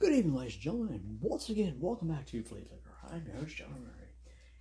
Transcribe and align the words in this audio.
Good 0.00 0.14
evening, 0.14 0.34
ladies 0.34 0.54
and 0.54 0.62
gentlemen, 0.62 1.18
once 1.20 1.50
again, 1.50 1.76
welcome 1.78 2.08
back 2.08 2.24
to 2.28 2.42
Flea 2.42 2.62
Flicker. 2.62 3.12
I'm 3.12 3.22
your 3.26 3.36
host, 3.36 3.54
John 3.54 3.68
Omary. 3.68 4.08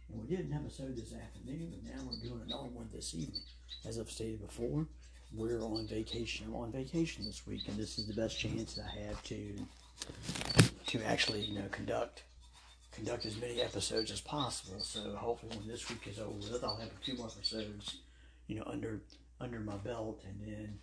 And 0.09 0.19
we 0.19 0.27
did 0.27 0.46
an 0.46 0.51
episode 0.51 0.97
this 0.97 1.13
afternoon, 1.13 1.75
and 1.75 1.85
now 1.85 2.04
we're 2.04 2.19
doing 2.19 2.42
another 2.46 2.67
one 2.67 2.89
this 2.94 3.15
evening. 3.15 3.39
As 3.88 3.97
I've 3.97 4.12
stated 4.12 4.46
before, 4.46 4.86
we're 5.33 5.62
on 5.62 5.88
vacation. 5.88 6.47
I'm 6.47 6.55
on 6.55 6.73
vacation 6.73 7.23
this 7.23 7.47
week, 7.47 7.70
and 7.70 7.78
this 7.78 7.97
is 7.97 8.05
the 8.05 8.21
best 8.21 8.38
chance 8.38 8.73
that 8.73 8.88
I 8.94 9.07
have 9.07 9.23
to 9.23 9.55
to 10.88 11.03
actually, 11.06 11.44
you 11.44 11.58
know, 11.58 11.69
conduct 11.71 12.24
conduct 12.92 13.26
as 13.26 13.40
many 13.40 13.62
episodes 13.62 14.12
as 14.12 14.19
possible. 14.19 14.81
So 14.81 15.15
hopefully, 15.15 15.56
when 15.58 15.69
this 15.69 15.90
week 15.90 16.05
is 16.05 16.20
over 16.20 16.31
with, 16.31 16.66
I'll 16.66 16.76
have 16.76 16.90
a 16.90 17.05
few 17.05 17.16
more 17.16 17.27
episodes, 17.27 17.99
you 18.48 18.58
know, 18.58 18.63
under 18.66 18.99
under 19.40 19.62
my 19.62 19.77
belt, 19.77 20.21
and 20.27 20.41
then 20.41 20.80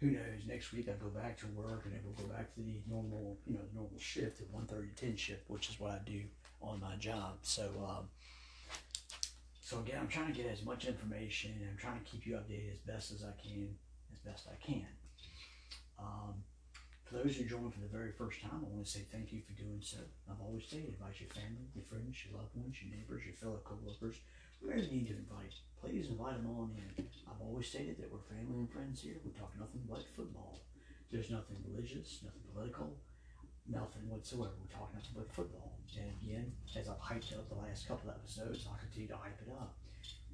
who 0.00 0.10
knows? 0.12 0.46
Next 0.46 0.72
week 0.72 0.88
I 0.88 0.92
go 1.02 1.08
back 1.10 1.38
to 1.38 1.46
work, 1.48 1.82
and 1.84 1.92
then 1.94 2.00
we'll 2.04 2.26
go 2.26 2.32
back 2.32 2.54
to 2.54 2.60
the 2.60 2.80
normal, 2.88 3.38
you 3.46 3.54
know, 3.54 3.64
normal 3.74 3.98
shift, 3.98 4.40
one 4.50 4.66
thirty 4.66 4.88
to 4.88 4.94
ten 4.94 5.16
shift, 5.16 5.48
which 5.48 5.68
is 5.68 5.80
what 5.80 5.90
I 5.90 5.98
do 6.06 6.22
on 6.60 6.80
my 6.80 6.96
job. 6.96 7.38
So, 7.42 7.70
um, 7.88 8.08
so 9.60 9.80
again, 9.80 9.98
I'm 10.00 10.08
trying 10.08 10.32
to 10.32 10.32
get 10.32 10.50
as 10.50 10.64
much 10.64 10.86
information. 10.86 11.52
and 11.60 11.70
I'm 11.70 11.76
trying 11.76 11.98
to 12.02 12.10
keep 12.10 12.26
you 12.26 12.34
updated 12.34 12.72
as 12.72 12.80
best 12.80 13.12
as 13.12 13.22
I 13.24 13.32
can, 13.42 13.76
as 14.12 14.18
best 14.20 14.46
I 14.50 14.56
can. 14.64 14.86
Um, 15.98 16.34
for 17.04 17.16
those 17.16 17.36
who 17.36 17.44
join 17.44 17.70
for 17.70 17.80
the 17.80 17.88
very 17.88 18.12
first 18.12 18.40
time, 18.40 18.60
I 18.64 18.68
want 18.68 18.84
to 18.84 18.90
say 18.90 19.00
thank 19.10 19.32
you 19.32 19.40
for 19.40 19.52
doing 19.60 19.80
so. 19.82 19.98
I've 20.30 20.40
always 20.40 20.64
stated, 20.64 20.94
invite 20.94 21.18
your 21.20 21.30
family, 21.30 21.66
your 21.74 21.84
friends, 21.84 22.16
your 22.24 22.38
loved 22.38 22.54
ones, 22.54 22.76
your 22.82 22.94
neighbors, 22.94 23.24
your 23.24 23.34
fellow 23.34 23.60
coworkers, 23.64 24.20
you 24.62 24.90
need 24.90 25.08
to 25.08 25.16
invite. 25.16 25.54
Please 25.80 26.08
invite 26.08 26.42
them 26.42 26.50
on 26.50 26.74
in. 26.76 27.06
I've 27.26 27.40
always 27.40 27.68
stated 27.68 27.98
that 27.98 28.10
we're 28.12 28.24
family 28.28 28.58
and 28.58 28.70
friends 28.70 29.00
here. 29.00 29.16
We 29.24 29.30
talk 29.32 29.52
nothing 29.58 29.82
but 29.88 30.02
football. 30.16 30.60
There's 31.10 31.30
nothing 31.30 31.56
religious, 31.64 32.20
nothing 32.22 32.42
political, 32.52 32.92
nothing 33.68 34.08
whatsoever. 34.08 34.52
We 34.60 34.68
talk 34.68 34.92
nothing 34.92 35.14
but 35.16 35.32
football. 35.32 35.78
And 35.96 36.10
again, 36.20 36.52
as 36.76 36.88
I've 36.88 37.00
hyped 37.00 37.32
up 37.32 37.48
the 37.48 37.56
last 37.56 37.88
couple 37.88 38.10
of 38.10 38.16
episodes, 38.16 38.66
I'll 38.68 38.78
continue 38.78 39.08
to 39.08 39.16
hype 39.16 39.40
it 39.40 39.52
up. 39.52 39.74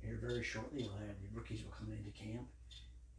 Here 0.02 0.18
very 0.20 0.42
shortly, 0.42 0.82
we'll 0.82 1.00
have 1.06 1.16
the 1.20 1.32
rookies 1.32 1.64
will 1.64 1.72
come 1.72 1.92
into 1.92 2.10
camp. 2.12 2.48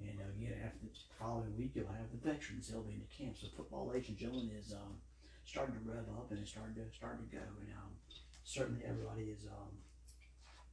And 0.01 0.19
again, 0.19 0.59
after 0.65 0.83
the 0.83 0.91
following 1.17 1.55
week, 1.57 1.71
you'll 1.73 1.87
have 1.87 2.11
the 2.11 2.21
veterans. 2.21 2.67
They'll 2.67 2.83
be 2.83 2.99
into 2.99 3.09
camp. 3.09 3.37
So 3.39 3.47
football, 3.55 3.87
ladies 3.87 4.09
and 4.09 4.17
gentlemen, 4.17 4.51
is 4.53 4.73
um, 4.73 4.99
starting 5.45 5.75
to 5.79 5.83
rev 5.87 6.05
up 6.17 6.29
and 6.31 6.41
it's 6.41 6.51
starting 6.51 6.75
to 6.75 6.85
starting 6.91 7.25
to 7.25 7.31
go. 7.31 7.41
And 7.41 7.71
um, 7.79 7.95
certainly 8.43 8.83
everybody 8.83 9.31
is 9.31 9.47
um, 9.47 9.71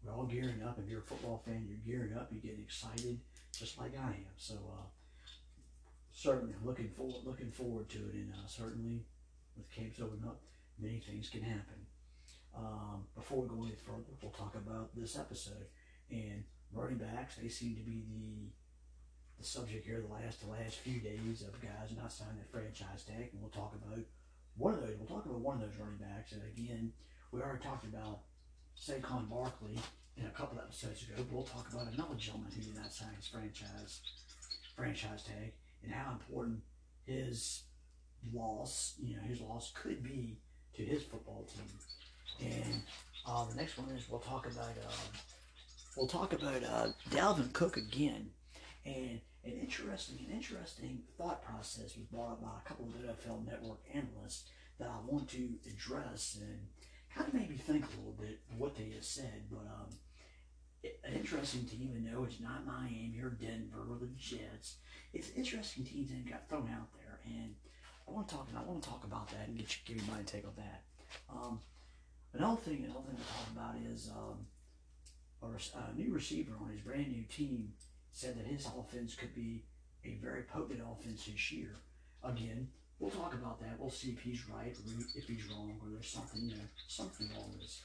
we're 0.02 0.12
all 0.12 0.24
gearing 0.24 0.62
up. 0.62 0.78
If 0.82 0.88
you're 0.88 1.00
a 1.00 1.04
football 1.04 1.42
fan, 1.44 1.66
you're 1.68 1.78
gearing 1.86 2.16
up. 2.16 2.28
You're 2.30 2.40
getting 2.40 2.64
excited, 2.64 3.20
just 3.56 3.78
like 3.78 3.92
I 3.96 4.08
am. 4.08 4.34
So 4.36 4.54
uh, 4.54 4.86
certainly, 6.12 6.54
looking 6.64 6.90
forward 6.90 7.24
looking 7.24 7.50
forward 7.50 7.88
to 7.90 7.98
it. 7.98 8.14
And 8.14 8.32
uh, 8.32 8.46
certainly, 8.46 9.04
with 9.56 9.70
camps 9.70 10.00
opening 10.00 10.24
up, 10.26 10.40
many 10.78 10.98
things 10.98 11.28
can 11.28 11.42
happen. 11.42 11.86
Um, 12.56 13.04
before 13.14 13.42
we 13.42 13.48
go 13.48 13.64
any 13.64 13.76
further, 13.76 14.12
we'll 14.20 14.32
talk 14.32 14.54
about 14.56 14.94
this 14.94 15.18
episode 15.18 15.66
and 16.10 16.44
running 16.72 16.98
backs. 16.98 17.36
They 17.36 17.48
seem 17.48 17.76
to 17.76 17.82
be 17.82 18.04
the 18.08 18.50
the 19.38 19.44
subject 19.44 19.86
here 19.86 20.00
the 20.00 20.12
last 20.12 20.40
the 20.40 20.50
last 20.50 20.78
few 20.78 21.00
days 21.00 21.42
of 21.42 21.60
guys 21.60 21.96
not 21.96 22.12
signing 22.12 22.36
their 22.36 22.50
franchise 22.50 23.04
tag, 23.04 23.30
and 23.32 23.40
we'll 23.40 23.50
talk 23.50 23.74
about 23.74 24.04
one 24.56 24.74
of 24.74 24.80
those. 24.80 24.96
We'll 24.98 25.08
talk 25.08 25.26
about 25.26 25.40
one 25.40 25.56
of 25.56 25.62
those 25.62 25.78
running 25.78 25.98
backs. 25.98 26.32
And 26.32 26.42
again, 26.42 26.92
we 27.30 27.40
already 27.40 27.62
talked 27.62 27.84
about 27.84 28.20
Saquon 28.78 29.28
Barkley 29.28 29.78
in 30.16 30.26
a 30.26 30.30
couple 30.30 30.58
episodes 30.58 31.02
ago. 31.02 31.14
But 31.16 31.32
we'll 31.32 31.44
talk 31.44 31.72
about 31.72 31.92
another 31.92 32.14
gentleman 32.16 32.52
who 32.54 32.62
did 32.62 32.76
not 32.76 32.92
sign 32.92 33.14
his 33.16 33.26
franchise 33.26 34.00
franchise 34.76 35.22
tag 35.24 35.52
and 35.84 35.92
how 35.92 36.12
important 36.12 36.60
his 37.06 37.64
loss, 38.32 38.94
you 39.02 39.16
know, 39.16 39.22
his 39.22 39.40
loss 39.40 39.72
could 39.74 40.02
be 40.02 40.38
to 40.76 40.82
his 40.82 41.02
football 41.02 41.46
team. 41.54 42.48
And 42.48 42.82
uh, 43.26 43.44
the 43.48 43.54
next 43.54 43.78
one 43.78 43.90
is 43.90 44.08
we'll 44.08 44.20
talk 44.20 44.46
about 44.46 44.70
uh, 44.70 45.18
we'll 45.96 46.08
talk 46.08 46.32
about 46.32 46.62
uh, 46.64 46.88
Dalvin 47.10 47.52
Cook 47.52 47.76
again, 47.76 48.30
and 48.84 49.20
an 49.44 49.52
interesting 49.52 50.18
an 50.26 50.34
interesting 50.34 51.02
thought 51.18 51.44
process 51.44 51.96
was 51.96 52.06
brought 52.10 52.32
up 52.32 52.42
by 52.42 52.48
a 52.64 52.68
couple 52.68 52.86
of 52.86 52.94
NFL 52.94 53.46
Network 53.46 53.78
analysts 53.92 54.44
that 54.78 54.88
I 54.88 54.98
want 55.06 55.28
to 55.30 55.50
address 55.68 56.38
and 56.40 56.66
kind 57.14 57.28
of 57.28 57.34
made 57.34 57.50
me 57.50 57.56
think 57.56 57.84
a 57.84 57.96
little 57.96 58.16
bit 58.18 58.40
what 58.56 58.76
they 58.76 58.84
just 58.94 59.14
said. 59.14 59.44
But 59.50 59.66
um, 59.66 59.90
it, 60.82 61.00
an 61.04 61.14
interesting 61.14 61.64
team, 61.64 61.92
and 61.94 62.04
no, 62.04 62.24
it's 62.24 62.40
not 62.40 62.66
Miami 62.66 63.20
or 63.22 63.30
Denver 63.30 63.86
or 63.90 63.98
the 63.98 64.10
Jets. 64.16 64.76
It's 65.12 65.30
interesting 65.36 65.84
teams 65.84 66.10
that 66.10 66.28
got 66.28 66.48
thrown 66.48 66.70
out 66.74 66.92
there, 66.94 67.20
and 67.26 67.54
I 68.08 68.10
want 68.10 68.28
to 68.28 68.34
talk. 68.34 68.48
I 68.56 68.62
want 68.62 68.82
to 68.82 68.88
talk 68.88 69.04
about 69.04 69.28
that 69.30 69.48
and 69.48 69.56
get 69.56 69.70
you, 69.70 69.94
give 69.94 70.04
you 70.04 70.12
my 70.12 70.22
take 70.22 70.44
on 70.44 70.54
that. 70.56 70.82
Um, 71.30 71.60
another 72.32 72.60
thing, 72.60 72.84
another 72.84 73.06
thing 73.06 73.16
to 73.16 73.32
talk 73.32 73.48
about 73.54 73.74
is 73.92 74.10
um, 74.10 74.46
new 76.02 76.12
receiver 76.12 76.52
on 76.60 76.70
his 76.70 76.80
brand 76.80 77.08
new 77.08 77.24
team 77.24 77.72
said 78.12 78.38
that 78.38 78.46
his 78.46 78.66
offense 78.66 79.14
could 79.14 79.34
be 79.34 79.64
a 80.04 80.14
very 80.22 80.42
potent 80.42 80.80
offense 80.80 81.26
this 81.26 81.52
year. 81.52 81.74
Again, 82.24 82.68
we'll 83.02 83.10
talk 83.10 83.34
about 83.34 83.58
that. 83.58 83.74
We'll 83.80 83.90
see 83.90 84.10
if 84.10 84.20
he's 84.20 84.48
right 84.48 84.72
or 84.72 85.04
if 85.16 85.26
he's 85.26 85.50
wrong 85.50 85.74
or 85.82 85.90
there's 85.90 86.08
something, 86.08 86.46
know, 86.54 86.68
something 86.86 87.28
this. 87.60 87.82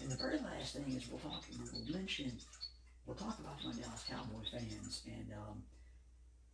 And 0.00 0.08
the 0.08 0.16
very 0.16 0.38
last 0.38 0.76
thing 0.76 0.84
is 0.96 1.08
we'll 1.10 1.18
talk, 1.18 1.42
we'll 1.58 1.98
mention, 1.98 2.30
we'll 3.04 3.16
talk 3.16 3.38
about 3.40 3.58
my 3.64 3.72
Dallas 3.72 4.04
Cowboy 4.08 4.46
fans, 4.52 5.02
and 5.06 5.26
um, 5.36 5.62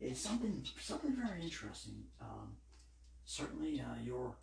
it's 0.01 0.21
something, 0.21 0.65
something 0.81 1.15
very 1.15 1.43
interesting. 1.43 2.03
Um, 2.21 2.57
certainly, 3.27 3.81
uh, 3.81 4.03
your 4.03 4.35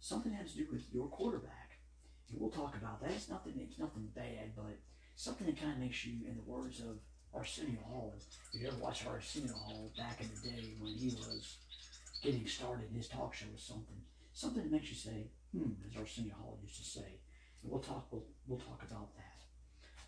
something 0.00 0.32
has 0.34 0.52
to 0.52 0.58
do 0.58 0.66
with 0.70 0.84
your 0.92 1.08
quarterback, 1.08 1.78
and 2.30 2.38
we'll 2.38 2.50
talk 2.50 2.76
about 2.76 3.00
that. 3.00 3.12
It's 3.12 3.30
nothing, 3.30 3.54
it's 3.56 3.78
nothing 3.78 4.10
bad, 4.14 4.52
but 4.54 4.76
something 5.16 5.46
that 5.46 5.58
kind 5.58 5.72
of 5.72 5.78
makes 5.78 6.04
you, 6.04 6.28
in 6.28 6.36
the 6.36 6.42
words 6.42 6.80
of 6.80 6.98
Arsenio 7.34 7.80
Hall, 7.88 8.14
if 8.52 8.60
you 8.60 8.68
ever 8.68 8.76
watched 8.76 9.06
Arsenio 9.06 9.54
Hall 9.54 9.90
back 9.96 10.20
in 10.20 10.28
the 10.28 10.50
day 10.50 10.74
when 10.78 10.92
he 10.92 11.06
was 11.06 11.56
getting 12.24 12.46
started, 12.48 12.88
his 12.96 13.06
talk 13.06 13.34
show 13.34 13.44
was 13.52 13.62
something, 13.62 14.00
something 14.32 14.64
that 14.64 14.72
makes 14.72 14.88
you 14.88 14.96
say, 14.96 15.28
hmm, 15.52 15.76
as 15.84 15.92
Arsenio 16.00 16.32
Hall 16.40 16.58
used 16.64 16.80
to 16.80 16.88
say. 16.88 17.20
And 17.62 17.70
we'll 17.70 17.84
talk, 17.84 18.08
we'll, 18.10 18.24
we'll 18.48 18.58
talk 18.58 18.80
about 18.80 19.12
that. 19.14 19.38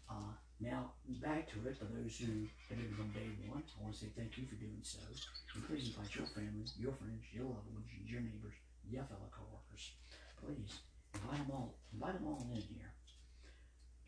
Uh, 0.08 0.32
now, 0.58 0.96
back 1.20 1.44
to 1.52 1.60
it, 1.68 1.76
for 1.76 1.84
those 1.84 2.16
who 2.16 2.48
have 2.72 2.80
been 2.80 2.96
from 2.96 3.12
day 3.12 3.28
one, 3.44 3.60
I 3.60 3.82
want 3.84 3.92
to 3.92 4.00
say 4.00 4.08
thank 4.16 4.38
you 4.40 4.48
for 4.48 4.56
doing 4.56 4.80
so. 4.80 5.04
And 5.04 5.60
please 5.68 5.92
invite 5.92 6.16
your 6.16 6.24
family, 6.32 6.64
your 6.80 6.96
friends, 6.96 7.28
your 7.28 7.44
loved 7.44 7.68
ones, 7.68 7.92
your 8.08 8.24
neighbors, 8.24 8.56
your 8.88 9.04
fellow 9.04 9.28
coworkers. 9.28 9.92
Please 10.40 10.80
invite 11.12 11.44
them 11.44 11.52
all, 11.52 11.76
invite 11.92 12.16
them 12.16 12.24
all 12.24 12.40
in 12.48 12.64
here. 12.64 12.96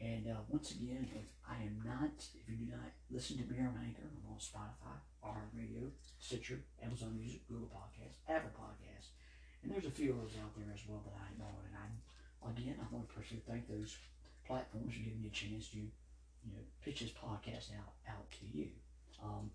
And 0.00 0.30
uh, 0.32 0.41
once 0.48 0.70
again, 0.72 1.04
if 1.12 1.28
I 1.44 1.60
am 1.60 1.82
not, 1.84 2.16
if 2.16 2.48
you 2.48 2.64
do 2.64 2.72
not 2.72 2.88
listen 3.10 3.36
to 3.36 3.44
me 3.52 3.58
on 3.60 3.76
Anchor, 3.84 4.08
I'm 4.08 4.32
on 4.32 4.38
Spotify, 4.41 4.97
Radio, 5.54 5.90
Stitcher, 6.18 6.60
Amazon 6.82 7.16
Music, 7.16 7.46
Google 7.48 7.68
Podcasts, 7.68 8.18
Apple 8.28 8.50
Podcasts, 8.54 9.10
and 9.62 9.72
there's 9.72 9.86
a 9.86 9.90
few 9.90 10.14
others 10.14 10.36
out 10.42 10.54
there 10.56 10.70
as 10.72 10.80
well 10.88 11.02
that 11.04 11.14
I 11.18 11.30
know. 11.38 11.54
And 11.66 11.74
I, 11.74 11.86
again, 12.50 12.76
I 12.78 12.86
want 12.94 13.08
to 13.08 13.14
personally 13.14 13.42
thank 13.48 13.68
those 13.68 13.96
platforms 14.46 14.94
for 14.94 15.02
giving 15.02 15.22
me 15.22 15.28
a 15.28 15.34
chance 15.34 15.68
to, 15.68 15.78
you 15.78 16.50
know, 16.54 16.62
pitch 16.84 17.00
this 17.00 17.10
podcast 17.10 17.74
out 17.74 17.94
out 18.08 18.30
to 18.30 18.46
you. 18.46 18.68
Um, 19.22 19.50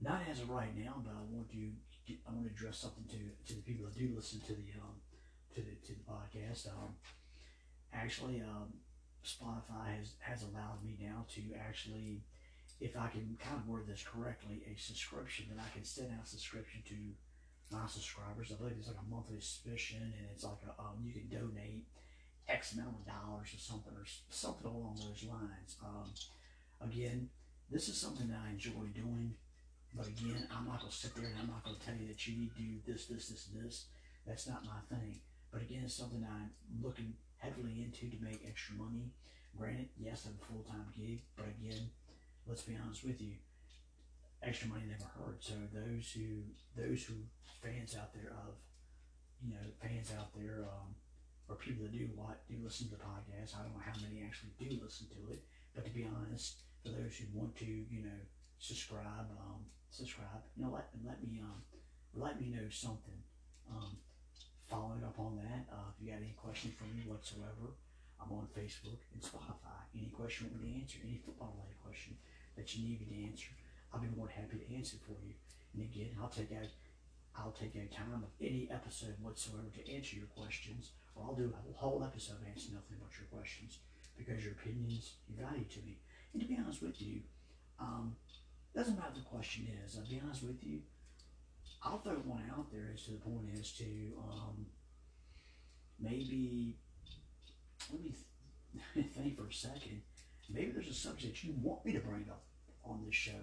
not 0.00 0.22
as 0.30 0.40
of 0.40 0.50
right 0.50 0.76
now, 0.76 1.02
but 1.02 1.12
I 1.12 1.22
want 1.28 1.50
to 1.50 1.72
get, 2.06 2.18
I 2.28 2.32
want 2.32 2.46
to 2.46 2.52
address 2.52 2.78
something 2.78 3.04
to 3.10 3.52
to 3.52 3.54
the 3.58 3.62
people 3.62 3.86
that 3.86 3.98
do 3.98 4.12
listen 4.14 4.40
to 4.40 4.52
the 4.52 4.70
um 4.78 4.96
to 5.54 5.60
the 5.60 5.74
to 5.86 5.92
the 5.92 6.04
podcast. 6.06 6.68
Um, 6.68 6.94
actually, 7.92 8.40
um, 8.42 8.72
Spotify 9.24 9.98
has, 9.98 10.14
has 10.20 10.42
allowed 10.42 10.84
me 10.84 10.96
now 11.00 11.24
to 11.34 11.42
actually, 11.58 12.22
if 12.80 12.96
I 12.96 13.08
can 13.08 13.36
kind 13.40 13.56
of 13.56 13.68
word 13.68 13.86
this 13.86 14.04
correctly, 14.04 14.62
a 14.66 14.78
subscription 14.78 15.46
that 15.50 15.62
I 15.62 15.68
can 15.72 15.84
send 15.84 16.12
out 16.12 16.24
a 16.24 16.28
subscription 16.28 16.82
to 16.88 16.94
my 17.70 17.86
subscribers. 17.86 18.52
I 18.52 18.56
believe 18.56 18.76
it's 18.78 18.88
like 18.88 19.00
a 19.00 19.10
monthly 19.10 19.40
subscription, 19.40 20.02
and 20.02 20.26
it's 20.32 20.44
like 20.44 20.60
a, 20.66 20.80
um, 20.80 21.00
you 21.02 21.12
can 21.12 21.28
donate 21.28 21.86
X 22.48 22.74
amount 22.74 22.96
of 23.00 23.06
dollars 23.06 23.54
or 23.54 23.58
something 23.58 23.92
or 23.96 24.04
something 24.28 24.66
along 24.66 24.96
those 24.96 25.24
lines. 25.24 25.76
Um, 25.82 26.12
again, 26.80 27.28
this 27.70 27.88
is 27.88 27.96
something 27.96 28.28
that 28.28 28.38
I 28.46 28.50
enjoy 28.50 28.92
doing, 28.94 29.34
but 29.94 30.06
again, 30.06 30.46
I'm 30.52 30.66
not 30.66 30.80
gonna 30.80 30.92
sit 30.92 31.14
there 31.14 31.26
and 31.26 31.34
I'm 31.40 31.48
not 31.48 31.64
gonna 31.64 31.80
tell 31.84 31.96
you 31.96 32.06
that 32.08 32.26
you 32.26 32.38
need 32.38 32.54
to 32.54 32.62
do 32.62 32.78
this, 32.86 33.06
this, 33.06 33.28
this, 33.28 33.48
this. 33.54 33.86
That's 34.26 34.46
not 34.46 34.64
my 34.64 34.78
thing. 34.94 35.18
But 35.50 35.62
again, 35.62 35.82
it's 35.84 35.94
something 35.94 36.24
I'm 36.28 36.50
looking 36.82 37.14
heavily 37.38 37.82
into 37.82 38.14
to 38.14 38.22
make 38.22 38.44
extra 38.46 38.76
money. 38.76 39.10
Granted, 39.56 39.88
yes, 39.98 40.26
I'm 40.26 40.36
a 40.40 40.44
full 40.44 40.62
time 40.70 40.86
gig, 40.96 41.22
but 41.36 41.46
again, 41.46 41.88
let's 42.46 42.62
be 42.62 42.76
honest 42.82 43.04
with 43.04 43.20
you, 43.20 43.34
extra 44.42 44.68
money 44.68 44.84
never 44.88 45.10
hurt. 45.18 45.42
So 45.42 45.54
those 45.72 46.10
who 46.12 46.42
those 46.76 47.04
who 47.04 47.14
fans 47.62 47.96
out 47.96 48.14
there 48.14 48.32
of, 48.46 48.54
you 49.42 49.54
know, 49.54 49.66
fans 49.82 50.12
out 50.18 50.30
there, 50.34 50.66
um, 50.70 50.94
or 51.48 51.56
people 51.56 51.84
that 51.84 51.92
do 51.92 52.08
what 52.14 52.46
do 52.48 52.54
listen 52.62 52.88
to 52.88 52.94
the 52.96 53.02
podcast. 53.02 53.54
I 53.54 53.62
don't 53.62 53.74
know 53.74 53.84
how 53.84 53.94
many 54.02 54.22
actually 54.24 54.54
do 54.58 54.78
listen 54.82 55.06
to 55.14 55.32
it, 55.32 55.42
but 55.74 55.84
to 55.84 55.90
be 55.90 56.06
honest, 56.06 56.62
for 56.82 56.90
those 56.90 57.16
who 57.16 57.26
want 57.38 57.56
to, 57.56 57.66
you 57.66 58.02
know, 58.02 58.20
subscribe, 58.58 59.30
um, 59.38 59.66
subscribe, 59.90 60.42
you 60.56 60.64
know, 60.64 60.72
let 60.72 60.88
let 61.04 61.22
me 61.22 61.40
um, 61.42 61.62
let 62.14 62.40
me 62.40 62.48
know 62.48 62.68
something 62.70 63.22
Um, 63.70 63.98
following 64.70 65.02
up 65.02 65.18
on 65.18 65.36
that, 65.36 65.66
uh, 65.70 65.90
if 65.90 66.02
you 66.02 66.10
got 66.10 66.22
any 66.22 66.34
questions 66.38 66.74
for 66.74 66.84
me 66.84 67.02
whatsoever, 67.06 67.74
I'm 68.20 68.30
on 68.32 68.46
Facebook 68.54 69.02
and 69.12 69.22
Spotify. 69.22 69.82
Any 69.94 70.10
question 70.10 70.46
you 70.46 70.52
want 70.54 70.64
me 70.64 70.72
to 70.74 70.80
answer, 70.82 70.98
any 71.02 71.18
football 71.18 71.54
related 71.58 71.82
question 71.82 72.16
that 72.56 72.74
you 72.74 72.88
need 72.88 73.00
me 73.00 73.06
to 73.06 73.30
answer, 73.30 73.52
I'll 73.92 74.00
be 74.00 74.08
more 74.16 74.26
than 74.26 74.42
happy 74.44 74.58
to 74.58 74.76
answer 74.76 74.96
for 75.04 75.16
you. 75.24 75.34
And 75.74 75.82
again, 75.82 76.16
I'll 76.20 76.28
take 76.28 76.52
out 76.52 76.68
I'll 77.38 77.52
take 77.52 77.74
a 77.74 77.84
time 77.94 78.14
of 78.14 78.30
any 78.40 78.68
episode 78.70 79.14
whatsoever 79.20 79.68
to 79.74 79.92
answer 79.94 80.16
your 80.16 80.26
questions, 80.26 80.92
or 81.14 81.24
I'll 81.24 81.34
do 81.34 81.52
a 81.52 81.76
whole 81.76 82.02
episode 82.02 82.36
answering 82.48 82.74
nothing 82.74 82.96
but 82.98 83.12
your 83.18 83.28
questions 83.28 83.78
because 84.16 84.42
your 84.42 84.54
opinions, 84.54 85.12
your 85.28 85.46
value 85.46 85.64
to 85.64 85.80
me. 85.80 85.98
And 86.32 86.40
to 86.40 86.48
be 86.48 86.56
honest 86.58 86.82
with 86.82 87.00
you, 87.00 87.20
um, 87.78 88.16
doesn't 88.74 88.96
matter 88.96 89.08
what 89.08 89.16
the 89.16 89.28
question 89.28 89.68
is. 89.84 89.96
I'll 89.96 90.08
be 90.08 90.20
honest 90.24 90.42
with 90.42 90.64
you. 90.64 90.80
I'll 91.82 91.98
throw 91.98 92.14
one 92.14 92.50
out 92.50 92.72
there 92.72 92.90
as 92.94 93.04
to 93.04 93.12
the 93.12 93.18
point 93.18 93.48
as 93.58 93.72
to 93.72 93.84
um, 94.18 94.66
maybe 96.00 96.76
let 97.92 98.02
me 98.02 98.14
th- 98.94 99.06
think 99.14 99.36
for 99.36 99.46
a 99.46 99.52
second. 99.52 100.02
Maybe 100.48 100.70
there's 100.70 100.88
a 100.88 100.94
subject 100.94 101.42
you 101.44 101.54
want 101.60 101.84
me 101.84 101.92
to 101.92 102.00
bring 102.00 102.26
up 102.30 102.44
on 102.84 103.02
this 103.04 103.14
show, 103.14 103.42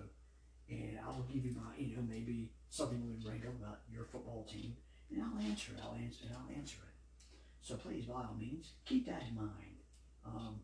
and 0.70 0.98
I 1.04 1.08
will 1.10 1.26
give 1.32 1.46
you 1.46 1.54
my, 1.54 1.76
you 1.78 1.96
know, 1.96 2.04
maybe 2.08 2.52
something 2.70 3.02
we 3.06 3.24
bring 3.24 3.42
up 3.46 3.56
about 3.62 3.80
your 3.92 4.06
football 4.06 4.48
team, 4.50 4.76
and 5.12 5.22
I'll 5.22 5.50
answer 5.50 5.74
it. 5.74 5.82
I'll 5.84 5.96
answer, 5.96 6.26
and 6.26 6.36
I'll 6.36 6.58
answer 6.58 6.78
it. 6.78 6.94
So 7.62 7.76
please, 7.76 8.06
by 8.06 8.16
all 8.16 8.36
means, 8.38 8.72
keep 8.86 9.06
that 9.08 9.24
in 9.30 9.36
mind. 9.36 9.78
Um, 10.26 10.60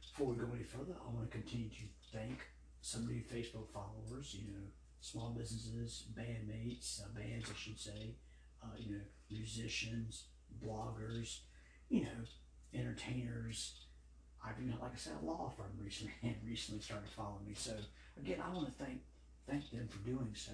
before 0.00 0.28
we 0.28 0.36
go 0.36 0.48
any 0.54 0.64
further, 0.64 0.94
I 1.00 1.12
want 1.12 1.30
to 1.30 1.36
continue 1.36 1.70
to 1.70 1.84
thank 2.12 2.38
some 2.80 3.06
new 3.06 3.22
Facebook 3.22 3.70
followers. 3.72 4.34
You 4.34 4.52
know, 4.52 4.66
small 5.00 5.30
businesses, 5.30 6.04
bandmates, 6.14 7.00
uh, 7.02 7.08
bands, 7.14 7.48
I 7.50 7.58
should 7.58 7.78
say. 7.78 8.16
Uh, 8.62 8.76
you 8.78 8.92
know, 8.92 9.00
musicians, 9.30 10.26
bloggers. 10.64 11.40
You 11.88 12.02
know, 12.02 12.24
entertainers. 12.74 13.86
I've 14.44 14.58
even, 14.60 14.78
like 14.80 14.92
I 14.94 14.98
said, 14.98 15.14
a 15.22 15.24
law 15.24 15.52
firm 15.56 15.70
recently 15.82 16.12
recently 16.46 16.80
started 16.80 17.08
following 17.08 17.46
me. 17.46 17.54
So 17.54 17.72
again, 18.18 18.38
I 18.44 18.52
want 18.52 18.66
to 18.66 18.84
thank 18.84 19.00
thank 19.48 19.70
them 19.70 19.88
for 19.88 19.98
doing 19.98 20.32
so. 20.34 20.52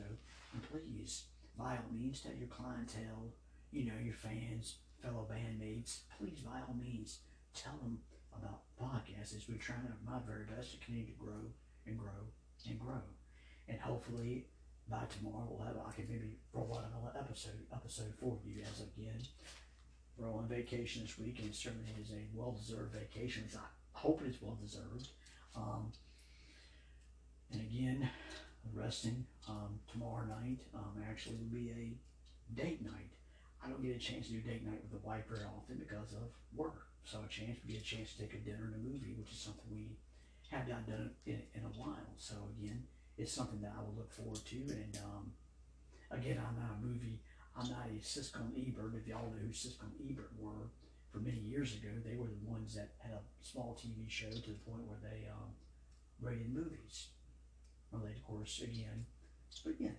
And 0.53 0.63
please, 0.71 1.25
by 1.57 1.73
all 1.77 1.93
means, 1.93 2.21
tell 2.21 2.33
your 2.35 2.49
clientele, 2.49 3.33
you 3.71 3.85
know, 3.87 3.99
your 4.03 4.15
fans, 4.15 4.77
fellow 5.03 5.27
bandmates, 5.31 6.01
please, 6.19 6.41
by 6.41 6.61
all 6.67 6.77
means, 6.79 7.21
tell 7.55 7.77
them 7.83 7.99
about 8.37 8.63
podcasts 8.81 9.37
as 9.37 9.49
we're 9.49 9.59
trying 9.59 9.81
my 10.07 10.19
very 10.27 10.45
best 10.45 10.73
to 10.73 10.79
continue 10.79 11.07
to 11.07 11.19
grow 11.19 11.49
and 11.87 11.99
grow 11.99 12.23
and 12.69 12.79
grow. 12.79 13.03
And 13.69 13.81
hopefully 13.81 14.47
by 14.89 15.05
tomorrow 15.19 15.47
we'll 15.49 15.67
have 15.67 15.77
I 15.77 15.93
can 15.93 16.09
maybe 16.09 16.39
roll 16.53 16.73
out 16.73 16.89
another 16.89 17.13
episode 17.19 17.61
episode 17.73 18.15
for 18.19 18.39
you 18.45 18.63
as 18.63 18.81
again 18.81 19.21
we're 20.17 20.33
on 20.33 20.49
vacation 20.49 21.03
this 21.03 21.19
week 21.19 21.39
and 21.41 21.55
certainly 21.55 21.93
is 22.01 22.11
a 22.11 22.27
well 22.35 22.53
deserved 22.53 22.95
vacation. 22.95 23.45
I 23.55 23.61
hope 23.99 24.23
it's 24.25 24.41
well 24.41 24.59
deserved. 24.63 25.09
Um, 25.57 25.93
and 27.53 27.61
again, 27.63 28.09
resting 28.75 29.27
um, 29.49 29.81
tomorrow 29.91 30.25
night 30.27 30.61
um, 30.75 31.03
actually 31.09 31.37
will 31.37 31.53
be 31.53 31.71
a 31.71 32.61
date 32.61 32.83
night. 32.85 33.11
I 33.65 33.69
don't 33.69 33.83
get 33.83 33.97
a 33.97 33.99
chance 33.99 34.27
to 34.27 34.35
do 34.35 34.41
date 34.41 34.65
night 34.65 34.81
with 34.83 34.93
the 34.93 35.07
wife 35.07 35.25
very 35.29 35.45
often 35.45 35.79
because 35.79 36.13
of 36.13 36.31
work. 36.55 36.87
So 37.05 37.19
a 37.25 37.29
chance 37.29 37.59
would 37.59 37.67
be 37.67 37.77
a 37.77 37.81
chance 37.81 38.13
to 38.13 38.19
take 38.21 38.35
a 38.35 38.39
dinner 38.39 38.71
and 38.71 38.75
a 38.75 38.79
movie, 38.79 39.15
which 39.19 39.33
is 39.33 39.39
something 39.39 39.65
we 39.71 39.97
have 40.51 40.69
not 40.69 40.87
done 40.87 41.11
in, 41.27 41.43
in 41.55 41.63
a 41.65 41.75
while. 41.75 42.15
So 42.19 42.35
again, 42.59 42.85
it's 43.17 43.33
something 43.33 43.61
that 43.63 43.75
I 43.77 43.83
will 43.83 43.95
look 43.97 44.13
forward 44.13 44.45
to. 44.45 44.57
And 44.57 44.99
um, 45.03 45.33
again, 46.11 46.39
I'm 46.39 46.55
not 46.55 46.79
a 46.79 46.87
movie. 46.87 47.19
I'm 47.57 47.69
not 47.69 47.91
a 47.91 47.99
Siskel 47.99 48.47
and 48.47 48.55
Ebert. 48.55 48.95
If 48.95 49.09
y'all 49.09 49.31
know 49.31 49.43
who 49.43 49.49
Siskel 49.49 49.91
and 49.91 50.11
Ebert 50.11 50.31
were, 50.39 50.71
for 51.13 51.19
many 51.19 51.39
years 51.39 51.75
ago, 51.75 51.89
they 52.05 52.17
were 52.17 52.29
the 52.29 52.51
ones 52.51 52.75
that 52.75 52.91
had 52.99 53.13
a 53.13 53.23
small 53.41 53.79
TV 53.81 54.09
show 54.09 54.31
to 54.31 54.51
the 54.51 54.65
point 54.69 54.87
where 54.87 54.99
they 55.03 55.29
um, 55.29 55.51
rated 56.21 56.55
movies. 56.55 57.09
Well, 57.91 58.03
they, 58.05 58.13
of 58.13 58.25
course, 58.25 58.61
again, 58.63 59.07
but 59.65 59.73
again, 59.73 59.97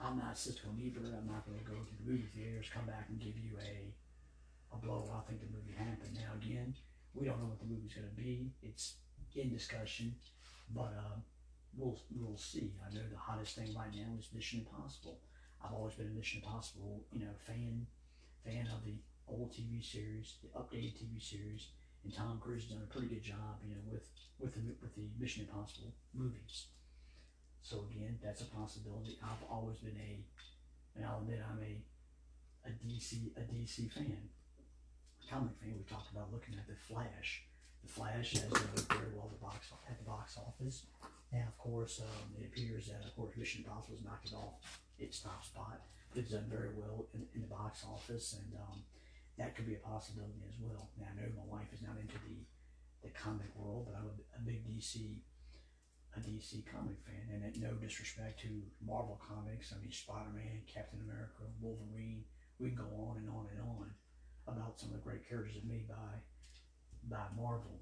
I'm 0.00 0.18
not 0.18 0.38
and 0.38 0.82
Ebert. 0.82 1.14
I'm 1.14 1.26
not 1.26 1.46
going 1.46 1.58
to 1.58 1.64
go 1.64 1.74
to 1.74 1.94
the 2.02 2.10
movie 2.10 2.28
theaters, 2.34 2.66
come 2.72 2.86
back 2.86 3.06
and 3.08 3.18
give 3.18 3.38
you 3.38 3.58
a 3.60 3.94
a 4.70 4.76
blow. 4.76 5.08
I 5.16 5.26
think 5.28 5.40
the 5.40 5.46
movie 5.46 5.72
happened. 5.76 6.14
Now 6.14 6.34
again, 6.36 6.74
we 7.14 7.26
don't 7.26 7.40
know 7.40 7.48
what 7.48 7.58
the 7.58 7.66
movie's 7.66 7.94
going 7.94 8.08
to 8.08 8.14
be. 8.14 8.50
It's 8.62 8.96
in 9.34 9.50
discussion, 9.50 10.14
but 10.74 10.92
uh, 10.98 11.16
we'll 11.76 11.98
we'll 12.14 12.36
see. 12.36 12.72
I 12.84 12.92
know 12.94 13.02
the 13.10 13.16
hottest 13.16 13.56
thing 13.56 13.74
right 13.74 13.92
now 13.94 14.18
is 14.18 14.28
Mission 14.34 14.60
Impossible. 14.60 15.18
I've 15.64 15.72
always 15.72 15.94
been 15.94 16.08
a 16.08 16.10
Mission 16.10 16.42
Impossible, 16.44 17.04
you 17.12 17.20
know, 17.20 17.32
fan 17.46 17.86
fan 18.44 18.68
of 18.74 18.84
the 18.84 18.94
old 19.30 19.52
TV 19.52 19.84
series, 19.84 20.36
the 20.42 20.48
updated 20.58 20.94
TV 20.98 21.20
series, 21.20 21.68
and 22.04 22.14
Tom 22.14 22.38
Cruise 22.42 22.64
has 22.64 22.72
done 22.72 22.82
a 22.82 22.92
pretty 22.92 23.08
good 23.08 23.22
job, 23.22 23.60
you 23.62 23.70
know, 23.70 23.80
with 23.90 24.08
with 24.38 24.54
the 24.54 24.60
with 24.80 24.94
the 24.94 25.08
Mission 25.18 25.46
Impossible 25.48 25.92
movies. 26.14 26.66
So 27.62 27.84
again, 27.90 28.18
that's 28.22 28.40
a 28.40 28.46
possibility. 28.46 29.18
I've 29.22 29.44
always 29.50 29.78
been 29.78 29.96
a, 29.96 30.24
and 30.96 31.04
I'll 31.04 31.18
admit 31.18 31.40
I'm 31.44 31.60
a 31.60 31.82
a 32.68 32.70
DC 32.70 33.30
a 33.36 33.40
DC 33.40 33.90
fan, 33.92 34.28
comic 35.30 35.52
fan. 35.60 35.74
We 35.76 35.84
talked 35.84 36.10
about 36.12 36.32
looking 36.32 36.54
at 36.54 36.66
the 36.66 36.76
Flash. 36.88 37.44
The 37.82 37.92
Flash 37.92 38.32
has 38.32 38.42
done 38.42 38.86
very 38.88 39.10
well 39.14 39.30
at 39.30 39.38
the 39.38 39.44
box 39.44 39.68
at 39.88 39.98
the 39.98 40.04
box 40.04 40.38
office. 40.38 40.86
Now, 41.32 41.44
of 41.46 41.58
course, 41.58 42.00
um, 42.00 42.32
it 42.40 42.46
appears 42.46 42.86
that 42.88 43.04
of 43.04 43.14
course 43.14 43.36
Mission 43.36 43.64
Impossible 43.64 43.96
has 43.96 44.04
knocked 44.04 44.26
it 44.26 44.34
off 44.34 44.80
its 44.98 45.20
top 45.20 45.44
spot. 45.44 45.82
It's 46.14 46.30
done 46.30 46.46
very 46.48 46.70
well 46.74 47.06
in, 47.14 47.26
in 47.34 47.42
the 47.42 47.46
box 47.46 47.84
office, 47.84 48.34
and 48.40 48.54
um, 48.58 48.80
that 49.38 49.54
could 49.54 49.66
be 49.66 49.78
a 49.78 49.86
possibility 49.86 50.42
as 50.50 50.58
well. 50.60 50.90
Now, 50.98 51.06
I 51.10 51.14
know 51.14 51.30
my 51.38 51.46
wife 51.46 51.70
is 51.72 51.82
not 51.82 51.96
into 51.98 52.18
the 52.26 52.42
the 53.06 53.14
comic 53.14 53.46
world, 53.54 53.86
but 53.86 53.94
I'm 53.94 54.10
a, 54.10 54.42
big 54.42 54.66
DC 54.66 55.22
a 56.16 56.20
DC 56.20 56.66
comic 56.66 56.98
fan, 57.06 57.30
and 57.30 57.46
at 57.46 57.54
no 57.62 57.78
disrespect 57.78 58.40
to 58.42 58.50
Marvel 58.82 59.20
comics. 59.22 59.72
I 59.72 59.80
mean, 59.80 59.92
Spider 59.92 60.34
Man, 60.34 60.66
Captain 60.66 60.98
America, 61.06 61.46
Wolverine. 61.60 62.24
We 62.58 62.74
can 62.74 62.78
go 62.78 62.90
on 63.06 63.22
and 63.22 63.30
on 63.30 63.46
and 63.54 63.62
on 63.62 63.86
about 64.48 64.80
some 64.80 64.90
of 64.90 64.96
the 64.96 65.06
great 65.06 65.28
characters 65.28 65.62
made 65.62 65.86
by 65.86 66.18
by 67.06 67.30
Marvel. 67.38 67.78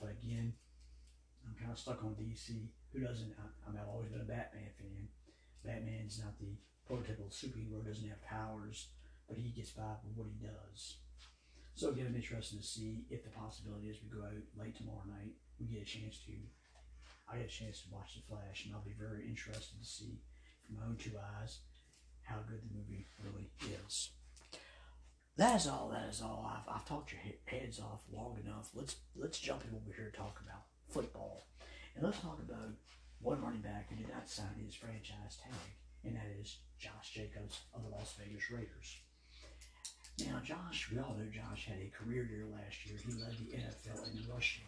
But 0.00 0.16
again, 0.16 0.54
I'm 1.44 1.54
kind 1.60 1.72
of 1.72 1.78
stuck 1.78 2.02
on 2.02 2.16
DC. 2.16 2.72
Who 2.92 3.00
doesn't? 3.00 3.36
I, 3.36 3.44
I 3.68 3.72
mean, 3.72 3.80
I've 3.82 3.92
always 3.92 4.08
been 4.08 4.24
a 4.24 4.32
Batman 4.32 4.72
fan. 4.80 5.08
Batman's 5.64 6.22
not 6.22 6.38
the 6.40 6.56
prototypical 6.88 7.28
superhero, 7.28 7.84
doesn't 7.84 8.08
have 8.08 8.22
powers, 8.22 8.88
but 9.28 9.38
he 9.38 9.50
gets 9.50 9.70
by 9.70 9.98
with 10.04 10.16
what 10.16 10.28
he 10.28 10.46
does. 10.46 10.96
So 11.74 11.90
again, 11.90 12.06
I'm 12.08 12.16
interested 12.16 12.60
to 12.60 12.66
see 12.66 13.04
if 13.10 13.22
the 13.22 13.30
possibility 13.30 13.88
is 13.88 13.98
we 14.00 14.08
go 14.08 14.24
out 14.24 14.32
late 14.56 14.76
tomorrow 14.76 15.04
night, 15.06 15.36
we 15.60 15.66
get 15.66 15.82
a 15.82 15.84
chance 15.84 16.18
to, 16.24 16.32
I 17.28 17.36
get 17.38 17.46
a 17.46 17.52
chance 17.52 17.82
to 17.82 17.92
watch 17.92 18.16
The 18.16 18.22
Flash, 18.24 18.64
and 18.64 18.74
I'll 18.74 18.86
be 18.86 18.96
very 18.98 19.28
interested 19.28 19.78
to 19.78 19.84
see 19.84 20.20
from 20.64 20.76
my 20.76 20.86
own 20.86 20.96
two 20.96 21.12
eyes 21.18 21.60
how 22.22 22.36
good 22.48 22.62
the 22.62 22.74
movie 22.74 23.06
really 23.22 23.50
is. 23.86 24.10
That 25.36 25.60
is 25.60 25.66
all. 25.66 25.90
That 25.92 26.08
is 26.08 26.22
all. 26.22 26.48
I've, 26.48 26.76
I've 26.76 26.88
talked 26.88 27.12
your 27.12 27.20
heads 27.44 27.78
off 27.78 28.00
long 28.10 28.38
enough. 28.42 28.70
Let's 28.74 28.96
let's 29.14 29.38
jump 29.38 29.64
in 29.64 29.78
we're 29.86 29.94
here 29.94 30.10
to 30.10 30.16
talk 30.16 30.40
about 30.42 30.64
football, 30.88 31.46
and 31.94 32.04
let's 32.04 32.20
talk 32.20 32.38
about 32.40 32.72
one 33.20 33.42
running 33.42 33.60
back 33.60 33.90
who 33.90 33.96
did 33.96 34.08
not 34.08 34.30
sign 34.30 34.64
his 34.64 34.74
franchise 34.74 35.36
tag, 35.42 35.76
and 36.04 36.16
that 36.16 36.32
is 36.40 36.60
Josh 36.78 37.12
Jacobs 37.12 37.60
of 37.74 37.82
the 37.82 37.90
Las 37.90 38.14
Vegas 38.18 38.50
Raiders. 38.50 38.96
Now, 40.18 40.40
Josh, 40.42 40.88
we 40.90 40.98
all 40.98 41.14
know 41.18 41.28
Josh 41.28 41.66
had 41.66 41.76
a 41.76 41.92
career 41.92 42.24
year 42.24 42.46
last 42.48 42.86
year. 42.86 42.96
He 42.96 43.12
led 43.20 43.36
the 43.36 43.52
NFL 43.52 44.08
in 44.08 44.24
rushing. 44.32 44.64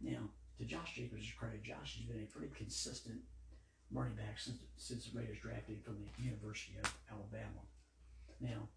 Now, 0.00 0.30
to 0.58 0.64
Josh 0.64 0.94
Jacobs' 0.94 1.32
credit, 1.36 1.64
Josh 1.64 1.98
has 1.98 2.06
been 2.06 2.22
a 2.22 2.30
pretty 2.30 2.54
consistent 2.54 3.18
running 3.90 4.14
back 4.14 4.38
since, 4.38 4.58
since 4.76 5.06
the 5.06 5.18
Raiders 5.18 5.38
drafted 5.42 5.82
from 5.82 5.98
the 5.98 6.22
University 6.22 6.78
of 6.78 6.86
Alabama. 7.10 7.66
Now, 8.40 8.68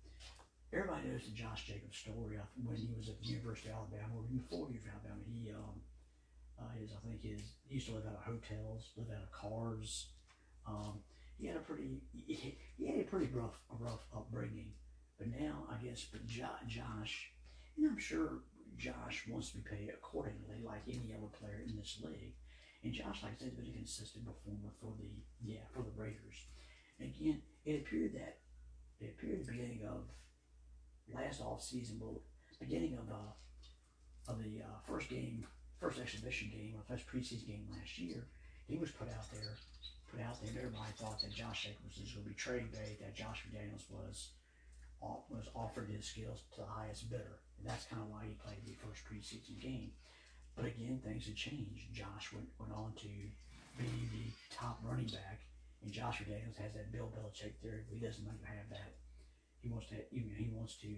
everybody 0.74 1.10
knows 1.10 1.30
the 1.30 1.38
Josh 1.38 1.68
Jacobs 1.68 1.98
story 1.98 2.38
when 2.64 2.76
he 2.76 2.90
was 2.98 3.08
at 3.08 3.22
the 3.22 3.28
University 3.28 3.70
of 3.70 3.86
Alabama, 3.86 4.18
or 4.18 4.26
even 4.26 4.44
four 4.50 4.70
years 4.70 4.84
of 4.86 4.98
Alabama. 4.98 5.22
He 5.30 5.52
um, 5.52 5.78
uh, 6.60 6.72
his 6.80 6.90
I 6.92 7.00
think 7.08 7.22
his 7.22 7.42
he 7.68 7.76
used 7.76 7.88
to 7.88 7.96
live 7.96 8.08
out 8.08 8.18
of 8.18 8.26
hotels, 8.26 8.90
live 8.98 9.14
out 9.14 9.24
of 9.24 9.32
cars. 9.32 10.08
Um, 10.68 11.00
he 11.38 11.48
had 11.48 11.58
a 11.58 11.60
pretty 11.60 12.02
he, 12.14 12.58
he 12.78 12.88
had 12.88 13.00
a 13.00 13.04
pretty 13.04 13.30
rough 13.34 13.58
rough 13.80 14.06
upbringing. 14.16 14.74
But 15.18 15.28
now 15.28 15.68
I 15.72 15.84
guess 15.84 16.02
for 16.02 16.18
Josh, 16.28 17.32
and 17.78 17.88
I'm 17.88 18.00
sure 18.00 18.40
Josh 18.78 19.24
wants 19.30 19.52
to 19.52 19.58
be 19.58 19.64
paid 19.64 19.90
accordingly, 19.90 20.62
like 20.64 20.82
any 20.88 21.14
other 21.16 21.32
player 21.40 21.64
in 21.66 21.76
this 21.76 22.00
league. 22.04 22.34
And 22.84 22.94
Josh, 22.94 23.24
like 23.24 23.34
I 23.34 23.38
said, 23.40 23.48
has 23.48 23.58
been 23.58 23.74
a 23.74 23.78
consistent 23.78 24.26
performer 24.26 24.72
for 24.80 24.94
the 25.00 25.10
yeah 25.42 25.66
for 25.74 25.82
the 25.82 25.96
Raiders. 25.96 26.48
Again, 27.00 27.42
it 27.66 27.82
appeared 27.82 28.14
that 28.14 28.38
it 29.00 29.16
appeared 29.18 29.42
the 29.42 29.52
beginning 29.52 29.82
of 29.88 30.04
last 31.14 31.42
off 31.42 31.64
season, 31.64 32.00
well, 32.02 32.22
beginning 32.60 32.94
of 32.94 33.10
uh, 33.10 34.32
of 34.32 34.40
the 34.40 34.62
uh, 34.62 34.78
first 34.88 35.10
game, 35.10 35.46
first 35.80 36.00
exhibition 36.00 36.50
game, 36.52 36.76
or 36.76 36.84
first 36.88 37.08
preseason 37.08 37.48
game 37.48 37.68
last 37.72 37.98
year, 37.98 38.28
he 38.68 38.78
was 38.78 38.92
put 38.92 39.08
out 39.10 39.32
there, 39.32 39.56
put 40.12 40.22
out 40.22 40.42
there. 40.42 40.52
Everybody 40.58 40.92
thought 40.98 41.22
that 41.22 41.34
Josh 41.34 41.64
Jacobs 41.64 42.00
was 42.00 42.12
going 42.12 42.24
to 42.24 42.30
be 42.30 42.36
trade 42.36 42.72
bait, 42.72 43.00
that 43.02 43.16
Josh 43.16 43.46
McDaniels 43.46 43.90
was 43.90 44.30
was 45.30 45.48
offered 45.56 45.90
his 45.90 46.06
skills 46.06 46.42
to 46.54 46.62
the 46.62 46.68
highest 46.68 47.10
bidder, 47.10 47.40
and 47.60 47.68
that's 47.68 47.86
kind 47.86 48.02
of 48.02 48.10
why 48.10 48.26
he 48.26 48.42
played 48.42 48.66
the 48.66 48.78
first 48.82 49.06
preseason 49.06 49.62
game. 49.62 49.92
But 50.56 50.66
again, 50.66 51.02
things 51.04 51.26
had 51.26 51.36
changed. 51.36 51.94
Josh 51.94 52.32
went, 52.34 52.48
went 52.60 52.74
on 52.74 52.94
to 53.02 53.12
be 53.78 53.92
the 54.12 54.56
top 54.56 54.80
running 54.84 55.12
back, 55.12 55.42
and 55.84 55.92
Josh 55.92 56.22
McDaniels 56.22 56.58
has 56.58 56.74
that 56.74 56.92
Bill 56.92 57.12
Belichick 57.12 57.60
theory. 57.62 57.84
He 57.92 58.00
doesn't 58.00 58.26
like 58.26 58.40
to 58.42 58.48
have 58.48 58.70
that. 58.72 58.96
He 59.60 59.70
wants 59.70 59.90
to, 59.90 59.98
you 60.12 60.26
know, 60.26 60.36
he 60.38 60.50
wants 60.54 60.78
to 60.82 60.96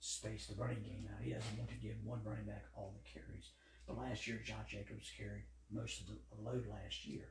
space 0.00 0.46
the 0.46 0.56
running 0.56 0.82
game 0.82 1.08
out. 1.12 1.22
He 1.22 1.32
doesn't 1.32 1.58
want 1.58 1.70
to 1.70 1.76
give 1.76 1.96
one 2.04 2.20
running 2.24 2.46
back 2.46 2.64
all 2.76 2.94
the 2.96 3.10
carries. 3.10 3.50
But 3.86 3.98
last 3.98 4.26
year, 4.26 4.40
Josh 4.44 4.70
Jacobs 4.70 5.10
carried 5.16 5.44
most 5.70 6.00
of 6.00 6.06
the 6.06 6.16
load 6.42 6.66
last 6.70 7.06
year. 7.06 7.28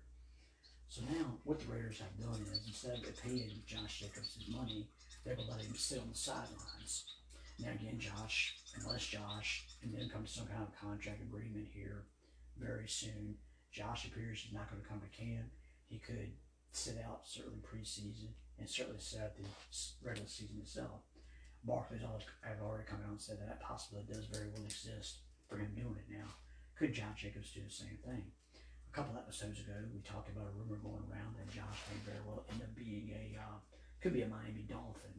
So 0.89 1.01
now, 1.05 1.37
what 1.43 1.59
the 1.59 1.71
Raiders 1.71 2.01
have 2.01 2.17
done 2.19 2.41
is 2.41 2.65
instead 2.65 2.97
of 2.97 3.23
paying 3.23 3.61
Josh 3.65 4.01
Jacobs 4.01 4.35
his 4.35 4.53
money, 4.53 4.89
they're 5.23 5.35
going 5.35 5.47
to 5.47 5.53
let 5.53 5.63
him 5.63 5.75
sit 5.75 5.99
on 5.99 6.09
the 6.09 6.17
sidelines. 6.17 7.05
Now, 7.59 7.71
again, 7.71 7.99
Josh, 7.99 8.55
unless 8.79 9.05
Josh, 9.05 9.65
and 9.83 9.93
then 9.93 10.09
come 10.09 10.23
to 10.23 10.31
some 10.31 10.47
kind 10.47 10.63
of 10.63 10.79
contract 10.79 11.21
agreement 11.21 11.67
here 11.73 12.05
very 12.57 12.87
soon, 12.87 13.35
Josh 13.71 14.05
appears 14.05 14.39
he's 14.41 14.53
not 14.53 14.69
going 14.69 14.81
to 14.81 14.87
come 14.87 15.01
to 15.01 15.17
camp. 15.17 15.51
He 15.87 15.99
could 15.99 16.31
sit 16.71 16.97
out 17.03 17.21
certainly 17.25 17.59
preseason 17.59 18.31
and 18.57 18.69
certainly 18.69 18.99
sit 18.99 19.19
out 19.21 19.35
the 19.35 19.43
regular 20.03 20.27
season 20.27 20.57
itself. 20.61 21.01
Barkley's 21.63 22.01
have 22.01 22.61
already 22.63 22.87
come 22.87 23.03
out 23.03 23.11
and 23.11 23.21
said 23.21 23.39
that, 23.39 23.47
that 23.47 23.61
possibility 23.61 24.07
does 24.13 24.25
very 24.31 24.47
well 24.47 24.63
exist 24.63 25.19
for 25.47 25.57
him 25.57 25.75
doing 25.75 25.99
it 25.99 26.07
now. 26.07 26.27
Could 26.77 26.93
Josh 26.93 27.27
Jacobs 27.27 27.51
do 27.51 27.59
the 27.59 27.69
same 27.69 27.99
thing? 28.05 28.31
A 28.55 28.95
couple 28.95 29.17
episodes 29.19 29.59
ago, 29.59 29.75
we 29.91 29.99
talked 29.99 30.31
about 30.31 30.47
a 30.47 30.55
rumor 30.55 30.79
going 30.79 31.03
around 31.11 31.35
that 31.35 31.51
Josh 31.51 31.83
may 31.91 31.99
very 32.07 32.23
well 32.25 32.45
end 32.49 32.63
up 32.63 32.73
being 32.75 33.11
a 33.11 33.35
uh, 33.35 33.59
could 34.01 34.13
be 34.13 34.21
a 34.21 34.27
Miami 34.27 34.65
Dolphin. 34.67 35.11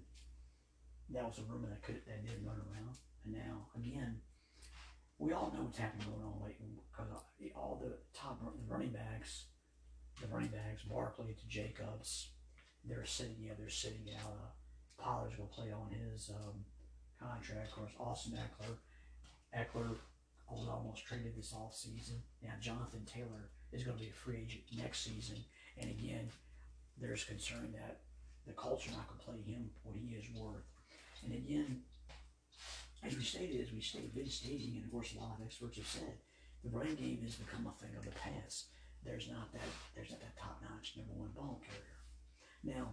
That 1.11 1.25
was 1.25 1.39
a 1.39 1.53
rumor 1.53 1.69
that 1.69 1.83
could 1.83 2.01
that 2.07 2.25
did 2.25 2.45
run 2.45 2.57
around, 2.57 2.97
and 3.25 3.35
now 3.35 3.67
again, 3.77 4.21
we 5.19 5.33
all 5.33 5.53
know 5.55 5.65
what's 5.65 5.79
happening 5.79 6.07
going 6.07 6.25
on 6.25 6.41
lately 6.43 6.81
because 6.91 7.11
all 7.55 7.83
the 7.83 7.99
top 8.15 8.41
the 8.41 8.73
running 8.73 8.91
backs, 8.93 9.47
the 10.21 10.29
running 10.29 10.51
backs, 10.51 10.83
Barkley 10.83 11.35
to 11.35 11.49
Jacobs, 11.49 12.31
they're 12.85 13.05
sitting 13.05 13.37
yeah 13.41 13.53
they're 13.59 13.69
sitting 13.69 14.07
out. 14.17 14.33
Uh, 14.33 15.03
Pollard's 15.03 15.37
going 15.37 15.49
to 15.49 15.55
play 15.55 15.73
on 15.73 15.91
his 15.91 16.31
um, 16.31 16.65
contract. 17.19 17.69
Of 17.69 17.75
course, 17.75 17.93
Austin 17.99 18.35
Ekeler, 18.39 18.77
Ekeler 19.57 19.97
was 20.51 20.69
almost 20.69 21.07
traded 21.07 21.37
this 21.37 21.55
off 21.55 21.75
season. 21.75 22.23
Now 22.43 22.53
Jonathan 22.61 23.05
Taylor 23.07 23.51
is 23.73 23.83
going 23.83 23.97
to 23.97 24.03
be 24.03 24.11
a 24.11 24.13
free 24.13 24.43
agent 24.43 24.65
next 24.77 25.01
season, 25.05 25.39
and 25.79 25.91
again, 25.91 26.29
there's 27.01 27.25
concern 27.25 27.73
that 27.73 28.01
the 28.51 28.59
culture 28.59 28.91
not 28.91 29.07
going 29.07 29.23
to 29.23 29.27
play 29.31 29.41
him 29.47 29.71
what 29.87 29.95
he 29.95 30.19
is 30.19 30.27
worth. 30.35 30.67
And 31.23 31.33
again, 31.33 31.87
as 33.07 33.15
we 33.15 33.23
stated, 33.23 33.63
as 33.63 33.73
we 33.73 33.81
stated, 33.81 34.15
been 34.15 34.29
stating, 34.29 34.75
and 34.75 34.85
of 34.85 34.91
course 34.91 35.15
a 35.15 35.23
lot 35.23 35.39
of 35.39 35.47
experts 35.47 35.79
have 35.79 35.87
said, 35.87 36.19
the 36.65 36.75
running 36.75 36.99
game 36.99 37.23
has 37.23 37.39
become 37.39 37.71
a 37.71 37.75
thing 37.79 37.95
of 37.97 38.05
the 38.05 38.11
past. 38.19 38.75
There's 39.07 39.31
not 39.31 39.49
that 39.55 39.71
there's 39.95 40.11
not 40.11 40.21
that 40.21 40.37
top 40.37 40.61
notch 40.61 40.99
number 40.99 41.15
one 41.15 41.33
ball 41.33 41.63
carrier. 41.65 42.77
Now, 42.77 42.93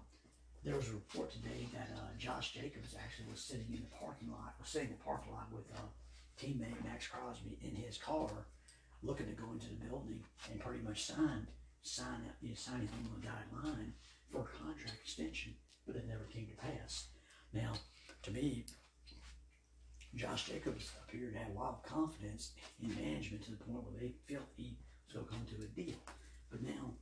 there 0.63 0.77
was 0.77 0.87
a 0.87 0.95
report 0.95 1.31
today 1.31 1.67
that 1.73 1.89
uh, 1.97 2.15
Josh 2.17 2.53
Jacobs 2.53 2.95
actually 2.95 3.27
was 3.27 3.41
sitting 3.41 3.67
in 3.73 3.83
the 3.83 3.91
parking 3.99 4.31
lot, 4.31 4.55
was 4.61 4.69
sitting 4.69 4.87
in 4.87 4.95
the 4.95 5.03
parking 5.03 5.33
lot 5.33 5.51
with 5.51 5.67
uh, 5.75 5.83
teammate 6.39 6.79
Maxx 6.85 7.07
Crosby 7.07 7.59
in 7.59 7.75
his 7.75 7.97
car, 7.97 8.29
looking 9.03 9.27
to 9.27 9.35
go 9.35 9.51
into 9.51 9.67
the 9.67 9.83
building 9.83 10.23
and 10.49 10.61
pretty 10.61 10.79
much 10.79 11.03
signed, 11.03 11.51
sign, 11.81 12.23
you 12.39 12.49
know, 12.49 12.55
signing 12.55 12.87
him 12.87 13.11
on 13.11 13.19
the 13.19 13.27
dotted 13.27 13.51
line 13.51 13.93
for 14.31 14.41
a 14.41 14.63
contract 14.63 14.97
extension, 15.03 15.55
but 15.85 15.95
it 15.95 16.07
never 16.07 16.25
came 16.25 16.47
to 16.47 16.55
pass. 16.55 17.07
Now, 17.53 17.73
to 18.23 18.31
me, 18.31 18.65
Josh 20.15 20.47
Jacobs 20.47 20.91
appeared 21.03 21.33
to 21.33 21.39
have 21.39 21.51
a 21.51 21.59
lot 21.59 21.79
of 21.79 21.83
confidence 21.83 22.51
in 22.81 22.89
management 22.89 23.43
to 23.45 23.51
the 23.51 23.57
point 23.57 23.83
where 23.83 23.99
they 23.99 24.15
felt 24.27 24.47
he 24.55 24.77
was 25.05 25.13
going 25.13 25.25
to 25.25 25.31
come 25.31 25.45
to 25.45 25.63
a 25.63 25.85
deal. 25.85 25.97
But 26.49 26.63
now, 26.63 26.93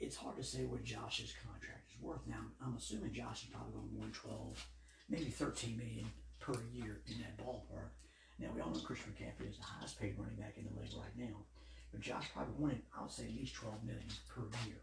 it's 0.00 0.16
hard 0.16 0.36
to 0.36 0.42
say 0.44 0.64
what 0.64 0.84
Josh's 0.84 1.34
contract 1.44 1.90
is 1.90 2.02
worth. 2.02 2.26
Now, 2.26 2.42
I'm 2.64 2.76
assuming 2.76 3.12
Josh 3.12 3.44
is 3.44 3.50
probably 3.50 3.72
going 3.72 4.12
to 4.12 4.26
112, 4.26 4.66
maybe 5.08 5.30
13 5.30 5.76
million 5.76 6.06
per 6.40 6.54
year 6.72 7.00
in 7.06 7.18
that 7.18 7.36
ballpark. 7.38 7.90
Now, 8.38 8.48
we 8.54 8.60
all 8.60 8.70
know 8.70 8.80
Christian 8.80 9.12
McCaffrey 9.12 9.50
is 9.50 9.58
the 9.58 9.64
highest 9.64 10.00
paid 10.00 10.14
running 10.18 10.36
back 10.36 10.54
in 10.56 10.64
the 10.64 10.80
league 10.80 10.94
right 10.94 11.16
now. 11.18 11.42
But 11.90 12.00
Josh 12.00 12.30
probably 12.32 12.54
wanted, 12.58 12.82
I 12.96 13.02
would 13.02 13.10
say, 13.10 13.24
at 13.24 13.34
least 13.34 13.54
12 13.54 13.84
million 13.84 14.06
per 14.28 14.42
year. 14.66 14.78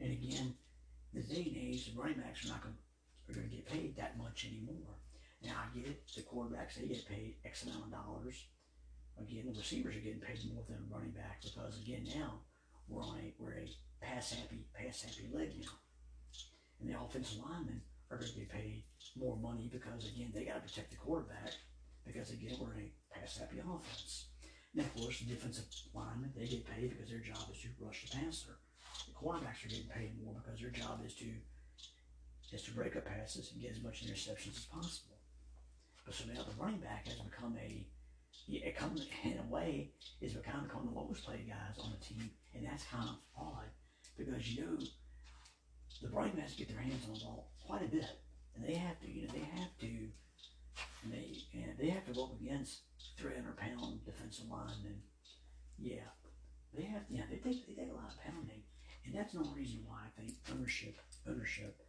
And 0.00 0.12
again, 0.12 0.54
the 1.12 1.22
day 1.22 1.46
and 1.46 1.56
age, 1.56 1.86
the 1.86 2.00
running 2.00 2.18
backs 2.18 2.44
are 2.44 2.48
not 2.48 2.62
going 2.62 2.74
are 3.28 3.34
going 3.34 3.48
to 3.48 3.56
get 3.56 3.66
paid 3.66 3.96
that 3.96 4.18
much 4.18 4.46
anymore. 4.46 4.98
Now 5.42 5.56
I 5.64 5.78
get 5.78 5.88
it, 5.88 6.02
the 6.14 6.22
quarterbacks 6.22 6.76
they 6.76 6.88
get 6.88 7.08
paid 7.08 7.36
X 7.44 7.64
amount 7.64 7.84
of 7.86 7.92
dollars. 7.92 8.46
Again, 9.20 9.44
the 9.46 9.58
receivers 9.58 9.96
are 9.96 10.00
getting 10.00 10.20
paid 10.20 10.40
more 10.52 10.64
than 10.68 10.88
running 10.90 11.12
back 11.12 11.42
because 11.42 11.80
again 11.80 12.06
now 12.14 12.40
we're 12.88 13.02
on 13.02 13.18
a 13.18 13.32
we're 13.38 13.54
a 13.54 13.68
pass 14.02 14.32
happy 14.32 14.66
pass 14.74 15.02
happy 15.02 15.28
league 15.32 15.60
now, 15.60 15.78
and 16.80 16.90
the 16.90 17.00
offensive 17.00 17.38
linemen 17.38 17.80
are 18.10 18.18
going 18.18 18.32
to 18.32 18.38
get 18.38 18.50
paid 18.50 18.84
more 19.16 19.36
money 19.36 19.70
because 19.72 20.08
again 20.08 20.32
they 20.34 20.44
got 20.44 20.54
to 20.54 20.60
protect 20.60 20.90
the 20.90 20.96
quarterback 20.96 21.52
because 22.04 22.30
again 22.30 22.56
we're 22.60 22.74
in 22.74 22.90
a 22.90 23.18
pass 23.18 23.38
happy 23.38 23.58
offense. 23.60 24.26
Now 24.74 24.82
of 24.84 24.94
course 24.96 25.20
the 25.20 25.26
defensive 25.26 25.66
linemen 25.94 26.32
they 26.36 26.46
get 26.46 26.66
paid 26.66 26.90
because 26.90 27.08
their 27.08 27.20
job 27.20 27.48
is 27.52 27.60
to 27.62 27.68
rush 27.80 28.10
the 28.10 28.16
passer. 28.18 28.58
Quarterbacks 29.16 29.64
are 29.64 29.68
getting 29.68 29.88
paid 29.88 30.12
more 30.22 30.34
because 30.42 30.60
their 30.60 30.70
job 30.70 31.00
is 31.04 31.14
to 31.14 31.26
is 32.52 32.62
to 32.62 32.72
break 32.72 32.94
up 32.96 33.04
passes 33.04 33.50
and 33.52 33.60
get 33.60 33.72
as 33.72 33.82
much 33.82 34.04
interceptions 34.04 34.56
as 34.56 34.66
possible. 34.66 35.18
But 36.04 36.14
so 36.14 36.24
now 36.32 36.42
the 36.42 36.62
running 36.62 36.80
back 36.80 37.08
has 37.08 37.18
become 37.18 37.56
a, 37.58 37.86
it 38.48 38.76
comes 38.76 39.06
in 39.24 39.38
a 39.38 39.52
way, 39.52 39.90
is 40.20 40.36
kind 40.44 40.64
of 40.64 40.70
the 40.70 40.90
lowest 40.90 41.26
paid 41.26 41.48
guys 41.48 41.82
on 41.82 41.92
the 41.92 42.04
team, 42.04 42.30
and 42.54 42.66
that's 42.66 42.84
kind 42.84 43.08
of 43.08 43.16
odd 43.36 43.70
because 44.16 44.54
you 44.54 44.62
know 44.62 44.78
the 46.02 46.08
running 46.10 46.36
backs 46.36 46.54
get 46.54 46.68
their 46.68 46.80
hands 46.80 47.04
on 47.06 47.14
the 47.14 47.20
ball 47.20 47.50
quite 47.66 47.82
a 47.82 47.88
bit, 47.88 48.06
and 48.54 48.64
they 48.64 48.74
have 48.74 49.00
to, 49.00 49.08
you 49.10 49.26
know, 49.26 49.32
they 49.32 49.60
have 49.60 49.72
to, 49.80 49.86
and 49.86 51.12
they 51.12 51.36
and 51.54 51.78
they 51.78 51.88
have 51.88 52.04
to 52.06 52.12
go 52.12 52.24
up 52.24 52.40
against 52.40 52.80
300 53.18 53.56
pound 53.56 54.04
defensive 54.04 54.46
linemen. 54.50 55.00
Yeah, 55.78 56.12
they 56.76 56.84
have, 56.84 57.02
yeah, 57.08 57.22
they 57.30 57.36
take 57.36 57.66
they 57.66 57.74
take 57.74 57.90
a 57.90 57.94
lot 57.94 58.12
of 58.12 58.20
pounding, 58.20 58.62
and 59.06 59.14
that's 59.14 59.34
no 59.34 59.44
reason 59.54 59.80
why 59.86 59.98
I 60.06 60.20
think 60.20 60.34
ownership 60.52 60.96
ownership 61.28 61.80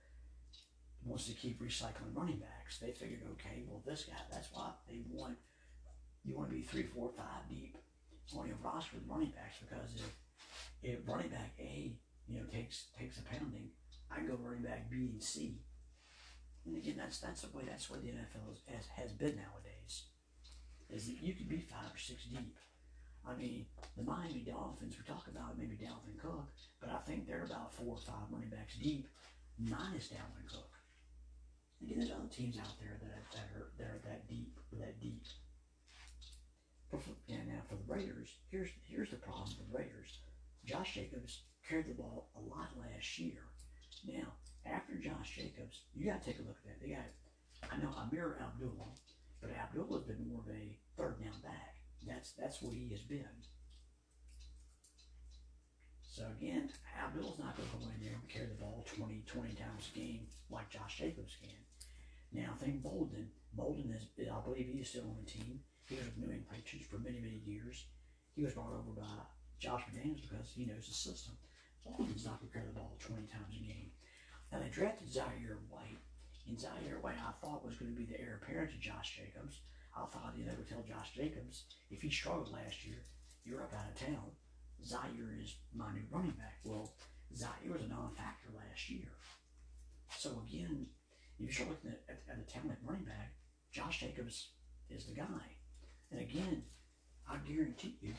wants 1.04 1.28
to 1.28 1.34
keep 1.34 1.62
recycling 1.62 2.14
running 2.14 2.40
backs. 2.40 2.80
They 2.80 2.92
figured, 2.92 3.22
okay, 3.34 3.64
well, 3.68 3.82
this 3.86 4.06
guy, 4.06 4.16
that's 4.32 4.50
why 4.52 4.72
they 4.90 5.02
want, 5.12 5.38
you 6.24 6.36
want 6.36 6.50
to 6.50 6.56
be 6.56 6.64
three, 6.64 6.84
four, 6.84 7.12
five 7.16 7.48
deep 7.50 7.78
on 8.36 8.48
your 8.48 8.58
roster 8.64 8.98
with 8.98 9.08
running 9.08 9.30
backs 9.30 9.58
because 9.62 9.94
if, 9.96 10.16
if 10.82 11.08
running 11.08 11.30
back 11.30 11.54
A, 11.60 11.94
you 12.28 12.40
know, 12.40 12.46
takes 12.52 12.88
takes 12.98 13.20
a 13.20 13.22
pounding, 13.22 13.70
I 14.12 14.22
go 14.22 14.38
running 14.42 14.64
back 14.64 14.90
B 14.90 15.10
and 15.12 15.22
C. 15.22 15.60
And 16.66 16.76
again, 16.76 16.96
that's 16.98 17.20
that's 17.20 17.42
the 17.42 17.56
way 17.56 17.64
that's 17.68 17.90
what 17.90 18.02
the 18.02 18.10
NFL 18.10 18.54
is, 18.54 18.60
has, 18.68 18.88
has 18.96 19.12
been 19.12 19.36
nowadays. 19.36 20.06
Is 20.90 21.06
that 21.06 21.22
you 21.22 21.34
could 21.34 21.50
be 21.50 21.60
five 21.60 21.94
or 21.94 22.00
six 22.00 22.24
deep. 22.26 22.56
I 23.28 23.36
mean, 23.36 23.66
the 23.98 24.04
Miami 24.04 24.46
Dolphins, 24.46 24.96
we 24.98 25.04
talk 25.04 25.28
about 25.28 25.58
maybe 25.58 25.76
Dalvin 25.76 26.18
Cook, 26.22 26.48
but 26.80 26.90
I 26.90 26.98
think 27.08 27.26
they're 27.26 27.46
about 27.46 27.74
four 27.74 27.96
or 27.96 27.98
five 27.98 28.30
running 28.30 28.50
backs 28.50 28.76
deep, 28.78 29.08
minus 29.58 30.10
Dalvin 30.10 30.48
Cook. 30.48 30.70
Again, 31.82 32.00
there's 32.00 32.12
other 32.12 32.30
teams 32.30 32.58
out 32.58 32.80
there 32.80 33.00
that, 33.02 33.32
that 33.34 33.50
are 33.58 33.72
that 33.78 33.86
are 33.86 34.02
that 34.06 34.28
deep 34.30 34.58
that 34.80 35.00
deep. 35.02 35.24
But 36.92 37.04
for, 37.04 37.12
yeah, 37.28 37.44
now 37.48 37.62
for 37.68 37.76
the 37.76 37.94
Raiders, 37.94 38.30
here's 38.50 38.70
here's 38.86 39.10
the 39.10 39.18
problem 39.18 39.50
with 39.58 39.72
the 39.72 39.78
Raiders. 39.78 40.20
Josh 40.66 40.94
Jacobs 40.96 41.44
carried 41.68 41.88
the 41.88 41.94
ball 41.94 42.30
a 42.36 42.42
lot 42.42 42.70
last 42.80 43.20
year. 43.20 43.44
Now, 44.08 44.34
after 44.66 44.96
Josh 44.96 45.36
Jacobs, 45.36 45.82
you 45.94 46.06
got 46.06 46.24
to 46.24 46.32
take 46.32 46.40
a 46.40 46.44
look 46.44 46.58
at 46.66 46.80
that. 46.80 46.82
They 46.82 46.94
got, 46.94 47.72
I 47.72 47.78
know 47.78 47.94
Ameer 47.94 48.38
Abdullah, 48.42 48.94
but 49.42 49.52
Abdullah's 49.52 50.06
been 50.06 50.28
more 50.28 50.42
of 50.42 50.50
a 50.50 50.78
third 50.98 51.22
down 51.22 51.40
back. 51.44 51.75
That's 52.08 52.32
that's 52.34 52.62
what 52.62 52.74
he 52.74 52.90
has 52.92 53.02
been. 53.02 53.26
So 56.16 56.24
again, 56.40 56.70
Abdullah's 56.96 57.40
not 57.40 57.58
going 57.58 57.68
to 57.68 57.76
go 57.76 57.92
in 57.92 58.00
there 58.00 58.16
and 58.16 58.30
carry 58.30 58.48
the 58.48 58.56
ball 58.56 58.86
20, 58.96 59.24
20 59.28 59.50
times 59.56 59.92
a 59.92 60.00
game 60.00 60.28
like 60.50 60.70
Josh 60.70 60.98
Jacobs 60.98 61.36
can. 61.44 61.60
Now, 62.32 62.56
I 62.56 62.58
think 62.64 62.82
Bolden, 62.82 63.28
Bolden 63.52 63.92
is, 63.92 64.08
I 64.24 64.40
believe 64.40 64.72
he 64.72 64.80
is 64.80 64.88
still 64.88 65.12
on 65.12 65.20
the 65.20 65.30
team. 65.30 65.60
He 65.88 65.96
was 65.96 66.06
with 66.06 66.18
New 66.18 66.32
England 66.32 66.48
Patriots 66.48 66.88
for 66.88 67.00
many, 67.00 67.20
many 67.20 67.44
years. 67.44 67.84
He 68.34 68.44
was 68.44 68.54
brought 68.54 68.72
over 68.72 68.96
by 68.96 69.28
Josh 69.60 69.84
McDaniels 69.92 70.24
because 70.24 70.56
he 70.56 70.66
knows 70.66 70.88
the 70.88 70.96
system. 70.96 71.36
Bolden's 71.84 72.24
not 72.24 72.40
going 72.40 72.48
to 72.48 72.56
carry 72.56 72.68
the 72.72 72.80
ball 72.80 72.96
20 73.04 73.28
times 73.28 73.52
a 73.52 73.68
game. 73.68 73.92
Now, 74.52 74.60
they 74.64 74.70
drafted 74.70 75.12
Zaire 75.12 75.60
White, 75.68 76.00
and 76.48 76.60
Zaire 76.60 77.00
White 77.02 77.20
I 77.20 77.36
thought 77.44 77.66
was 77.66 77.76
going 77.76 77.92
to 77.92 77.98
be 77.98 78.08
the 78.08 78.20
heir 78.20 78.40
apparent 78.42 78.72
to 78.72 78.78
Josh 78.80 79.20
Jacobs. 79.20 79.60
I 79.96 80.06
thought 80.06 80.34
you 80.38 80.46
know, 80.46 80.52
would 80.58 80.68
tell 80.68 80.84
Josh 80.84 81.14
Jacobs, 81.16 81.66
if 81.90 82.02
he 82.02 82.10
struggled 82.10 82.52
last 82.52 82.86
year, 82.86 82.98
you're 83.46 83.64
up 83.64 83.74
out 83.74 83.92
of 83.92 84.00
town. 84.00 84.32
Zaire 84.84 85.34
is 85.42 85.56
my 85.74 85.92
new 85.94 86.04
running 86.12 86.32
back. 86.32 86.60
Well, 86.64 86.94
Zaire 87.36 87.72
was 87.72 87.82
a 87.82 87.88
non-factor 87.88 88.50
last 88.56 88.90
year. 88.90 89.08
So 90.18 90.44
again, 90.48 90.88
if 91.40 91.48
you 91.48 91.52
start 91.52 91.70
looking 91.70 91.92
at, 91.92 92.04
at, 92.10 92.24
at 92.30 92.46
the 92.46 92.52
talent 92.52 92.80
Josh 93.76 94.00
Jacobs 94.00 94.52
is 94.90 95.06
the 95.06 95.14
guy. 95.14 95.46
And 96.10 96.22
again, 96.22 96.64
I 97.30 97.38
guarantee 97.38 97.98
you, 98.02 98.14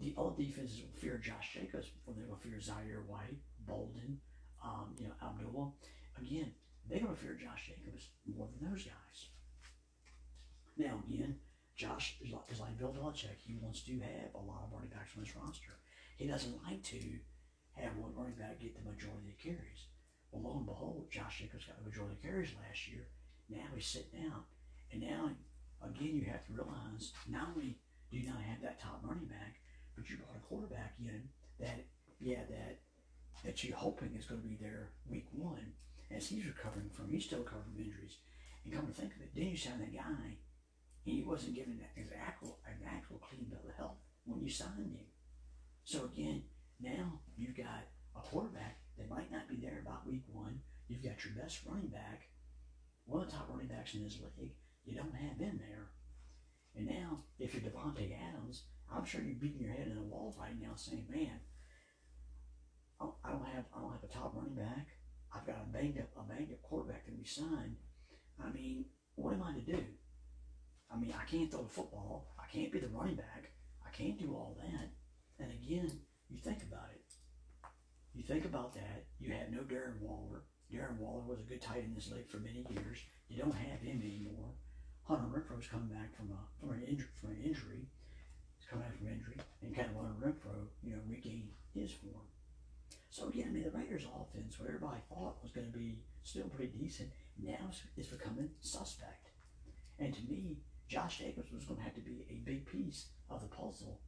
the 0.00 0.14
all 0.16 0.30
defenses 0.30 0.80
will 0.80 0.98
fear 0.98 1.18
Josh 1.18 1.52
Jacobs 1.52 1.88
before 1.88 2.14
they 2.16 2.26
will 2.26 2.36
fear 2.36 2.58
Zaire 2.60 3.04
White, 3.06 3.36
Bolden, 3.66 4.18
um, 4.64 4.94
you 4.98 5.08
know, 5.08 5.14
Abdullah. 5.22 5.72
Again, 6.18 6.52
they're 6.88 7.00
going 7.00 7.14
to 7.14 7.20
fear 7.20 7.34
Josh 7.34 7.68
Jacobs 7.68 8.08
more 8.26 8.48
than 8.48 8.70
those 8.70 8.84
guys. 8.84 9.28
Now, 10.78 11.02
again, 11.08 11.36
Josh 11.76 12.16
is 12.24 12.32
like, 12.32 12.46
is 12.50 12.60
like 12.60 12.78
Bill 12.78 12.94
Belichick. 12.94 13.42
He 13.44 13.58
wants 13.60 13.82
to 13.82 13.92
have 13.98 14.34
a 14.34 14.38
lot 14.38 14.62
of 14.64 14.72
running 14.72 14.90
backs 14.90 15.10
on 15.16 15.24
his 15.24 15.34
roster. 15.34 15.74
He 16.16 16.26
doesn't 16.26 16.62
like 16.64 16.82
to 16.94 17.02
have 17.74 17.96
one 17.96 18.14
running 18.14 18.38
back 18.38 18.60
get 18.60 18.74
the 18.74 18.88
majority 18.88 19.30
of 19.30 19.36
the 19.36 19.42
carries. 19.42 19.90
Well, 20.30 20.42
lo 20.42 20.58
and 20.58 20.66
behold, 20.66 21.06
Josh 21.10 21.38
Jacobs 21.38 21.66
got 21.66 21.78
the 21.78 21.88
majority 21.88 22.14
of 22.14 22.22
the 22.22 22.28
carries 22.28 22.54
last 22.54 22.88
year. 22.88 23.06
Now 23.48 23.66
he's 23.74 23.86
sitting 23.86 24.22
down. 24.22 24.42
And 24.92 25.02
now, 25.02 25.30
again, 25.82 26.16
you 26.16 26.30
have 26.30 26.46
to 26.46 26.52
realize 26.52 27.12
not 27.28 27.50
only 27.54 27.78
do 28.10 28.18
you 28.18 28.28
not 28.28 28.42
have 28.42 28.62
that 28.62 28.80
top 28.80 29.00
running 29.02 29.26
back, 29.26 29.60
but 29.96 30.08
you 30.08 30.16
brought 30.16 30.36
a 30.36 30.46
quarterback 30.46 30.94
in 30.98 31.28
that, 31.60 31.84
yeah, 32.20 32.46
that 32.50 32.80
that 33.44 33.62
you're 33.62 33.76
hoping 33.76 34.14
is 34.18 34.26
going 34.26 34.40
to 34.40 34.48
be 34.48 34.58
there 34.60 34.90
week 35.08 35.26
one 35.32 35.72
as 36.10 36.26
he's 36.26 36.46
recovering 36.46 36.90
from, 36.90 37.08
he's 37.08 37.24
still 37.24 37.40
recovering 37.40 37.70
from 37.74 37.84
injuries. 37.84 38.16
And 38.64 38.74
come 38.74 38.86
to 38.86 38.92
think 38.92 39.14
of 39.14 39.22
it, 39.22 39.30
then 39.34 39.48
you 39.48 39.56
sign 39.56 39.78
that 39.78 39.94
guy, 39.94 40.36
he 41.08 41.22
wasn't 41.22 41.54
given 41.54 41.80
his 41.94 42.08
actual, 42.12 42.58
an 42.66 42.86
actual 42.86 43.18
clean 43.18 43.46
bill 43.48 43.64
of 43.68 43.76
health 43.76 43.96
when 44.24 44.42
you 44.42 44.50
signed 44.50 44.92
him. 44.92 45.06
So 45.84 46.04
again, 46.04 46.42
now 46.80 47.20
you've 47.36 47.56
got 47.56 47.88
a 48.16 48.20
quarterback 48.20 48.78
that 48.98 49.10
might 49.10 49.30
not 49.32 49.48
be 49.48 49.56
there 49.56 49.80
about 49.82 50.06
week 50.06 50.24
one. 50.30 50.60
You've 50.88 51.02
got 51.02 51.24
your 51.24 51.34
best 51.34 51.60
running 51.66 51.88
back, 51.88 52.28
one 53.06 53.22
of 53.22 53.30
the 53.30 53.36
top 53.36 53.48
running 53.50 53.68
backs 53.68 53.94
in 53.94 54.04
this 54.04 54.18
league. 54.38 54.56
You 54.84 54.96
don't 54.96 55.14
have 55.14 55.38
him 55.38 55.58
there. 55.58 55.90
And 56.76 56.86
now, 56.86 57.24
if 57.38 57.54
you're 57.54 57.62
Davante 57.62 58.12
Adams, 58.12 58.64
I'm 58.90 59.04
sure 59.04 59.22
you're 59.22 59.34
beating 59.34 59.60
your 59.60 59.72
head 59.72 59.88
in 59.88 59.96
the 59.96 60.02
wall 60.02 60.34
right 60.38 60.58
now, 60.60 60.74
saying, 60.76 61.06
"Man, 61.10 61.40
I 63.00 63.30
don't 63.30 63.46
have 63.46 63.64
I 63.74 63.80
don't 63.80 63.92
have 63.92 64.04
a 64.04 64.12
top 64.12 64.34
running 64.34 64.54
back. 64.54 64.88
I've 65.34 65.46
got 65.46 65.62
a 65.62 65.72
banged 65.72 65.98
up 65.98 66.08
a 66.16 66.22
banged 66.22 66.52
up 66.52 66.62
quarterback 66.62 67.06
that 67.06 67.18
we 67.18 67.24
signed. 67.24 67.76
I 68.42 68.50
mean, 68.50 68.86
what 69.14 69.34
am 69.34 69.42
I 69.42 69.54
to 69.54 69.60
do? 69.60 69.84
I 70.92 70.96
mean, 70.96 71.14
I 71.18 71.24
can't 71.24 71.50
throw 71.50 71.62
the 71.62 71.68
football. 71.68 72.28
I 72.38 72.44
can't 72.52 72.72
be 72.72 72.80
the 72.80 72.88
running 72.88 73.16
back. 73.16 73.50
I 73.86 73.90
can't 73.90 74.18
do 74.18 74.32
all 74.32 74.56
that. 74.60 74.90
And 75.38 75.52
again, 75.52 75.90
you 76.28 76.38
think 76.38 76.62
about 76.62 76.88
it. 76.94 77.04
You 78.14 78.22
think 78.22 78.44
about 78.44 78.74
that. 78.74 79.06
You 79.20 79.32
had 79.32 79.52
no 79.52 79.60
Darren 79.60 80.00
Waller. 80.00 80.42
Darren 80.72 80.98
Waller 80.98 81.22
was 81.26 81.40
a 81.40 81.48
good 81.48 81.62
tight 81.62 81.78
end 81.78 81.88
in 81.88 81.94
this 81.94 82.10
league 82.10 82.28
for 82.28 82.38
many 82.38 82.66
years. 82.70 82.98
You 83.28 83.42
don't 83.42 83.54
have 83.54 83.80
him 83.80 84.02
anymore. 84.02 84.50
Hunter 85.04 85.24
Renfrow's 85.24 85.66
coming 85.68 85.88
back 85.88 86.14
from 86.14 86.30
a 86.30 86.40
from 86.60 86.76
an 86.76 86.82
injury 86.82 87.08
from 87.20 87.30
an 87.30 87.42
injury. 87.42 87.88
He's 88.58 88.68
coming 88.68 88.84
back 88.84 88.98
from 88.98 89.08
injury, 89.08 89.36
and 89.62 89.74
kind 89.74 89.88
of 89.88 89.96
Hunter 89.96 90.20
Renfrow, 90.20 90.68
you 90.82 90.90
know, 90.90 91.00
regained 91.08 91.48
his 91.72 91.92
form. 91.92 92.28
So 93.08 93.28
again, 93.28 93.46
I 93.48 93.52
mean, 93.52 93.64
the 93.64 93.70
Raiders' 93.70 94.04
offense, 94.04 94.58
what 94.58 94.68
everybody 94.68 95.00
thought 95.08 95.42
was 95.42 95.52
going 95.52 95.70
to 95.70 95.78
be 95.78 95.98
still 96.22 96.48
pretty 96.48 96.72
decent, 96.76 97.10
now 97.42 97.70
is 97.96 98.06
becoming 98.06 98.50
suspect. 98.60 99.30
And 99.98 100.12
to 100.12 100.20
me, 100.28 100.58
Josh 100.88 101.18
Jacobs 101.18 101.52
was 101.52 101.64
going 101.64 101.78
to 101.78 101.84
have 101.84 101.94
to 101.94 102.00
be 102.00 102.24
a 102.30 102.40
big 102.44 102.66
piece 102.66 103.08
of 103.30 103.40
the 103.42 103.48
puzzle. 103.48 104.00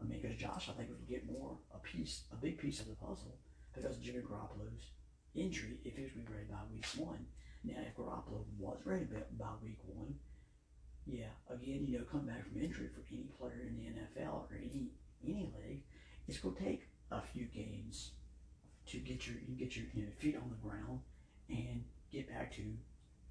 I 0.00 0.04
mean, 0.04 0.20
because 0.20 0.36
Josh, 0.36 0.68
I 0.68 0.72
think, 0.72 0.88
would 0.90 1.08
get 1.08 1.30
more 1.30 1.58
a 1.74 1.78
piece, 1.78 2.24
a 2.32 2.36
big 2.36 2.58
piece 2.58 2.80
of 2.80 2.88
the 2.88 2.96
puzzle 2.96 3.36
because 3.72 3.98
Jimmy 3.98 4.18
Garoppolo's 4.20 4.90
injury 5.34 5.78
if 5.84 5.96
he 5.96 6.02
was 6.02 6.12
going 6.12 6.26
to 6.26 6.32
be 6.32 6.36
ready 6.36 6.50
by 6.50 6.58
week 6.72 6.86
one. 6.96 7.26
Now, 7.62 7.76
if 7.86 7.94
Garoppolo 7.96 8.44
was 8.58 8.78
ready 8.84 9.04
by 9.38 9.46
week 9.62 9.78
one, 9.86 10.14
yeah, 11.06 11.30
again, 11.48 11.86
you 11.86 11.98
know, 11.98 12.04
come 12.10 12.26
back 12.26 12.44
from 12.46 12.60
injury 12.60 12.88
for 12.88 13.02
any 13.12 13.28
player 13.38 13.66
in 13.68 13.76
the 13.76 13.90
NFL 13.90 14.50
or 14.50 14.56
any 14.56 14.90
any 15.22 15.52
league, 15.62 15.82
it's 16.26 16.38
going 16.38 16.56
to 16.56 16.64
take 16.64 16.88
a 17.10 17.20
few 17.20 17.44
games 17.44 18.12
to 18.86 18.98
get 18.98 19.26
your 19.26 19.36
you 19.46 19.54
get 19.56 19.76
your 19.76 19.86
you 19.94 20.02
know, 20.02 20.12
feet 20.18 20.36
on 20.36 20.48
the 20.48 20.68
ground 20.68 21.00
and 21.48 21.84
get 22.10 22.28
back 22.28 22.52
to 22.54 22.62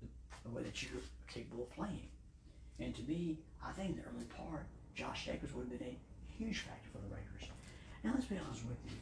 the, 0.01 0.07
the 0.43 0.49
way 0.49 0.63
that 0.63 0.81
you're 0.83 1.01
capable 1.27 1.63
of 1.63 1.71
playing. 1.71 2.09
And 2.79 2.95
to 2.95 3.03
me, 3.03 3.37
I 3.63 3.71
think 3.71 3.91
in 3.91 3.95
the 3.97 4.07
early 4.07 4.25
part, 4.31 4.65
Josh 4.95 5.25
Jacobs 5.25 5.53
would 5.53 5.67
have 5.67 5.79
been 5.79 5.95
a 5.95 5.99
huge 6.31 6.63
factor 6.63 6.89
for 6.91 6.99
the 7.03 7.11
Raiders. 7.11 7.51
Now 8.03 8.15
let's 8.15 8.25
be 8.25 8.39
honest 8.39 8.63
with 8.63 8.79
you. 8.87 8.95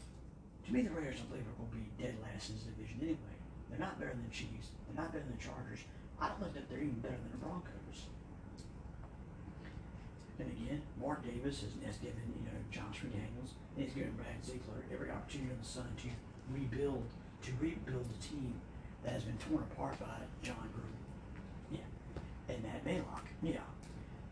To 0.66 0.70
me, 0.74 0.82
the 0.82 0.92
Raiders, 0.92 1.22
I 1.22 1.30
believe, 1.30 1.46
are 1.46 1.58
going 1.62 1.72
to 1.72 1.78
be 1.78 1.94
dead 2.02 2.18
last 2.20 2.50
in 2.50 2.58
this 2.58 2.68
division 2.68 2.98
anyway. 3.02 3.38
They're 3.70 3.80
not 3.80 4.00
better 4.00 4.12
than 4.12 4.26
the 4.26 4.34
Chiefs. 4.34 4.74
They're 4.88 4.98
not 4.98 5.14
better 5.14 5.24
than 5.24 5.38
the 5.38 5.44
Chargers. 5.44 5.86
I 6.20 6.28
don't 6.28 6.42
think 6.42 6.58
that 6.58 6.66
they're 6.68 6.82
even 6.82 7.00
better 7.00 7.22
than 7.22 7.32
the 7.32 7.44
Broncos. 7.44 8.10
And 10.40 10.52
again, 10.54 10.82
Mark 11.02 11.26
Davis 11.26 11.66
has, 11.66 11.74
has 11.82 11.98
given, 11.98 12.22
you 12.38 12.46
know, 12.46 12.58
Josh 12.70 13.02
McDaniels, 13.02 13.58
and 13.74 13.86
he's 13.86 13.94
given 13.94 14.14
Brad 14.14 14.38
Ziegler 14.46 14.86
every 14.94 15.10
opportunity 15.10 15.50
in 15.50 15.58
the 15.58 15.66
sun 15.66 15.90
to 16.06 16.10
rebuild 16.54 17.10
to 17.44 17.52
rebuild 17.62 18.06
the 18.10 18.22
team 18.22 18.54
that 19.04 19.14
has 19.14 19.24
been 19.24 19.38
torn 19.38 19.64
apart 19.72 20.00
by 20.00 20.26
Jon 20.42 20.70
Gruden. 20.74 20.97
And 22.50 22.64
Matt 22.64 22.86
Mayock. 22.86 23.28
Yeah. 23.42 23.66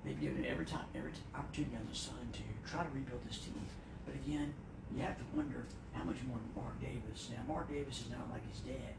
They've 0.06 0.20
given 0.20 0.46
every 0.46 0.66
time 0.66 0.86
every 0.96 1.12
opportunity 1.34 1.76
on 1.76 1.88
the 1.90 1.98
sun 1.98 2.22
to 2.34 2.42
try 2.70 2.84
to 2.84 2.90
rebuild 2.94 3.26
this 3.28 3.40
team. 3.40 3.60
But 4.06 4.16
again, 4.16 4.54
you 4.94 5.02
have 5.02 5.18
to 5.18 5.26
wonder 5.36 5.66
how 5.94 6.04
much 6.04 6.22
more 6.28 6.38
Mark 6.56 6.80
Davis. 6.80 7.30
Now 7.34 7.42
Mark 7.48 7.70
Davis 7.70 8.06
is 8.06 8.10
not 8.12 8.30
like 8.32 8.46
his 8.48 8.62
dad. 8.62 8.94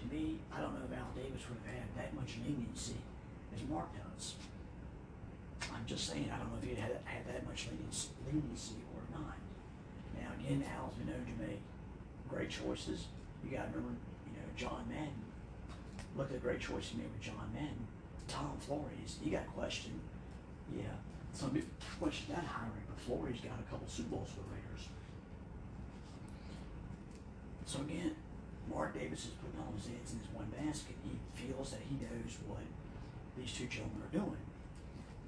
To 0.00 0.04
me, 0.14 0.38
I 0.54 0.60
don't 0.60 0.72
know 0.74 0.86
if 0.86 0.94
Al 0.96 1.10
Davis 1.14 1.42
would 1.50 1.58
have 1.66 1.74
had 1.74 1.88
that 1.98 2.14
much 2.14 2.38
leniency 2.46 2.96
as 3.54 3.60
Mark 3.68 3.90
does. 3.92 4.34
I'm 5.70 5.84
just 5.86 6.08
saying, 6.08 6.30
I 6.32 6.38
don't 6.38 6.50
know 6.50 6.58
if 6.62 6.68
he'd 6.68 6.78
had, 6.78 6.98
had 7.04 7.26
that 7.26 7.46
much 7.46 7.68
leniency 7.68 8.78
or 8.94 9.02
not. 9.12 9.36
Now 10.14 10.30
again, 10.38 10.64
Al's 10.78 10.94
been 10.94 11.10
known 11.10 11.26
to 11.26 11.36
make 11.42 11.60
great 12.28 12.50
choices. 12.50 13.06
You 13.44 13.50
got 13.50 13.70
to 13.72 13.78
remember, 13.78 13.98
you 14.26 14.32
know, 14.38 14.46
John 14.56 14.86
Madden. 14.88 15.22
Look 16.16 16.28
at 16.28 16.34
the 16.34 16.38
great 16.38 16.60
choice 16.60 16.88
he 16.88 16.98
made 16.98 17.10
with 17.10 17.20
John 17.20 17.50
Madden. 17.52 17.86
Tom 18.32 18.56
Flores, 18.58 19.20
he 19.22 19.30
got 19.30 19.46
questioned. 19.52 20.00
Yeah, 20.72 20.96
some 21.32 21.50
people 21.50 21.68
questioned 22.00 22.34
that 22.34 22.44
hiring, 22.44 22.88
but 22.88 22.98
Flores 23.04 23.36
got 23.44 23.60
a 23.60 23.66
couple 23.68 23.86
Super 23.86 24.16
Bowls 24.16 24.32
for 24.32 24.40
the 24.40 24.56
Raiders. 24.56 24.88
So 27.66 27.80
again, 27.80 28.16
Mark 28.72 28.96
Davis 28.96 29.28
is 29.28 29.36
putting 29.36 29.60
all 29.60 29.72
his 29.76 29.92
eggs 29.92 30.16
in 30.16 30.18
his 30.24 30.32
one 30.32 30.48
basket. 30.56 30.96
He 31.04 31.20
feels 31.36 31.76
that 31.76 31.84
he 31.84 32.00
knows 32.00 32.40
what 32.48 32.64
these 33.36 33.52
two 33.52 33.68
gentlemen 33.68 34.00
are 34.00 34.16
doing. 34.16 34.42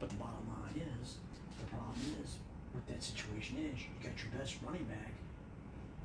But 0.01 0.09
the 0.09 0.17
bottom 0.17 0.49
line 0.49 0.81
is, 0.81 1.21
the 1.61 1.69
problem 1.69 2.01
is, 2.25 2.41
with 2.73 2.87
that 2.89 3.03
situation 3.05 3.61
is, 3.61 3.85
you 3.85 3.93
got 4.01 4.17
your 4.17 4.33
best 4.33 4.57
running 4.65 4.85
back 4.85 5.13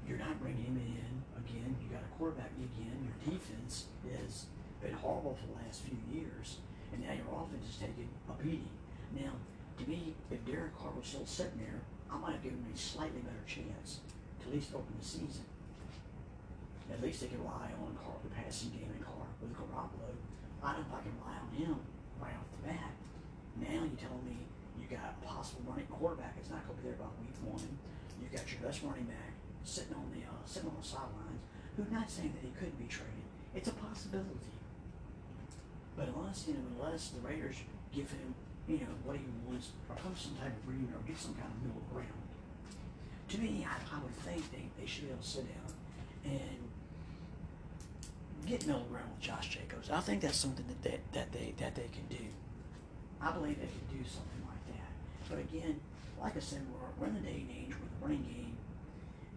you're 0.10 0.18
not 0.18 0.42
bringing 0.42 0.66
him 0.66 0.82
in 0.82 1.22
again. 1.38 1.78
You 1.78 1.94
got 1.94 2.02
a 2.02 2.18
quarterback 2.18 2.50
again. 2.58 2.98
Your 3.06 3.38
defense 3.38 3.86
has 4.10 4.46
been 4.82 4.94
horrible 4.94 5.38
for 5.40 5.46
the 5.54 5.64
last 5.64 5.84
few 5.86 5.98
years, 6.10 6.58
and 6.94 7.02
now 7.02 7.14
your 7.14 7.30
offense 7.32 7.66
is 7.70 7.78
taking 7.78 8.10
a 8.30 8.34
beating. 8.42 8.74
Now, 9.16 9.34
to 9.78 9.84
me, 9.90 10.16
if 10.30 10.44
Derek 10.46 10.78
Carr 10.78 10.92
was 10.96 11.08
still 11.08 11.26
sitting 11.26 11.60
there, 11.60 11.82
I 12.12 12.18
might 12.18 12.34
have 12.40 12.44
given 12.44 12.60
him 12.60 12.74
a 12.74 12.78
slightly 12.78 13.22
better 13.22 13.46
chance 13.46 14.02
to 14.42 14.48
at 14.48 14.54
least 14.54 14.74
open 14.74 14.94
the 14.98 15.06
season. 15.06 15.46
At 16.90 17.02
least 17.02 17.22
they 17.22 17.30
can 17.30 17.40
rely 17.40 17.70
on 17.78 17.94
Carr, 18.02 18.18
the 18.26 18.34
passing 18.34 18.74
game 18.74 18.90
and 18.90 19.06
Carr 19.06 19.30
with 19.42 19.54
Garoppolo. 19.54 20.10
I 20.64 20.74
don't 20.74 20.90
know 20.90 20.90
if 20.90 21.00
I 21.00 21.02
can 21.06 21.14
rely 21.22 21.38
on 21.38 21.50
him 21.54 21.76
right 22.18 22.34
off 22.34 22.50
the 22.50 22.66
bat. 22.66 22.92
Now 23.62 23.86
you're 23.86 24.02
telling 24.02 24.26
me 24.26 24.50
you 24.76 24.90
got 24.90 25.14
a 25.14 25.16
possible 25.22 25.70
running 25.70 25.88
quarterback 25.88 26.36
that's 26.36 26.50
not 26.50 26.66
going 26.66 26.82
to 26.82 26.84
be 26.84 26.90
there 26.90 27.00
by 27.00 27.08
week 27.22 27.38
one. 27.46 27.78
You 28.20 28.28
got 28.34 28.44
your 28.52 28.66
best 28.66 28.84
running 28.84 29.06
back 29.06 29.38
sitting 29.64 29.96
on 29.96 30.10
the 30.12 30.26
uh, 30.26 30.44
sitting 30.46 30.68
on 30.70 30.76
the 30.82 30.88
sidelines, 30.88 31.46
who's 31.78 31.92
not 31.92 32.10
saying 32.10 32.34
that 32.36 32.44
he 32.44 32.52
couldn't 32.58 32.80
be 32.80 32.90
traded. 32.90 33.28
It's 33.56 33.70
a 33.70 33.78
possibility. 33.78 34.59
But 36.00 36.08
unless 36.16 36.48
you 36.48 36.54
know, 36.54 36.64
unless 36.80 37.10
the 37.10 37.20
Raiders 37.20 37.58
give 37.92 38.10
him, 38.10 38.34
you 38.70 38.78
know, 38.78 38.96
what 39.04 39.18
he 39.18 39.24
wants, 39.46 39.76
or 39.90 40.00
come 40.00 40.16
some 40.16 40.32
type 40.40 40.56
of 40.56 40.64
agreement, 40.64 40.96
or 40.96 41.04
get 41.04 41.20
some 41.20 41.36
kind 41.36 41.52
of 41.52 41.60
middle 41.60 41.84
ground. 41.92 42.24
To 43.28 43.38
me, 43.38 43.68
I, 43.68 43.76
I 43.76 44.00
would 44.00 44.16
think 44.24 44.50
they, 44.50 44.64
they 44.80 44.88
should 44.88 45.04
be 45.04 45.12
able 45.12 45.20
to 45.20 45.28
sit 45.28 45.44
down 45.44 45.76
and 46.24 46.60
get 48.48 48.66
middle 48.66 48.88
ground 48.88 49.12
with 49.12 49.20
Josh 49.20 49.52
Jacobs. 49.52 49.92
I 49.92 50.00
think 50.00 50.22
that's 50.24 50.40
something 50.40 50.64
that 50.72 50.82
they, 50.82 51.04
that 51.12 51.34
they 51.36 51.54
that 51.60 51.76
they 51.76 51.92
can 51.92 52.08
do. 52.08 52.24
I 53.20 53.36
believe 53.36 53.60
they 53.60 53.68
can 53.68 53.88
do 53.92 54.00
something 54.08 54.44
like 54.48 54.64
that. 54.72 54.88
But 55.28 55.40
again, 55.44 55.84
like 56.16 56.38
I 56.38 56.40
said, 56.40 56.64
we're, 56.72 56.96
we're 56.96 57.12
in 57.12 57.20
the 57.20 57.28
day 57.28 57.44
and 57.44 57.52
age 57.52 57.76
where 57.76 57.92
the 57.92 58.00
running 58.00 58.24
game 58.24 58.56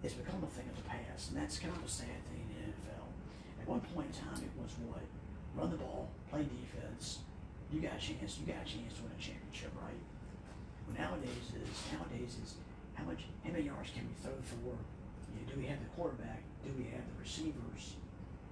it's 0.03 0.14
become 0.14 0.42
a 0.42 0.46
thing 0.46 0.70
of 0.70 0.79
the 0.79 0.87
past, 0.87 1.31
and 1.31 1.42
that's 1.42 1.59
kind 1.59 1.75
of 1.75 1.83
a 1.83 1.90
sad 1.90 2.22
thing 2.31 2.46
in 2.46 2.55
the 2.55 2.70
NFL. 2.70 3.07
At 3.62 3.66
one 3.66 3.81
point 3.94 4.14
in 4.14 4.14
time, 4.14 4.38
it 4.42 4.51
was 4.59 4.70
what 4.87 5.03
run 5.57 5.71
the 5.71 5.77
ball, 5.77 6.09
play 6.31 6.45
defense. 6.45 7.21
You 7.73 7.81
got 7.81 7.97
a 7.97 8.01
chance. 8.01 8.38
You 8.41 8.47
got 8.47 8.62
a 8.62 8.69
chance 8.69 8.97
to 8.97 9.03
win 9.05 9.12
a 9.17 9.21
championship, 9.21 9.73
right? 9.81 10.01
Well, 10.87 10.97
nowadays 10.99 11.53
is 11.57 11.73
nowadays 11.93 12.37
is 12.43 12.55
how 12.95 13.05
much 13.05 13.25
how 13.45 13.53
many 13.53 13.65
yards 13.65 13.91
can 13.91 14.05
we 14.05 14.15
throw 14.21 14.37
for? 14.45 14.77
You 15.33 15.41
know, 15.41 15.45
do 15.49 15.55
we 15.57 15.67
have 15.67 15.81
the 15.81 15.88
quarterback? 15.97 16.45
Do 16.65 16.71
we 16.77 16.93
have 16.93 17.05
the 17.09 17.17
receivers? 17.17 17.97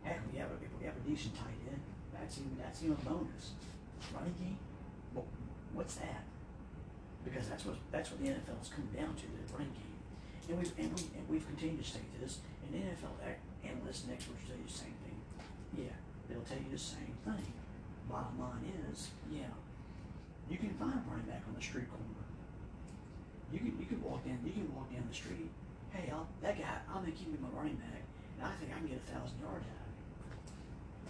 Heck, 0.02 0.24
we 0.32 0.38
have 0.40 0.48
a, 0.48 0.56
we 0.80 0.86
have 0.88 0.96
a 0.96 1.04
decent 1.04 1.36
tight 1.36 1.60
end, 1.68 1.80
that's 2.16 2.38
even 2.38 2.56
that's 2.56 2.80
even 2.82 2.96
a 2.96 3.04
bonus. 3.04 3.52
Running 4.16 4.32
game, 4.40 4.56
Well, 5.12 5.28
what's 5.74 5.96
that? 6.00 6.24
Because 7.24 7.48
that's 7.48 7.66
what 7.66 7.76
that's 7.92 8.10
what 8.10 8.24
the 8.24 8.32
NFL 8.32 8.56
has 8.56 8.72
come 8.72 8.88
down 8.96 9.12
to 9.12 9.26
the 9.28 9.44
running 9.52 9.76
game, 9.76 10.00
and 10.48 10.56
we've 10.56 10.72
and, 10.80 10.88
we, 10.96 11.02
and 11.20 11.28
we've 11.28 11.46
continued 11.46 11.84
to 11.84 11.88
state 11.88 12.08
this. 12.20 12.40
And 12.64 12.80
NFL 12.80 13.12
analysts 13.64 14.04
and 14.04 14.12
experts 14.14 14.48
you 14.48 14.56
the 14.64 14.72
same 14.72 14.96
thing. 15.04 15.20
Yeah, 15.76 15.96
they'll 16.30 16.46
tell 16.46 16.62
you 16.62 16.70
the 16.70 16.78
same 16.78 17.14
thing. 17.26 17.52
Bottom 18.06 18.38
line 18.38 18.70
is, 18.90 19.10
yeah, 19.30 19.50
you 20.48 20.58
can 20.58 20.70
find 20.78 20.94
a 20.94 21.02
running 21.10 21.26
back 21.26 21.42
on 21.46 21.54
the 21.54 21.62
street 21.62 21.90
corner. 21.90 22.06
You 23.50 23.58
can 23.58 23.74
you 23.78 23.86
can 23.86 23.98
walk 24.02 24.22
in 24.26 24.38
you 24.46 24.54
can 24.54 24.70
walk 24.74 24.90
down 24.94 25.02
the 25.10 25.14
street. 25.14 25.50
Hey, 25.90 26.06
I'll, 26.10 26.26
that 26.42 26.54
guy, 26.54 26.70
I'm 26.86 27.02
gonna 27.02 27.14
keep 27.14 27.34
him 27.34 27.42
my 27.42 27.50
running 27.50 27.78
back, 27.82 28.06
and 28.38 28.46
I 28.46 28.54
think 28.62 28.70
I 28.70 28.78
can 28.78 28.86
get 28.86 29.02
a 29.02 29.08
thousand 29.10 29.42
yards 29.42 29.66
out 29.66 29.82
of 29.82 29.90
him. 29.90 30.02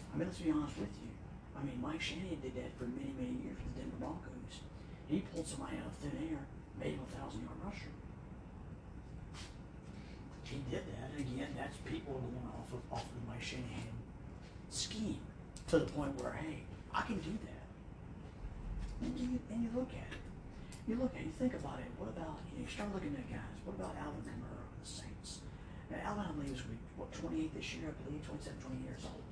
I 0.08 0.12
mean, 0.16 0.28
let's 0.28 0.40
be 0.40 0.48
honest 0.48 0.80
with 0.80 0.92
you. 1.04 1.12
I 1.52 1.60
mean, 1.60 1.76
Mike 1.84 2.00
Shanahan 2.00 2.40
did 2.40 2.56
that 2.56 2.72
for 2.80 2.88
many, 2.88 3.12
many 3.12 3.36
years 3.44 3.60
with 3.60 3.76
the 3.76 3.84
Denver 3.84 4.00
Broncos. 4.00 4.64
He 5.04 5.20
pulled 5.28 5.44
somebody 5.44 5.76
out 5.76 5.92
of 5.92 5.96
thin 6.00 6.16
air, 6.32 6.40
made 6.80 6.96
him 6.96 7.04
a 7.04 7.10
thousand 7.12 7.44
yard 7.44 7.60
rusher. 7.60 7.92
He 10.48 10.64
did 10.72 10.84
that, 10.96 11.12
and 11.12 11.20
again, 11.20 11.52
that's 11.56 11.76
people 11.84 12.16
going 12.16 12.48
off 12.56 12.72
of 12.72 12.80
off 12.88 13.04
of 13.04 13.20
Mike 13.28 13.44
Shanahan 13.44 14.00
scheme 14.70 15.18
to 15.68 15.78
the 15.78 15.86
point 15.86 16.14
where, 16.22 16.32
hey, 16.32 16.62
I 16.94 17.02
can 17.02 17.18
do 17.18 17.34
that. 17.46 17.64
And 19.02 19.18
you 19.18 19.38
and 19.50 19.62
you 19.62 19.70
look 19.74 19.90
at 19.90 20.10
it. 20.10 20.22
You 20.86 20.96
look 20.96 21.14
at 21.14 21.22
it, 21.22 21.30
you 21.30 21.36
think 21.38 21.54
about 21.54 21.78
it. 21.78 21.90
What 21.98 22.10
about 22.10 22.38
you, 22.50 22.58
know, 22.58 22.66
you 22.66 22.70
start 22.70 22.90
looking 22.94 23.14
at 23.14 23.26
guys? 23.30 23.58
What 23.64 23.76
about 23.78 23.94
Alvin 23.98 24.22
Kamara 24.26 24.58
of 24.58 24.74
the 24.82 24.88
Saints? 24.88 25.40
Now, 25.90 25.98
Alvin, 26.04 26.26
I 26.26 26.50
is 26.50 26.62
what 26.96 27.10
28 27.12 27.54
this 27.54 27.74
year. 27.74 27.90
I 27.90 27.94
believe 28.06 28.22
27, 28.26 28.58
20 28.60 28.82
years 28.86 29.02
old. 29.06 29.24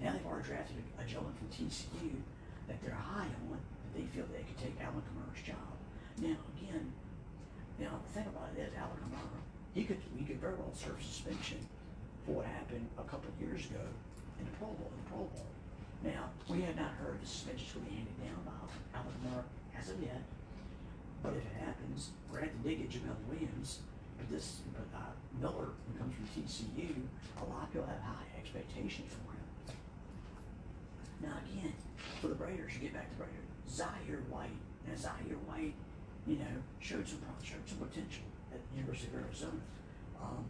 Now 0.00 0.12
they've 0.12 0.26
already 0.26 0.48
drafted 0.48 0.76
a, 0.80 1.02
a 1.02 1.04
gentleman 1.04 1.34
from 1.36 1.48
TCU 1.52 2.20
that 2.68 2.80
they're 2.82 2.96
high 2.96 3.28
on, 3.28 3.58
that 3.58 3.92
they 3.94 4.06
feel 4.10 4.24
they 4.32 4.46
could 4.46 4.58
take 4.58 4.76
Alvin 4.80 5.02
Kamara's 5.02 5.42
job. 5.42 5.72
Now, 6.20 6.38
again, 6.56 6.92
now 7.78 7.98
the 8.06 8.10
thing 8.12 8.26
about 8.30 8.52
it 8.54 8.70
is 8.70 8.72
Alvin 8.78 9.02
Kamara, 9.02 9.40
he 9.74 9.82
could 9.84 9.98
he 10.14 10.24
could 10.24 10.38
very 10.38 10.54
well 10.54 10.72
serve 10.74 11.00
suspension 11.02 11.58
for 12.24 12.42
what 12.42 12.46
happened 12.46 12.86
a 12.98 13.06
couple 13.08 13.32
of 13.32 13.36
years 13.40 13.66
ago 13.66 13.82
in 14.42 14.50
the 14.50 14.56
Pro 14.58 14.68
Bowl. 14.74 14.90
The 14.90 15.06
Pro 15.10 15.22
Bowl. 15.30 15.46
Now, 16.02 16.34
we 16.50 16.66
have 16.66 16.74
not 16.74 16.98
heard 16.98 17.22
the 17.22 17.26
suspension 17.26 17.78
will 17.78 17.86
be 17.86 17.94
handed 18.02 18.18
down 18.18 18.42
by 18.42 18.58
Alvin 18.98 19.14
Kamara 19.22 19.46
as 19.78 19.94
of 19.94 20.02
yet. 20.02 20.22
But 21.22 21.38
if 21.38 21.46
it 21.46 21.62
happens, 21.62 22.10
they 22.66 22.74
get 22.74 22.90
Jamaal 22.90 23.14
Williams, 23.30 23.86
but 24.18 24.28
this 24.28 24.66
but 24.74 24.90
uh, 24.90 25.14
Miller, 25.38 25.70
who 25.70 25.92
comes 25.94 26.14
from 26.18 26.26
TCU, 26.34 27.06
a 27.38 27.44
lot 27.46 27.70
of 27.70 27.72
people 27.72 27.86
have 27.86 28.02
high 28.02 28.26
expectations 28.36 29.14
for 29.14 29.30
him. 29.30 29.46
Now 31.22 31.38
again, 31.46 31.72
for 32.20 32.26
the 32.26 32.34
Raiders, 32.34 32.74
you 32.74 32.90
get 32.90 32.94
back 32.94 33.10
to 33.10 33.18
the 33.18 33.22
Raiders. 33.22 33.46
Zaire 33.70 34.26
White. 34.28 34.58
Now 34.88 34.96
Zaire 34.98 35.38
White, 35.46 35.74
you 36.26 36.42
know, 36.42 36.58
showed 36.80 37.06
some 37.06 37.22
showed 37.42 37.62
some 37.66 37.78
potential 37.78 38.26
at 38.50 38.58
the 38.58 38.78
University 38.78 39.14
of 39.14 39.22
Arizona. 39.22 39.62
Um, 40.20 40.44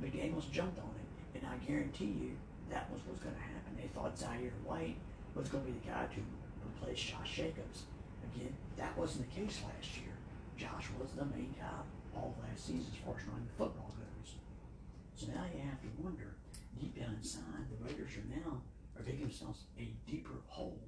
McDaniels 0.00 0.50
jumped 0.50 0.78
on 0.80 0.92
it, 0.96 1.38
and 1.38 1.44
I 1.44 1.56
guarantee 1.66 2.16
you 2.16 2.32
that 2.70 2.90
was 2.90 3.00
what's 3.06 3.20
going 3.20 3.34
to 3.34 3.40
happen. 3.40 3.76
They 3.76 3.88
thought 3.88 4.18
Zaire 4.18 4.54
White 4.64 4.96
was 5.34 5.48
going 5.48 5.64
to 5.64 5.70
be 5.72 5.78
the 5.78 5.88
guy 5.90 6.06
to 6.06 6.20
replace 6.64 7.00
Josh 7.00 7.36
Jacobs. 7.36 7.84
Again, 8.34 8.54
that 8.76 8.96
wasn't 8.96 9.28
the 9.28 9.34
case 9.34 9.60
last 9.64 9.96
year. 9.96 10.14
Josh 10.56 10.88
was 10.98 11.10
the 11.12 11.24
main 11.26 11.54
guy 11.58 11.82
all 12.14 12.34
last 12.42 12.66
season 12.66 12.86
as 12.90 12.98
far 13.04 13.14
as 13.18 13.26
running 13.26 13.46
the 13.46 13.58
football 13.58 13.92
goes. 13.98 14.34
So 15.14 15.26
now 15.28 15.44
you 15.52 15.62
have 15.62 15.80
to 15.82 15.90
wonder, 15.98 16.36
deep 16.78 16.98
down 16.98 17.16
inside, 17.18 17.66
the 17.70 17.84
Raiders 17.84 18.16
are 18.16 18.30
now 18.30 18.62
are 18.96 19.02
digging 19.02 19.22
themselves 19.22 19.64
a 19.78 19.90
deeper 20.06 20.38
hole 20.46 20.78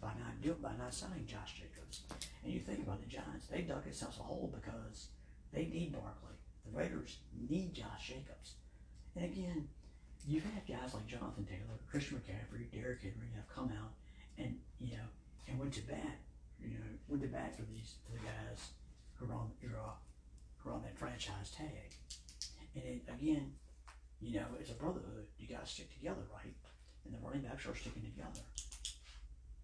by 0.00 0.08
not 0.18 0.40
doing 0.42 0.60
by 0.62 0.72
not 0.78 0.92
signing 0.94 1.26
Josh 1.26 1.60
Jacobs. 1.60 2.02
And 2.44 2.52
you 2.52 2.60
think 2.60 2.80
about 2.80 3.00
the 3.00 3.08
Giants, 3.08 3.46
they 3.50 3.62
dug 3.62 3.84
themselves 3.84 4.18
a 4.18 4.22
hole 4.22 4.52
because 4.54 5.08
they 5.52 5.66
need 5.66 5.92
Barkley. 5.92 6.36
The 6.64 6.78
Raiders 6.78 7.18
need 7.48 7.74
Josh 7.74 8.08
Jacobs. 8.08 8.54
And 9.16 9.24
again, 9.24 9.68
you've 10.26 10.44
had 10.44 10.66
guys 10.66 10.94
like 10.94 11.06
Jonathan 11.06 11.44
Taylor, 11.44 11.78
Christian 11.90 12.18
McCaffrey, 12.18 12.70
Derrick 12.72 13.02
Henry 13.02 13.30
have 13.34 13.48
come 13.48 13.72
out 13.80 13.92
and 14.38 14.58
you 14.78 14.96
know 14.96 15.08
and 15.48 15.58
went 15.58 15.72
to 15.74 15.82
bat. 15.82 16.18
You 16.60 16.76
know, 16.76 16.84
went 17.08 17.22
to 17.22 17.28
bat 17.28 17.56
for 17.56 17.62
these 17.62 17.94
for 18.04 18.12
the 18.12 18.24
guys 18.24 18.76
who 19.16 19.26
are 19.26 19.34
on 19.34 19.50
are, 19.64 19.96
who 20.58 20.70
are 20.70 20.74
on 20.74 20.82
that 20.82 20.98
franchise 20.98 21.50
tag. 21.56 21.96
And 22.74 22.84
it, 22.84 23.02
again, 23.08 23.52
you 24.20 24.38
know, 24.38 24.46
it's 24.60 24.70
a 24.70 24.74
brotherhood. 24.74 25.26
You 25.38 25.48
got 25.48 25.64
to 25.64 25.70
stick 25.70 25.92
together, 25.92 26.22
right? 26.32 26.54
And 27.04 27.14
the 27.14 27.18
running 27.24 27.42
backs 27.42 27.66
are 27.66 27.74
sticking 27.74 28.04
together. 28.04 28.44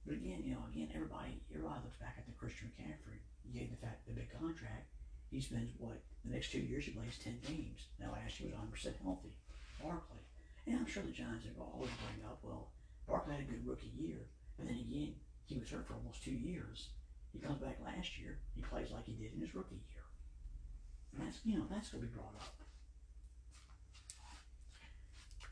But 0.07 0.17
again, 0.17 0.43
you 0.43 0.55
know, 0.55 0.65
again, 0.73 0.89
everybody, 0.95 1.43
everybody 1.53 1.81
looks 1.85 1.99
back 1.99 2.15
at 2.17 2.27
the 2.27 2.33
Christian 2.39 2.73
McCaffrey. 2.73 3.21
He 3.45 3.59
gave 3.59 3.71
the 3.71 3.77
fact 3.77 4.07
the 4.07 4.15
big 4.15 4.31
contract. 4.33 4.89
He 5.31 5.41
spends 5.41 5.71
what 5.79 6.01
the 6.25 6.33
next 6.33 6.51
two 6.51 6.61
years 6.61 6.85
he 6.85 6.93
plays 6.93 7.19
ten 7.23 7.39
games. 7.47 7.87
Now 8.01 8.13
last 8.13 8.41
year 8.41 8.49
was 8.49 8.59
100 8.59 8.73
percent 8.73 8.97
healthy. 9.03 9.35
Barkley, 9.83 10.25
and 10.67 10.79
I'm 10.79 10.87
sure 10.87 11.03
the 11.03 11.13
Giants 11.13 11.47
are 11.47 11.55
going 11.55 11.69
to 11.69 11.75
always 11.75 11.91
bring 12.03 12.27
up, 12.27 12.41
well, 12.43 12.71
Barkley 13.07 13.35
had 13.35 13.43
a 13.43 13.51
good 13.51 13.67
rookie 13.67 13.93
year, 13.97 14.27
and 14.59 14.69
then 14.69 14.77
again, 14.77 15.15
he 15.47 15.59
was 15.59 15.71
hurt 15.71 15.87
for 15.87 15.95
almost 15.95 16.25
two 16.25 16.35
years. 16.35 16.91
He 17.33 17.39
comes 17.39 17.61
back 17.61 17.79
last 17.85 18.19
year. 18.19 18.39
He 18.55 18.63
plays 18.63 18.91
like 18.91 19.05
he 19.05 19.13
did 19.13 19.35
in 19.35 19.41
his 19.41 19.55
rookie 19.55 19.83
year. 19.93 20.03
And 21.13 21.27
that's 21.27 21.41
you 21.45 21.59
know 21.59 21.67
that's 21.71 21.91
going 21.91 22.03
to 22.03 22.09
be 22.09 22.15
brought 22.15 22.35
up. 22.41 22.55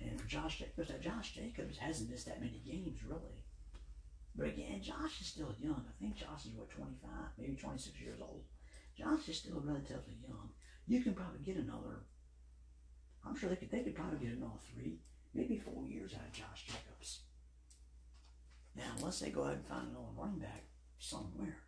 And 0.00 0.20
Josh 0.28 0.58
Jacobs, 0.58 0.88
that 0.88 1.02
Josh 1.02 1.32
Jacobs 1.32 1.78
hasn't 1.78 2.10
missed 2.10 2.26
that 2.26 2.40
many 2.40 2.60
games 2.66 2.98
really. 3.06 3.44
But 4.36 4.48
again, 4.48 4.82
Josh 4.82 5.20
is 5.20 5.28
still 5.28 5.54
young. 5.60 5.84
I 5.88 5.94
think 6.00 6.16
Josh 6.16 6.46
is 6.46 6.54
what 6.56 6.70
25, 6.70 7.08
maybe 7.38 7.54
26 7.54 8.00
years 8.00 8.18
old. 8.20 8.42
Josh 8.98 9.28
is 9.28 9.38
still 9.38 9.62
relatively 9.64 10.16
young. 10.26 10.50
You 10.86 11.02
can 11.02 11.14
probably 11.14 11.40
get 11.44 11.56
another. 11.56 12.02
I'm 13.26 13.36
sure 13.36 13.48
they 13.48 13.56
could. 13.56 13.70
They 13.70 13.80
could 13.80 13.94
probably 13.94 14.26
get 14.26 14.36
another 14.36 14.60
three, 14.72 14.98
maybe 15.32 15.58
four 15.58 15.86
years 15.86 16.14
out 16.14 16.26
of 16.26 16.32
Josh 16.32 16.66
Jacobs. 16.66 17.20
Now, 18.76 18.92
unless 18.98 19.20
they 19.20 19.30
go 19.30 19.42
ahead 19.42 19.58
and 19.58 19.66
find 19.66 19.88
another 19.88 20.12
running 20.16 20.40
back 20.40 20.64
somewhere, 20.98 21.58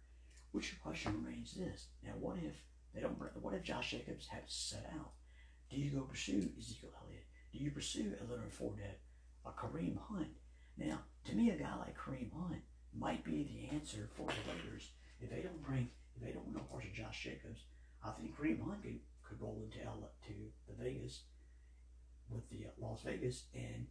which 0.53 0.71
the 0.71 0.77
question 0.77 1.23
remains 1.23 1.55
this: 1.55 1.87
Now, 2.05 2.13
what 2.19 2.37
if 2.39 2.55
they 2.95 3.01
don't? 3.01 3.19
What 3.41 3.55
if 3.55 3.63
Josh 3.63 3.93
Jacobs 3.93 4.27
has 4.29 4.45
to 4.45 4.55
set 4.55 4.91
out? 4.95 5.13
Do 5.71 5.77
you 5.77 5.91
go 5.91 6.03
pursue 6.03 6.51
Ezekiel 6.59 6.91
Elliott? 7.03 7.27
Do 7.53 7.59
you 7.59 7.71
pursue 7.71 8.15
a 8.21 8.31
Leonard 8.31 8.53
Fournette, 8.53 9.01
a 9.45 9.51
Kareem 9.51 9.97
Hunt? 10.09 10.29
Now, 10.77 11.01
to 11.25 11.35
me, 11.35 11.51
a 11.51 11.57
guy 11.57 11.75
like 11.77 11.97
Kareem 11.97 12.31
Hunt 12.33 12.63
might 12.95 13.25
be 13.25 13.45
the 13.45 13.75
answer 13.75 14.09
for 14.15 14.29
the 14.29 14.53
Raiders 14.53 14.91
if 15.21 15.31
they 15.31 15.41
don't 15.41 15.63
bring, 15.63 15.89
if 16.17 16.23
they 16.23 16.33
don't 16.33 16.53
know, 16.55 16.67
of 16.73 16.93
Josh 16.93 17.25
Jacobs. 17.25 17.63
I 18.05 18.11
think 18.11 18.37
Kareem 18.37 18.63
Hunt 18.63 18.83
could, 18.83 19.01
could 19.27 19.41
roll 19.41 19.63
into 19.65 19.85
L 19.85 20.11
to 20.27 20.33
the 20.69 20.83
Vegas 20.83 21.23
with 22.29 22.49
the 22.51 22.67
Las 22.79 23.03
Vegas 23.03 23.45
and 23.55 23.87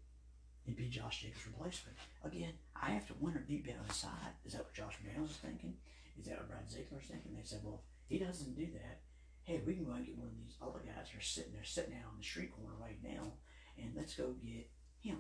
and 0.68 0.76
be 0.76 0.90
Josh 0.90 1.22
Jacobs' 1.22 1.46
replacement. 1.46 1.98
Again, 2.24 2.54
I 2.76 2.90
have 2.90 3.08
to 3.08 3.14
wonder 3.20 3.40
deep 3.40 3.68
down 3.68 3.86
inside, 3.88 4.34
is 4.46 4.54
that 4.54 4.64
what 4.64 4.74
Josh 4.74 4.98
McDaniels 4.98 5.30
is 5.30 5.38
thinking? 5.38 5.76
Is 6.20 6.26
that 6.26 6.38
what 6.38 6.50
Brad 6.50 6.72
Ziegler 6.72 7.00
is 7.00 7.06
thinking? 7.06 7.36
They 7.36 7.44
said, 7.44 7.62
well, 7.64 7.84
if 8.10 8.18
he 8.18 8.26
doesn't 8.26 8.56
do 8.56 8.66
that, 8.74 9.02
hey, 9.44 9.62
we 9.66 9.76
can 9.76 9.86
go 9.86 9.94
and 9.94 10.06
get 10.06 10.18
one 10.18 10.28
of 10.28 10.38
these 10.42 10.58
other 10.62 10.82
guys 10.82 11.10
who 11.12 11.20
are 11.20 11.22
sitting 11.22 11.54
there, 11.54 11.64
sitting 11.64 11.94
out 11.94 12.10
on 12.10 12.18
the 12.18 12.26
street 12.26 12.52
corner 12.52 12.74
right 12.82 12.98
now, 13.04 13.34
and 13.78 13.94
let's 13.96 14.16
go 14.16 14.34
get 14.44 14.68
him. 15.02 15.20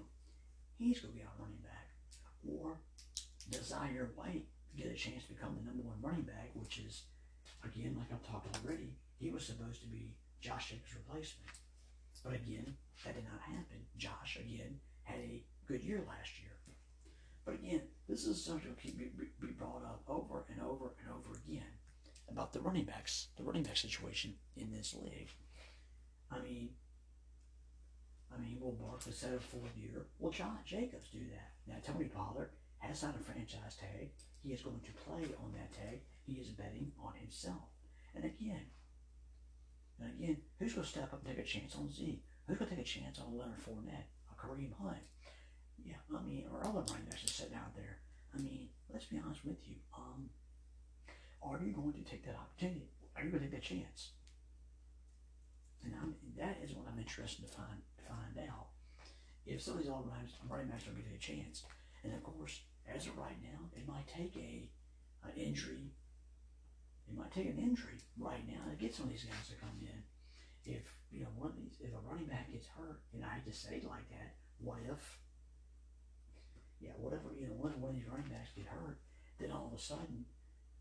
He's 0.78 0.99
going 0.99 1.13
to 1.13 1.19
be 1.19 1.23
our 1.23 1.38
running 1.38 1.62
back. 1.62 1.93
Or 2.41 2.80
Desire 3.49 4.12
White 4.15 4.45
get 4.75 4.88
a 4.88 4.95
chance 4.95 5.23
to 5.25 5.34
become 5.34 5.56
the 5.56 5.65
number 5.65 5.84
one 5.84 6.01
running 6.01 6.25
back, 6.25 6.49
which 6.54 6.80
is, 6.80 7.04
again, 7.63 7.95
like 7.97 8.12
I've 8.12 8.25
talked 8.25 8.49
already, 8.65 8.97
he 9.17 9.30
was 9.30 9.45
supposed 9.45 9.82
to 9.82 9.88
be 9.88 10.15
Josh 10.41 10.69
Jacobs' 10.69 10.95
replacement. 10.95 11.49
But 12.25 12.33
again, 12.33 12.75
that 13.05 13.13
did 13.13 13.23
not 13.23 13.41
happen. 13.41 13.85
Josh, 13.97 14.38
again, 14.41 14.79
had 15.03 15.19
a 15.19 15.43
good 15.67 15.83
year 15.83 16.03
last 16.07 16.39
year. 16.41 16.51
But 17.45 17.53
again, 17.55 17.81
this 18.09 18.25
is 18.25 18.43
something 18.43 18.71
that 18.71 18.81
keep 18.81 18.97
be, 18.97 19.47
brought 19.51 19.83
up 19.85 20.01
over 20.07 20.45
and 20.49 20.59
over 20.59 20.95
and 20.99 21.13
over 21.13 21.39
again 21.47 21.77
about 22.27 22.51
the 22.51 22.59
running 22.59 22.85
backs, 22.85 23.27
the 23.38 23.43
running 23.43 23.61
back 23.61 23.77
situation 23.77 24.33
in 24.57 24.71
this 24.71 24.95
league. 24.95 25.29
I 26.31 26.39
mean, 26.39 26.69
I 28.35 28.41
mean, 28.41 28.57
will 28.59 28.71
Barkley 28.71 29.13
set 29.13 29.35
a 29.35 29.39
full 29.39 29.67
year? 29.77 30.07
Will 30.17 30.31
John 30.31 30.57
Jacobs 30.65 31.09
do 31.13 31.19
that? 31.19 31.51
Now, 31.67 31.75
Tony 31.85 32.05
Pollard 32.05 32.49
has 32.79 32.99
signed 32.99 33.13
a 33.19 33.23
franchise 33.23 33.77
tag. 33.79 34.09
He 34.41 34.51
is 34.51 34.61
going 34.61 34.81
to 34.81 34.91
play 35.03 35.23
on 35.43 35.53
that 35.53 35.73
tag. 35.73 36.01
He 36.25 36.33
is 36.33 36.49
betting 36.49 36.91
on 36.99 37.13
himself. 37.19 37.69
And 38.15 38.25
again, 38.25 38.65
and 39.99 40.12
again, 40.19 40.38
who's 40.60 40.73
going 40.73 40.84
to 40.84 40.89
step 40.89 41.13
up 41.13 41.25
and 41.25 41.36
take 41.36 41.45
a 41.45 41.47
chance 41.47 41.75
on 41.75 41.91
Z? 41.91 42.21
Who's 42.47 42.58
going 42.58 42.69
to 42.69 42.75
take 42.75 42.86
a 42.86 42.88
chance 42.88 43.19
on 43.19 43.38
Leonard 43.38 43.60
Fournette, 43.63 44.12
a 44.29 44.36
Kareem 44.36 44.73
Hunt? 44.81 44.97
Yeah, 45.84 46.01
I 46.15 46.21
mean, 46.21 46.45
or 46.51 46.60
other 46.62 46.84
running 46.89 47.05
backs 47.10 47.23
are 47.23 47.27
sitting 47.27 47.55
out 47.55 47.75
there. 47.75 47.99
I 48.34 48.41
mean, 48.41 48.69
let's 48.91 49.05
be 49.05 49.19
honest 49.23 49.45
with 49.45 49.58
you. 49.67 49.75
Um, 49.95 50.29
are 51.41 51.60
you 51.63 51.71
going 51.71 51.93
to 51.93 52.03
take 52.03 52.25
that 52.25 52.36
opportunity? 52.36 52.89
Are 53.15 53.23
you 53.23 53.29
going 53.29 53.43
to 53.43 53.49
take 53.49 53.62
that 53.62 53.67
chance? 53.67 54.12
And 55.84 55.93
I'm, 56.01 56.15
that 56.38 56.58
is 56.63 56.73
what 56.73 56.88
I'm 56.91 56.99
interested 56.99 57.45
to 57.45 57.53
find 57.53 57.79
to 57.97 58.03
find 58.03 58.49
out. 58.49 58.67
If 59.45 59.62
some 59.62 59.75
of 59.75 59.81
these 59.81 59.91
other 59.91 60.10
running, 60.49 60.67
backs 60.67 60.84
don't 60.86 60.95
get 60.97 61.05
a 61.13 61.19
chance, 61.19 61.63
and 62.03 62.13
of 62.13 62.23
course, 62.23 62.62
as 62.89 63.05
of 63.05 63.17
right 63.17 63.38
now, 63.43 63.69
it 63.77 63.88
might 63.88 64.08
take 64.08 64.36
a 64.36 64.69
an 65.23 65.38
injury. 65.38 65.93
It 67.07 67.17
might 67.17 67.31
take 67.31 67.47
an 67.47 67.59
injury 67.59 68.01
right 68.17 68.41
now 68.47 68.69
to 68.69 68.75
get 68.75 68.93
some 68.93 69.05
of 69.05 69.11
these 69.11 69.23
guys 69.23 69.49
to 69.49 69.55
come 69.55 69.77
in. 69.81 70.01
If 70.65 70.81
you 71.11 71.21
know 71.21 71.33
one 71.37 71.53
of 71.53 71.57
these, 71.57 71.77
if 71.79 71.93
a 71.93 72.01
running 72.09 72.25
back 72.25 72.51
gets 72.51 72.67
hurt, 72.67 73.01
and 73.13 73.23
I 73.23 73.39
to 73.45 73.53
say 73.53 73.81
like 73.85 74.09
that, 74.09 74.33
what 74.57 74.79
if? 74.89 75.19
Yeah, 76.81 76.97
whatever 76.97 77.33
you 77.37 77.47
know, 77.47 77.61
one 77.61 77.73
of 77.73 77.95
these 77.95 78.09
running 78.09 78.29
backs 78.29 78.49
get 78.55 78.65
hurt, 78.65 78.97
then 79.39 79.51
all 79.51 79.69
of 79.71 79.77
a 79.77 79.81
sudden, 79.81 80.25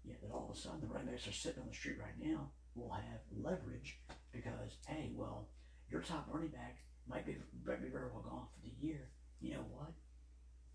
yeah, 0.04 0.14
then 0.22 0.32
all 0.32 0.48
of 0.48 0.56
a 0.56 0.58
sudden 0.58 0.80
the 0.80 0.86
running 0.86 1.08
backs 1.08 1.28
are 1.28 1.32
sitting 1.32 1.60
on 1.60 1.68
the 1.68 1.74
street 1.76 2.00
right 2.00 2.16
now 2.18 2.50
will 2.74 2.90
have 2.90 3.20
leverage 3.36 4.00
because 4.32 4.78
hey, 4.88 5.12
well, 5.14 5.48
your 5.90 6.00
top 6.00 6.26
running 6.30 6.48
back 6.48 6.78
might 7.08 7.26
be 7.26 7.36
might 7.66 7.82
be 7.82 7.88
very 7.88 8.08
well 8.12 8.24
gone 8.24 8.46
for 8.52 8.60
the 8.64 8.74
year. 8.86 9.10
You 9.40 9.54
know 9.54 9.66
what? 9.70 9.92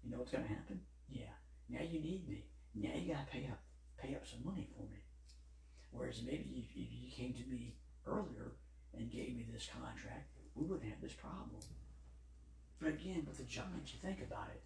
You 0.04 0.12
know 0.12 0.20
what's 0.20 0.32
gonna 0.32 0.48
happen? 0.48 0.80
Yeah, 1.10 1.34
now 1.70 1.82
you 1.82 2.00
need 2.00 2.28
me. 2.28 2.46
Now 2.76 2.96
you 2.96 3.14
gotta 3.14 3.28
pay 3.32 3.46
up 3.52 3.60
pay 3.98 4.16
up 4.16 4.26
some 4.26 4.46
money 4.46 4.68
for 4.76 4.84
me. 4.84 4.99
Whereas 5.92 6.22
maybe 6.24 6.66
if, 6.66 6.72
if 6.76 6.90
you 6.92 7.10
came 7.12 7.34
to 7.34 7.50
me 7.50 7.76
earlier 8.06 8.54
and 8.98 9.12
gave 9.12 9.36
me 9.36 9.46
this 9.52 9.70
contract, 9.72 10.30
we 10.56 10.66
wouldn't 10.66 10.90
have 10.90 11.02
this 11.02 11.14
problem. 11.14 11.62
But 12.80 12.90
again, 12.90 13.26
with 13.28 13.38
the 13.38 13.44
Giants, 13.44 13.94
you 13.94 14.00
think 14.02 14.22
about 14.22 14.50
it. 14.54 14.62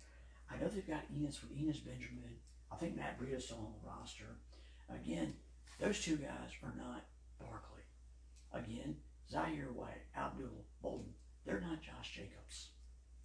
I 0.51 0.57
know 0.57 0.69
they've 0.69 0.87
got 0.87 1.09
Enos 1.15 1.41
with 1.41 1.57
Enos 1.57 1.79
Benjamin. 1.79 2.37
I 2.71 2.75
think 2.75 2.95
Matt 2.95 3.19
Breida's 3.19 3.45
still 3.45 3.57
on 3.57 3.73
the 3.73 3.87
roster. 3.87 4.37
Again, 4.89 5.33
those 5.79 6.01
two 6.01 6.17
guys 6.17 6.53
are 6.61 6.73
not 6.77 7.05
Barkley. 7.39 7.85
Again, 8.53 8.97
Zaire 9.31 9.73
White, 9.73 10.05
Abdul 10.15 10.65
Bolden, 10.81 11.13
they're 11.45 11.61
not 11.61 11.81
Josh 11.81 12.13
Jacobs. 12.15 12.69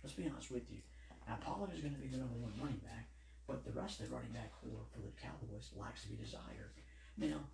Let's 0.02 0.14
be 0.14 0.28
honest 0.28 0.50
with 0.50 0.70
you. 0.70 0.78
Now, 1.26 1.36
Pollard 1.40 1.74
is 1.74 1.80
going 1.80 1.94
to 1.94 2.00
be 2.00 2.08
the 2.08 2.16
number 2.16 2.38
one 2.40 2.52
running 2.58 2.80
back, 2.80 3.08
but 3.46 3.64
the 3.64 3.72
rest 3.72 4.00
of 4.00 4.08
the 4.08 4.14
running 4.14 4.32
back 4.32 4.52
core 4.62 4.88
for 4.92 5.00
the 5.00 5.12
Cowboys 5.20 5.70
lacks 5.76 6.02
to 6.02 6.08
be 6.08 6.16
desired. 6.16 6.72
Now, 7.18 7.44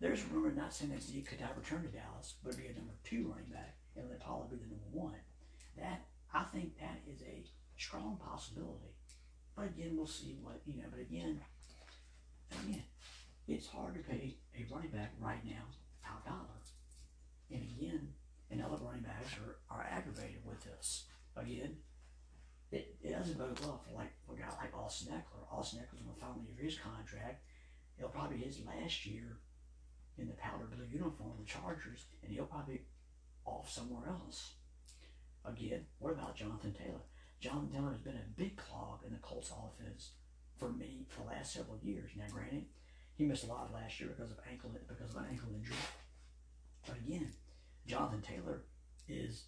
there's 0.00 0.24
rumor 0.24 0.50
not 0.50 0.72
saying 0.72 0.92
that 0.92 1.02
Zeke 1.02 1.28
could 1.28 1.40
not 1.40 1.56
return 1.56 1.82
to 1.82 1.88
Dallas, 1.88 2.34
but 2.42 2.56
be 2.56 2.66
a 2.66 2.74
number 2.74 2.94
two 3.04 3.28
running 3.28 3.52
back 3.52 3.76
and 3.96 4.08
let 4.08 4.20
Pollard 4.20 4.50
be 4.50 4.56
the 4.56 4.70
number 4.70 4.90
one. 4.92 5.20
That 5.76 6.06
I 6.32 6.44
think 6.44 6.78
that 6.78 7.00
is 7.06 7.22
a 7.22 7.44
strong 7.76 8.18
possibility. 8.24 8.94
But 9.56 9.66
again, 9.66 9.92
we'll 9.96 10.06
see 10.06 10.38
what 10.42 10.62
you 10.64 10.76
know. 10.78 10.88
But 10.90 11.00
again, 11.00 11.40
again, 12.64 12.82
it's 13.46 13.66
hard 13.66 13.94
to 13.94 14.00
pay 14.00 14.38
a 14.56 14.66
running 14.72 14.90
back 14.90 15.12
right 15.20 15.44
now 15.44 15.68
top 16.04 16.24
dollar. 16.24 16.46
And 17.50 17.62
again, 17.62 18.08
and 18.50 18.62
other 18.62 18.82
running 18.82 19.02
backs 19.02 19.34
are, 19.38 19.76
are 19.76 19.86
aggravated 19.90 20.40
with 20.44 20.62
this. 20.64 21.06
Again, 21.36 21.76
it, 22.72 22.96
it 23.02 23.10
doesn't 23.10 23.38
bode 23.38 23.58
well 23.60 23.82
for 23.84 23.94
like 23.94 24.12
for 24.26 24.34
a 24.34 24.38
guy 24.38 24.48
like 24.60 24.74
Austin 24.74 25.12
Ekeler. 25.12 25.52
Austin 25.52 25.80
Ekeler's 25.80 26.02
on 26.02 26.14
the 26.14 26.20
final 26.20 26.42
year 26.42 26.54
of 26.56 26.64
his 26.64 26.78
contract. 26.78 27.42
It'll 27.98 28.10
probably 28.10 28.38
be 28.38 28.44
his 28.44 28.60
last 28.64 29.04
year 29.04 29.38
in 30.18 30.26
the 30.26 30.34
powder 30.34 30.64
blue 30.64 30.86
uniform, 30.90 31.32
the 31.38 31.46
Chargers, 31.46 32.04
and 32.22 32.32
he'll 32.32 32.44
probably 32.44 32.82
off 33.44 33.70
somewhere 33.70 34.08
else. 34.08 34.54
Again, 35.44 35.86
what 35.98 36.12
about 36.12 36.36
Jonathan 36.36 36.72
Taylor? 36.72 37.00
Jonathan 37.40 37.70
Taylor 37.72 37.92
has 37.92 38.00
been 38.00 38.16
a 38.16 38.36
big 38.36 38.56
clog 38.56 39.00
in 39.06 39.12
the 39.12 39.18
Colts 39.18 39.50
offense 39.50 40.10
for 40.58 40.70
me 40.70 41.06
for 41.08 41.22
the 41.22 41.28
last 41.28 41.54
several 41.54 41.78
years. 41.82 42.10
Now, 42.16 42.26
granted, 42.30 42.66
he 43.16 43.24
missed 43.24 43.44
a 43.44 43.46
lot 43.46 43.72
last 43.72 43.98
year 43.98 44.10
because 44.10 44.30
of 44.30 44.38
ankle 44.50 44.70
because 44.86 45.10
of 45.10 45.16
an 45.16 45.28
ankle 45.30 45.48
injury. 45.54 45.76
But 46.86 46.96
again, 46.98 47.32
Jonathan 47.86 48.20
Taylor 48.20 48.62
is 49.08 49.44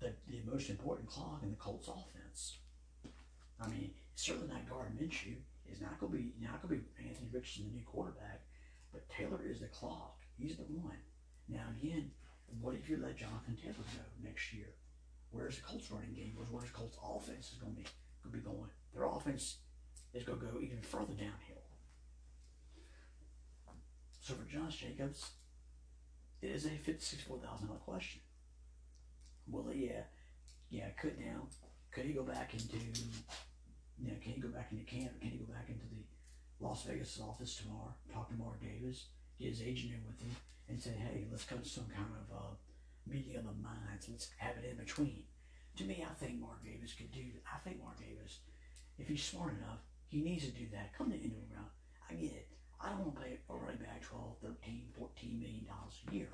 the, 0.00 0.12
the 0.28 0.42
most 0.50 0.68
important 0.68 1.08
clog 1.08 1.42
in 1.42 1.50
the 1.50 1.56
Colts 1.56 1.88
offense. 1.88 2.58
I 3.60 3.68
mean, 3.68 3.92
certainly 4.14 4.48
not 4.48 4.68
Gardner 4.68 4.94
Minshew. 5.00 5.36
Is 5.72 5.80
not 5.80 5.98
going 5.98 6.12
to 6.12 6.18
be 6.18 6.32
not 6.40 6.60
going 6.60 6.78
to 6.78 6.84
be 6.84 7.08
Anthony 7.08 7.28
Richardson, 7.32 7.70
the 7.70 7.78
new 7.78 7.84
quarterback. 7.84 8.42
But 8.94 9.08
Taylor 9.10 9.42
is 9.44 9.58
the 9.60 9.66
clock. 9.66 10.22
He's 10.38 10.56
the 10.56 10.62
one. 10.62 11.02
Now 11.48 11.66
again, 11.76 12.12
what 12.60 12.76
if 12.76 12.88
you 12.88 12.96
let 12.96 13.16
Jonathan 13.16 13.58
Taylor 13.60 13.74
go 13.74 14.04
next 14.22 14.54
year? 14.54 14.68
Where's 15.32 15.56
the 15.56 15.62
Colts 15.62 15.90
running 15.90 16.14
game? 16.14 16.36
Where's 16.36 16.70
the 16.70 16.78
Colts 16.78 16.96
offense 17.04 17.50
is 17.50 17.58
going 17.58 17.74
to 17.74 17.80
be 17.82 17.86
going 18.22 18.32
to 18.32 18.38
be 18.38 18.44
going? 18.44 18.70
Their 18.94 19.04
offense 19.04 19.58
is 20.14 20.22
going 20.22 20.38
to 20.38 20.46
go 20.46 20.60
even 20.60 20.80
further 20.80 21.12
downhill. 21.12 21.66
So 24.20 24.34
for 24.34 24.48
Josh 24.48 24.76
Jacobs, 24.78 25.32
it 26.40 26.50
is 26.50 26.66
a 26.66 26.70
fifty-six-four 26.70 27.38
thousand 27.38 27.66
dollar 27.66 27.80
question. 27.80 28.20
Will 29.48 29.68
he? 29.72 29.86
Yeah, 29.86 30.04
yeah. 30.70 30.88
Could 31.00 31.18
now? 31.18 31.48
Could 31.90 32.04
he 32.04 32.12
go 32.12 32.22
back 32.22 32.54
into? 32.54 32.76
Know, 34.02 34.12
can 34.22 34.32
he 34.32 34.40
go 34.40 34.48
back 34.48 34.70
into 34.70 34.84
camp? 34.84 35.20
Can 35.20 35.30
he 35.30 35.38
go 35.38 35.52
back 35.52 35.68
into 35.68 35.84
the 35.90 36.04
Las 36.64 36.84
Vegas 36.84 37.20
office 37.20 37.56
tomorrow? 37.60 37.92
Talk 38.10 38.30
to 38.30 38.36
Mark 38.36 38.58
Davis, 38.60 39.08
get 39.38 39.50
his 39.50 39.60
agent 39.60 39.92
in 39.92 40.00
with 40.08 40.18
him, 40.18 40.34
and 40.68 40.80
say, 40.80 40.96
hey, 40.96 41.26
let's 41.30 41.44
come 41.44 41.60
to 41.60 41.68
some 41.68 41.84
kind 41.94 42.08
of 42.08 42.36
uh, 42.36 42.54
meeting 43.06 43.36
of 43.36 43.44
the 43.44 43.52
minds. 43.60 44.08
Let's 44.08 44.30
have 44.38 44.56
it 44.56 44.70
in 44.70 44.76
between. 44.80 45.24
To 45.76 45.84
me, 45.84 46.00
I 46.00 46.14
think 46.14 46.40
Mark 46.40 46.64
Davis 46.64 46.94
could 46.94 47.12
do. 47.12 47.36
I 47.44 47.58
think 47.60 47.82
Mark 47.84 48.00
Davis, 48.00 48.40
if 48.98 49.08
he's 49.08 49.22
smart 49.22 49.52
enough, 49.60 49.84
he 50.08 50.22
needs 50.22 50.46
to 50.46 50.52
do 50.56 50.64
that. 50.72 50.96
Come 50.96 51.10
to 51.10 51.16
Indian 51.20 51.44
Ground. 51.52 51.68
I 52.08 52.14
get 52.14 52.32
it. 52.32 52.48
I 52.80 52.90
don't 52.90 53.00
want 53.00 53.16
to 53.16 53.22
pay 53.22 53.38
a 53.50 53.54
running 53.54 53.84
back 53.84 54.00
12, 54.00 54.40
13, 54.40 54.88
14 54.96 55.40
million 55.40 55.64
dollars 55.68 56.00
a 56.08 56.14
year. 56.14 56.32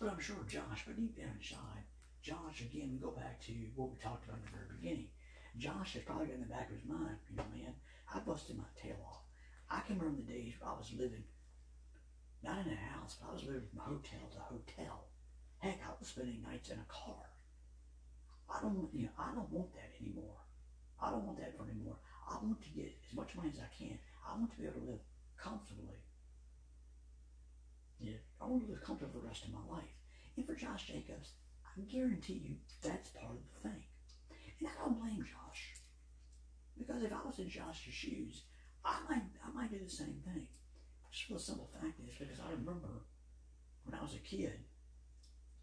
But 0.00 0.12
I'm 0.12 0.20
sure 0.20 0.36
Josh, 0.48 0.84
but 0.86 0.96
deep 0.96 1.16
down 1.16 1.36
inside, 1.36 1.84
Josh, 2.22 2.60
again, 2.60 2.92
we 2.92 2.98
go 3.00 3.12
back 3.12 3.40
to 3.48 3.52
what 3.74 3.90
we 3.92 3.96
talked 4.00 4.24
about 4.24 4.40
in 4.40 4.48
the 4.48 4.56
very 4.56 4.68
beginning. 4.80 5.08
Josh 5.56 5.94
has 5.94 6.04
probably 6.04 6.26
got 6.28 6.36
in 6.36 6.44
the 6.44 6.52
back 6.52 6.68
of 6.68 6.76
his 6.76 6.84
mind, 6.84 7.16
you 7.28 7.36
know, 7.36 7.48
man, 7.52 7.72
I 8.12 8.18
busted 8.20 8.56
my 8.56 8.64
tail 8.80 8.96
off. 9.06 9.22
I 9.70 9.80
can 9.80 9.98
remember 9.98 10.22
the 10.22 10.32
days 10.32 10.54
where 10.58 10.70
I 10.70 10.78
was 10.78 10.92
living, 10.96 11.24
not 12.42 12.64
in 12.66 12.72
a 12.72 12.94
house, 12.94 13.16
but 13.20 13.30
I 13.30 13.32
was 13.32 13.44
living 13.44 13.66
from 13.68 13.80
hotel 13.80 14.30
to 14.32 14.38
hotel. 14.38 15.06
Heck, 15.58 15.80
I 15.82 15.90
was 15.98 16.08
spending 16.08 16.42
nights 16.42 16.70
in 16.70 16.78
a 16.78 16.86
car. 16.88 17.26
I 18.48 18.62
don't, 18.62 18.88
you 18.92 19.04
know, 19.04 19.16
I 19.18 19.34
don't 19.34 19.50
want 19.50 19.74
that 19.74 19.90
anymore. 20.00 20.38
I 21.02 21.10
don't 21.10 21.24
want 21.26 21.38
that 21.38 21.54
anymore. 21.60 21.96
I 22.30 22.34
want 22.42 22.62
to 22.62 22.70
get 22.70 22.94
as 23.08 23.16
much 23.16 23.34
money 23.34 23.50
as 23.52 23.60
I 23.60 23.70
can. 23.76 23.98
I 24.26 24.38
want 24.38 24.50
to 24.52 24.58
be 24.58 24.66
able 24.66 24.80
to 24.80 24.86
live 24.86 25.04
comfortably. 25.36 25.98
Yeah, 27.98 28.18
I 28.40 28.46
want 28.46 28.66
to 28.66 28.72
live 28.72 28.82
comfortably 28.82 29.20
the 29.20 29.26
rest 29.26 29.44
of 29.44 29.52
my 29.52 29.64
life. 29.70 29.90
And 30.36 30.46
for 30.46 30.54
Josh 30.54 30.86
Jacobs, 30.86 31.32
I 31.64 31.80
guarantee 31.90 32.40
you 32.44 32.56
that's 32.82 33.10
part 33.10 33.32
of 33.32 33.38
the 33.42 33.68
thing. 33.68 33.82
And 34.60 34.68
I 34.68 34.72
don't 34.84 35.00
blame 35.00 35.24
Josh. 35.24 35.75
Because 36.78 37.02
if 37.02 37.12
I 37.12 37.24
was 37.24 37.38
in 37.38 37.48
Josh's 37.48 37.94
shoes, 37.94 38.42
I 38.84 39.00
might 39.08 39.22
I 39.44 39.50
might 39.50 39.70
do 39.70 39.82
the 39.82 39.90
same 39.90 40.20
thing. 40.24 40.46
Just 41.10 41.24
for 41.24 41.34
the 41.34 41.40
simple 41.40 41.70
fact 41.72 41.98
is 42.00 42.14
because 42.18 42.40
I 42.40 42.50
remember 42.50 43.02
when 43.84 43.98
I 43.98 44.02
was 44.02 44.14
a 44.14 44.18
kid, 44.18 44.60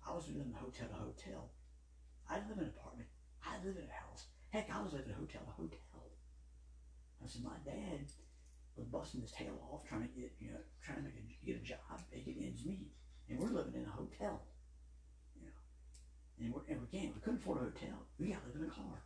I 0.05 0.13
was 0.13 0.27
living 0.27 0.49
in 0.49 0.53
hotel 0.53 0.87
to 0.89 0.95
hotel. 0.95 1.51
I 2.29 2.35
live 2.35 2.57
in 2.57 2.65
an 2.65 2.73
apartment. 2.75 3.09
I 3.45 3.57
live 3.63 3.77
in 3.77 3.87
a 3.87 3.99
house. 4.01 4.27
Heck, 4.49 4.69
I 4.73 4.81
was 4.81 4.93
living 4.93 5.09
in 5.09 5.15
hotel 5.15 5.43
to 5.45 5.51
hotel. 5.51 6.03
I 7.23 7.27
said 7.27 7.43
my 7.43 7.59
dad 7.63 8.03
was 8.75 8.87
busting 8.87 9.21
his 9.21 9.31
tail 9.31 9.55
off 9.71 9.87
trying 9.87 10.01
to 10.01 10.11
get 10.11 10.33
you 10.39 10.51
know 10.51 10.59
trying 10.83 10.97
to 10.97 11.03
make 11.03 11.15
a, 11.15 11.45
get 11.45 11.61
a 11.61 11.63
job, 11.63 12.01
making 12.11 12.43
ends 12.43 12.65
meet, 12.65 12.91
and 13.29 13.39
we're 13.39 13.53
living 13.53 13.75
in 13.75 13.85
a 13.85 13.95
hotel. 13.95 14.43
You 15.35 15.47
know, 15.47 15.57
and 16.39 16.53
we're 16.53 16.65
and 16.67 16.83
again 16.83 17.13
we 17.15 17.21
couldn't 17.21 17.39
afford 17.39 17.61
a 17.61 17.71
hotel. 17.71 18.07
We 18.19 18.33
got 18.33 18.43
to 18.43 18.51
live 18.51 18.67
in 18.67 18.71
a 18.71 18.73
car. 18.73 18.99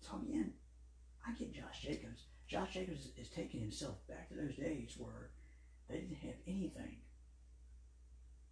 So 0.00 0.20
again, 0.22 0.52
I 1.26 1.32
get 1.32 1.52
Josh 1.54 1.82
Jacobs. 1.82 2.24
Josh 2.48 2.74
Jacobs 2.74 3.06
is, 3.06 3.12
is 3.16 3.28
taking 3.28 3.60
himself 3.60 3.96
back 4.08 4.28
to 4.28 4.34
those 4.34 4.56
days 4.56 4.94
where 4.98 5.30
they 5.88 5.96
didn't 5.96 6.16
have 6.16 6.36
anything. 6.46 6.96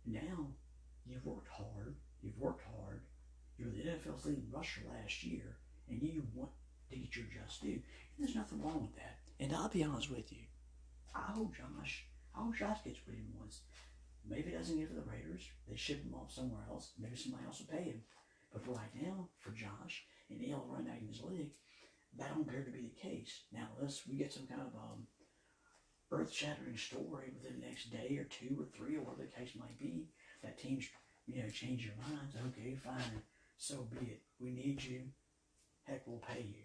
Now 0.07 0.49
you've 1.07 1.25
worked 1.25 1.49
hard. 1.49 1.97
You've 2.23 2.39
worked 2.39 2.65
hard. 2.77 3.01
You're 3.57 3.71
the 3.71 3.91
NFL's 3.91 4.25
leading 4.25 4.47
rusher 4.53 4.83
last 4.89 5.25
year, 5.25 5.57
and 5.89 6.01
you 6.01 6.23
want 6.35 6.51
to 6.91 6.97
get 6.97 7.17
your 7.17 7.27
just 7.27 7.63
due. 7.63 7.71
And 7.71 7.83
there's 8.19 8.37
nothing 8.37 8.63
wrong 8.63 8.83
with 8.83 8.97
that. 8.97 9.19
And 9.41 9.53
I'll 9.53 9.69
be 9.69 9.83
honest 9.83 10.11
with 10.11 10.33
you. 10.33 10.45
I 11.15 11.33
hope 11.33 11.57
Josh, 11.57 12.07
I 12.37 12.43
hope 12.43 12.57
Josh 12.57 12.85
gets 12.85 13.01
what 13.05 13.17
he 13.17 13.23
wants. 13.37 13.63
Maybe 14.29 14.51
he 14.51 14.57
doesn't 14.57 14.79
get 14.79 14.89
to 14.89 14.95
the 14.95 15.11
Raiders. 15.11 15.49
They 15.69 15.77
ship 15.77 16.05
him 16.05 16.15
off 16.15 16.33
somewhere 16.33 16.63
else. 16.71 16.93
Maybe 16.99 17.17
somebody 17.17 17.45
else 17.47 17.61
will 17.61 17.77
pay 17.79 17.85
him. 17.85 18.03
But 18.53 18.65
for 18.65 18.73
right 18.73 18.95
now, 18.95 19.29
for 19.41 19.51
Josh 19.51 20.05
and 20.31 20.41
other 20.55 20.63
running 20.69 20.87
back 20.87 21.01
in 21.01 21.09
this 21.09 21.23
league, 21.23 21.53
that 22.17 22.31
don't 22.35 22.49
appear 22.49 22.65
to 22.65 22.71
be 22.71 22.83
the 22.83 23.01
case. 23.01 23.43
Now, 23.53 23.69
unless 23.79 24.03
we 24.09 24.17
get 24.17 24.33
some 24.33 24.47
kind 24.47 24.61
of 24.61 24.75
um, 24.75 25.07
earth-shattering 26.11 26.77
story 26.77 27.33
within 27.35 27.61
the 27.61 27.67
next 27.67 27.91
day 27.91 28.17
or 28.19 28.25
two 28.25 28.57
or 28.61 28.67
three 28.77 28.97
or 28.97 29.03
whatever 29.03 29.29
the 29.29 29.39
case 29.39 29.55
might 29.59 29.79
be, 29.79 30.09
that 30.43 30.59
teams, 30.59 30.87
you 31.27 31.43
know, 31.43 31.49
change 31.49 31.85
your 31.85 31.95
minds. 31.97 32.35
Okay, 32.49 32.77
fine, 32.83 33.23
so 33.57 33.89
be 33.91 34.07
it. 34.07 34.23
We 34.41 34.51
need 34.51 34.83
you. 34.83 35.03
Heck, 35.85 36.07
we'll 36.07 36.19
pay 36.19 36.43
you. 36.43 36.65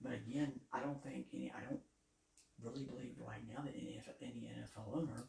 But 0.00 0.14
again, 0.14 0.52
I 0.72 0.80
don't 0.80 1.02
think 1.02 1.26
any. 1.32 1.52
I 1.56 1.60
don't 1.68 1.80
really 2.62 2.84
believe 2.84 3.14
right 3.18 3.42
now 3.48 3.62
that 3.62 3.74
any 3.74 4.00
any 4.22 4.50
NFL 4.52 4.96
owner 4.96 5.24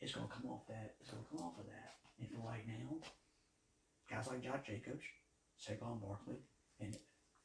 is 0.00 0.12
going 0.12 0.28
to 0.28 0.32
come 0.32 0.50
off 0.50 0.66
that. 0.68 0.94
Is 1.02 1.10
going 1.10 1.24
to 1.24 1.30
come 1.30 1.46
off 1.46 1.58
of 1.58 1.66
that. 1.66 1.96
And 2.20 2.28
for 2.30 2.46
right 2.46 2.66
now, 2.66 2.96
guys 4.10 4.28
like 4.28 4.42
Josh 4.42 4.66
Jacobs, 4.66 5.02
Saquon 5.64 6.00
Barkley, 6.00 6.42
and 6.80 6.96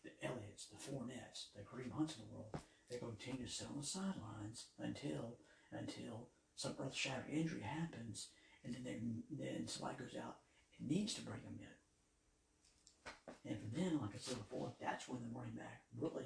the 0.03 0.12
Elliotts, 0.25 0.67
the 0.69 0.75
Fournettes, 0.75 1.55
the 1.55 1.62
Kareem 1.62 1.91
Hunts 1.91 2.15
in 2.15 2.23
the 2.27 2.34
world. 2.34 2.51
They're 2.89 2.99
going 2.99 3.15
to 3.15 3.23
continue 3.23 3.47
to 3.47 3.51
sit 3.51 3.67
on 3.67 3.79
the 3.79 3.86
sidelines 3.86 4.67
until 4.79 5.38
until 5.71 6.29
some 6.55 6.75
earth-shattering 6.79 7.32
injury 7.32 7.62
happens, 7.62 8.29
and 8.65 8.75
then 8.84 9.23
then 9.29 9.67
somebody 9.67 9.99
goes 9.99 10.15
out 10.19 10.38
and 10.79 10.89
needs 10.89 11.13
to 11.13 11.21
bring 11.21 11.41
them 11.41 11.60
in. 11.60 13.51
And 13.51 13.60
for 13.60 13.79
them, 13.79 14.01
like 14.01 14.15
I 14.15 14.17
said 14.19 14.38
before, 14.38 14.73
that's 14.82 15.08
when 15.08 15.21
the 15.21 15.29
running 15.32 15.55
back 15.55 15.84
really 15.97 16.25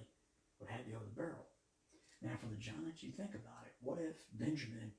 would 0.59 0.69
have 0.69 0.87
you 0.87 0.95
over 0.95 1.05
the 1.05 1.15
barrel. 1.21 1.47
Now, 2.21 2.31
for 2.39 2.47
the 2.47 2.55
Giants, 2.55 3.03
you 3.03 3.11
think 3.11 3.35
about 3.35 3.67
it. 3.67 3.75
What 3.81 3.99
if 3.99 4.15
Benjamin 4.33 4.93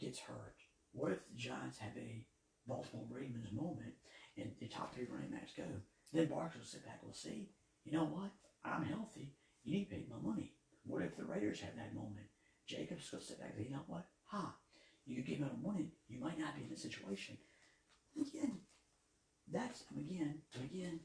gets 0.00 0.20
hurt? 0.20 0.56
What 0.92 1.12
if 1.12 1.26
the 1.28 1.36
Giants 1.36 1.78
have 1.78 1.96
a 1.98 2.24
Baltimore 2.66 3.06
Ravens 3.10 3.52
moment 3.52 3.94
and 4.38 4.52
the 4.60 4.68
top 4.68 4.94
three 4.94 5.06
running 5.10 5.30
backs 5.30 5.52
go? 5.56 5.64
Then 6.14 6.26
Barks 6.26 6.54
will 6.54 6.64
sit 6.64 6.86
back 6.86 7.00
and 7.02 7.08
will 7.08 7.14
see, 7.14 7.50
you 7.84 7.92
know 7.92 8.04
what? 8.04 8.30
I'm 8.64 8.84
healthy. 8.84 9.34
You 9.64 9.74
need 9.74 9.90
to 9.90 9.96
pay 9.96 10.06
my 10.08 10.16
money. 10.22 10.52
What 10.86 11.02
if 11.02 11.16
the 11.16 11.24
Raiders 11.24 11.60
have 11.60 11.74
that 11.74 11.94
moment? 11.94 12.26
Jacobs 12.66 13.10
will 13.10 13.20
sit 13.20 13.40
back 13.40 13.50
and 13.50 13.58
say, 13.58 13.64
you 13.68 13.74
know 13.74 13.82
what? 13.88 14.06
Ha, 14.26 14.54
you 15.06 15.16
could 15.16 15.26
give 15.26 15.38
him 15.38 15.50
a 15.52 15.66
money. 15.66 15.90
You 16.08 16.20
might 16.20 16.38
not 16.38 16.54
be 16.54 16.62
in 16.62 16.70
this 16.70 16.82
situation. 16.82 17.36
Again, 18.14 18.58
that's, 19.52 19.84
again, 19.90 20.38
again, 20.54 21.00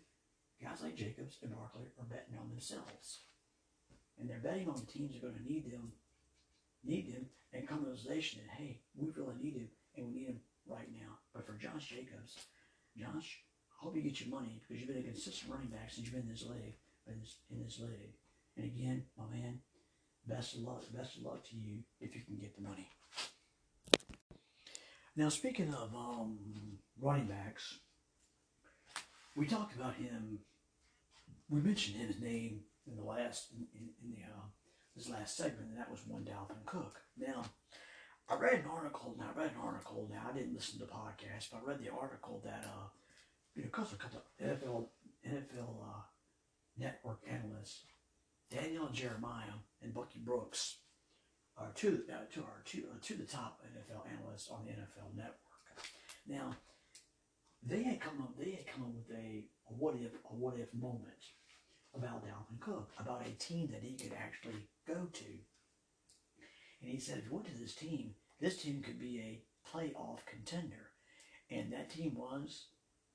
guys 0.62 0.84
like 0.84 0.96
Jacobs 0.96 1.38
and 1.42 1.56
Barkley 1.56 1.88
are 1.98 2.06
betting 2.06 2.38
on 2.40 2.50
themselves. 2.50 3.22
And 4.20 4.30
they're 4.30 4.44
betting 4.44 4.70
on 4.70 4.76
the 4.76 4.92
teams 4.92 5.18
are 5.18 5.22
going 5.22 5.42
to 5.42 5.52
need 5.52 5.72
them, 5.72 5.92
need 6.84 7.16
them, 7.16 7.26
and 7.52 7.68
come 7.68 7.80
to 7.80 7.86
the 7.86 7.92
realization 7.92 8.42
that, 8.46 8.56
hey, 8.56 8.82
we 8.96 9.10
really 9.16 9.34
need 9.42 9.56
him, 9.56 9.70
and 9.98 10.06
we 10.06 10.14
need 10.14 10.28
him 10.28 10.40
right 10.68 10.88
now. 10.94 11.18
But 11.34 11.48
for 11.48 11.54
Josh 11.54 11.88
Jacobs, 11.88 12.36
Josh, 12.96 13.42
I 13.80 13.86
hope 13.86 13.96
you 13.96 14.02
get 14.02 14.20
your 14.20 14.30
money 14.30 14.62
because 14.62 14.82
you've 14.82 14.94
been 14.94 15.04
a 15.04 15.08
consistent 15.08 15.52
running 15.52 15.70
back 15.70 15.90
since 15.90 16.06
you've 16.08 16.16
been 16.16 16.24
in 16.24 16.30
this 16.30 16.44
league, 16.44 16.76
in 17.08 17.20
this, 17.20 17.38
in 17.50 17.64
this 17.64 17.80
league. 17.80 18.14
And 18.58 18.66
again, 18.66 19.06
my 19.18 19.24
man, 19.32 19.60
best 20.28 20.56
of 20.56 20.62
luck, 20.62 20.84
best 20.94 21.18
of 21.18 21.24
luck 21.24 21.48
to 21.50 21.56
you 21.56 21.80
if 22.02 22.14
you 22.14 22.22
can 22.22 22.36
get 22.38 22.56
the 22.56 22.62
money. 22.62 22.90
Now, 25.16 25.30
speaking 25.30 25.74
of 25.74 25.94
um, 25.96 26.40
running 27.02 27.28
backs, 27.28 27.80
we 29.36 29.48
talked 29.48 29.76
about 29.76 29.96
him. 29.96 30.40
We 31.50 31.62
mentioned 31.62 31.98
his 31.98 32.22
name 32.22 32.62
in 32.86 32.98
the 32.98 33.04
last 33.04 33.52
in, 33.52 33.66
in, 33.74 33.90
in 34.04 34.12
the 34.12 34.24
uh, 34.24 34.46
this 34.96 35.10
last 35.10 35.38
segment, 35.38 35.70
and 35.70 35.78
that 35.78 35.90
was 35.90 36.02
one 36.06 36.24
Dalvin 36.24 36.66
Cook. 36.66 37.02
Now, 37.18 37.44
I 38.30 38.36
read 38.36 38.60
an 38.60 38.70
article. 38.72 39.16
Now, 39.18 39.32
I 39.36 39.40
read 39.40 39.52
an 39.52 39.62
article. 39.64 40.10
Now, 40.12 40.28
I 40.30 40.38
didn't 40.38 40.54
listen 40.54 40.80
to 40.80 40.86
the 40.86 40.92
podcast, 40.92 41.50
but 41.52 41.62
I 41.64 41.70
read 41.70 41.80
the 41.80 41.92
article 41.92 42.42
that 42.44 42.66
uh, 42.66 42.88
because 43.56 43.94
of 43.94 44.00
the 44.00 44.46
NFL 44.46 44.88
NFL 45.28 45.82
uh, 45.82 46.02
network 46.78 47.20
analysts, 47.30 47.84
Daniel 48.50 48.90
Jeremiah 48.92 49.60
and 49.82 49.94
Bucky 49.94 50.20
Brooks 50.20 50.78
are 51.58 51.72
two 51.76 52.04
uh, 52.10 52.26
to 52.34 52.42
our 52.42 52.62
two 52.66 52.84
uh, 52.92 52.98
to 53.02 53.14
the 53.16 53.26
top 53.26 53.62
NFL 53.66 54.10
analysts 54.12 54.50
on 54.50 54.66
the 54.66 54.72
NFL 54.72 55.16
network. 55.16 55.36
Now, 56.28 56.56
they 57.64 57.84
had 57.84 58.00
come 58.00 58.22
up 58.22 58.38
they 58.38 58.52
had 58.52 58.68
come 58.68 58.84
up 58.84 58.94
with 58.96 59.18
a, 59.18 59.46
a 59.70 59.74
what 59.74 59.96
if 59.96 60.14
a 60.14 60.34
what 60.34 60.56
if 60.58 60.74
moment 60.74 61.24
about 61.96 62.24
Dalvin 62.24 62.60
Cook, 62.60 62.92
about 63.00 63.26
a 63.26 63.32
team 63.32 63.70
that 63.72 63.84
he 63.84 63.96
could 63.96 64.14
actually 64.18 64.68
go 64.88 65.08
to. 65.12 65.26
And 66.82 66.92
he 66.92 67.00
said, 67.00 67.18
if 67.18 67.26
you 67.26 67.34
went 67.34 67.48
to 67.48 67.60
this 67.60 67.76
team, 67.76 68.12
this 68.40 68.62
team 68.62 68.82
could 68.82 69.00
be 69.00 69.20
a 69.20 69.44
playoff 69.70 70.20
contender. 70.26 70.92
And 71.52 71.74
that 71.74 71.90
team 71.90 72.14
was 72.16 72.68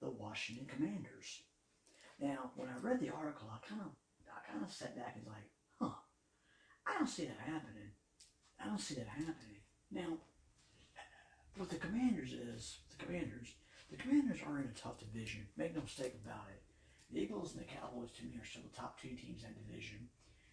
the 0.05 0.11
Washington 0.11 0.67
Commanders. 0.69 1.43
Now, 2.21 2.53
when 2.57 2.69
I 2.69 2.77
read 2.81 3.01
the 3.01 3.09
article, 3.09 3.49
I 3.49 3.59
kind 3.67 3.81
of 3.81 3.97
I 4.29 4.53
kind 4.53 4.63
of 4.63 4.71
sat 4.71 4.97
back 4.97 5.17
and 5.17 5.25
was 5.25 5.33
like, 5.33 5.49
huh, 5.81 5.97
I 6.87 6.99
don't 6.99 7.09
see 7.09 7.25
that 7.25 7.41
happening. 7.41 7.97
I 8.61 8.67
don't 8.67 8.81
see 8.81 8.95
that 8.97 9.09
happening. 9.09 9.65
Now, 9.91 10.19
what 11.57 11.71
the 11.71 11.81
Commanders 11.81 12.33
is, 12.33 12.79
the 12.91 13.05
Commanders, 13.05 13.55
the 13.91 13.97
Commanders 13.97 14.41
are 14.47 14.59
in 14.59 14.69
a 14.69 14.79
tough 14.79 14.99
division. 15.01 15.47
Make 15.57 15.75
no 15.75 15.83
mistake 15.83 16.15
about 16.25 16.53
it. 16.53 16.63
The 17.11 17.21
Eagles 17.21 17.55
and 17.55 17.63
the 17.63 17.71
Cowboys, 17.71 18.11
to 18.19 18.25
me, 18.25 18.37
are 18.41 18.45
still 18.45 18.63
the 18.69 18.77
top 18.77 19.01
two 19.01 19.15
teams 19.15 19.43
in 19.43 19.55
that 19.55 19.67
division. 19.67 20.09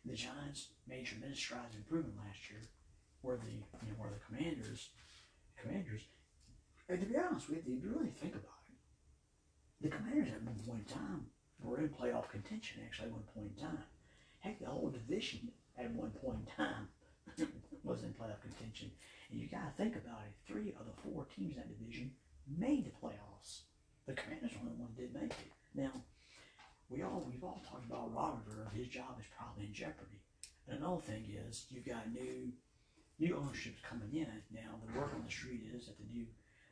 The 0.05 0.15
Giants 0.15 0.69
made 0.87 1.05
tremendous 1.05 1.39
strides 1.39 1.75
in 1.75 1.81
improvement 1.81 2.17
last 2.17 2.49
year, 2.49 2.61
where 3.21 3.37
the 3.37 3.51
you 3.51 3.91
know 3.91 3.97
where 3.97 4.09
the 4.09 4.23
Commanders, 4.25 4.89
Commanders, 5.57 6.01
and 6.89 6.99
to 6.99 7.05
be 7.05 7.17
honest 7.17 7.49
with 7.49 7.67
you, 7.67 7.77
if 7.77 7.83
you 7.83 7.91
really 7.93 8.09
think 8.09 8.33
about 8.33 8.57
it, 8.57 8.60
the 9.81 9.89
Commanders 9.89 10.29
at 10.29 10.43
one 10.43 10.55
point 10.67 10.83
in 10.87 10.93
time 10.93 11.25
were 11.61 11.79
in 11.79 11.89
playoff 11.89 12.29
contention. 12.29 12.81
Actually, 12.85 13.07
at 13.07 13.13
one 13.13 13.23
point 13.33 13.51
in 13.55 13.63
time, 13.63 13.83
heck, 14.39 14.59
the 14.59 14.67
whole 14.67 14.89
division 14.89 15.51
at 15.77 15.91
one 15.91 16.11
point 16.11 16.37
in 16.41 16.65
time 16.65 16.87
was 17.83 18.03
in 18.03 18.09
playoff 18.09 18.41
contention. 18.41 18.91
And 19.31 19.39
you 19.39 19.47
got 19.47 19.65
to 19.65 19.83
think 19.83 19.95
about 19.95 20.21
it. 20.25 20.33
Three 20.45 20.73
of 20.79 20.85
the 20.85 21.01
four 21.01 21.25
teams 21.35 21.55
in 21.55 21.61
that 21.61 21.79
division 21.79 22.11
made 22.57 22.85
the 22.85 22.91
playoffs. 22.91 23.61
The 24.05 24.13
Commanders 24.13 24.51
were 24.61 24.69
the 24.69 24.75
one 24.75 24.89
that 24.95 25.01
did 25.01 25.13
make 25.13 25.31
it. 25.31 25.51
Now, 25.73 25.91
we 26.89 27.01
all 27.03 27.25
we've 27.25 27.43
all 27.43 27.63
talked 27.69 27.85
about 27.85 28.13
Robert 28.13 28.67
His 28.73 28.87
job 28.87 29.15
is 29.19 29.25
probably 29.37 29.65
in 29.65 29.73
jeopardy. 29.73 30.19
And 30.67 30.77
another 30.77 31.01
thing 31.01 31.25
is 31.47 31.65
you've 31.69 31.87
got 31.87 32.11
new 32.11 32.51
new 33.17 33.37
ownerships 33.37 33.79
coming 33.87 34.09
in. 34.13 34.27
Now 34.51 34.75
the 34.85 34.99
word 34.99 35.09
on 35.15 35.23
the 35.25 35.31
street 35.31 35.71
is 35.73 35.85
that 35.85 35.97
the 35.97 36.13
new 36.13 36.25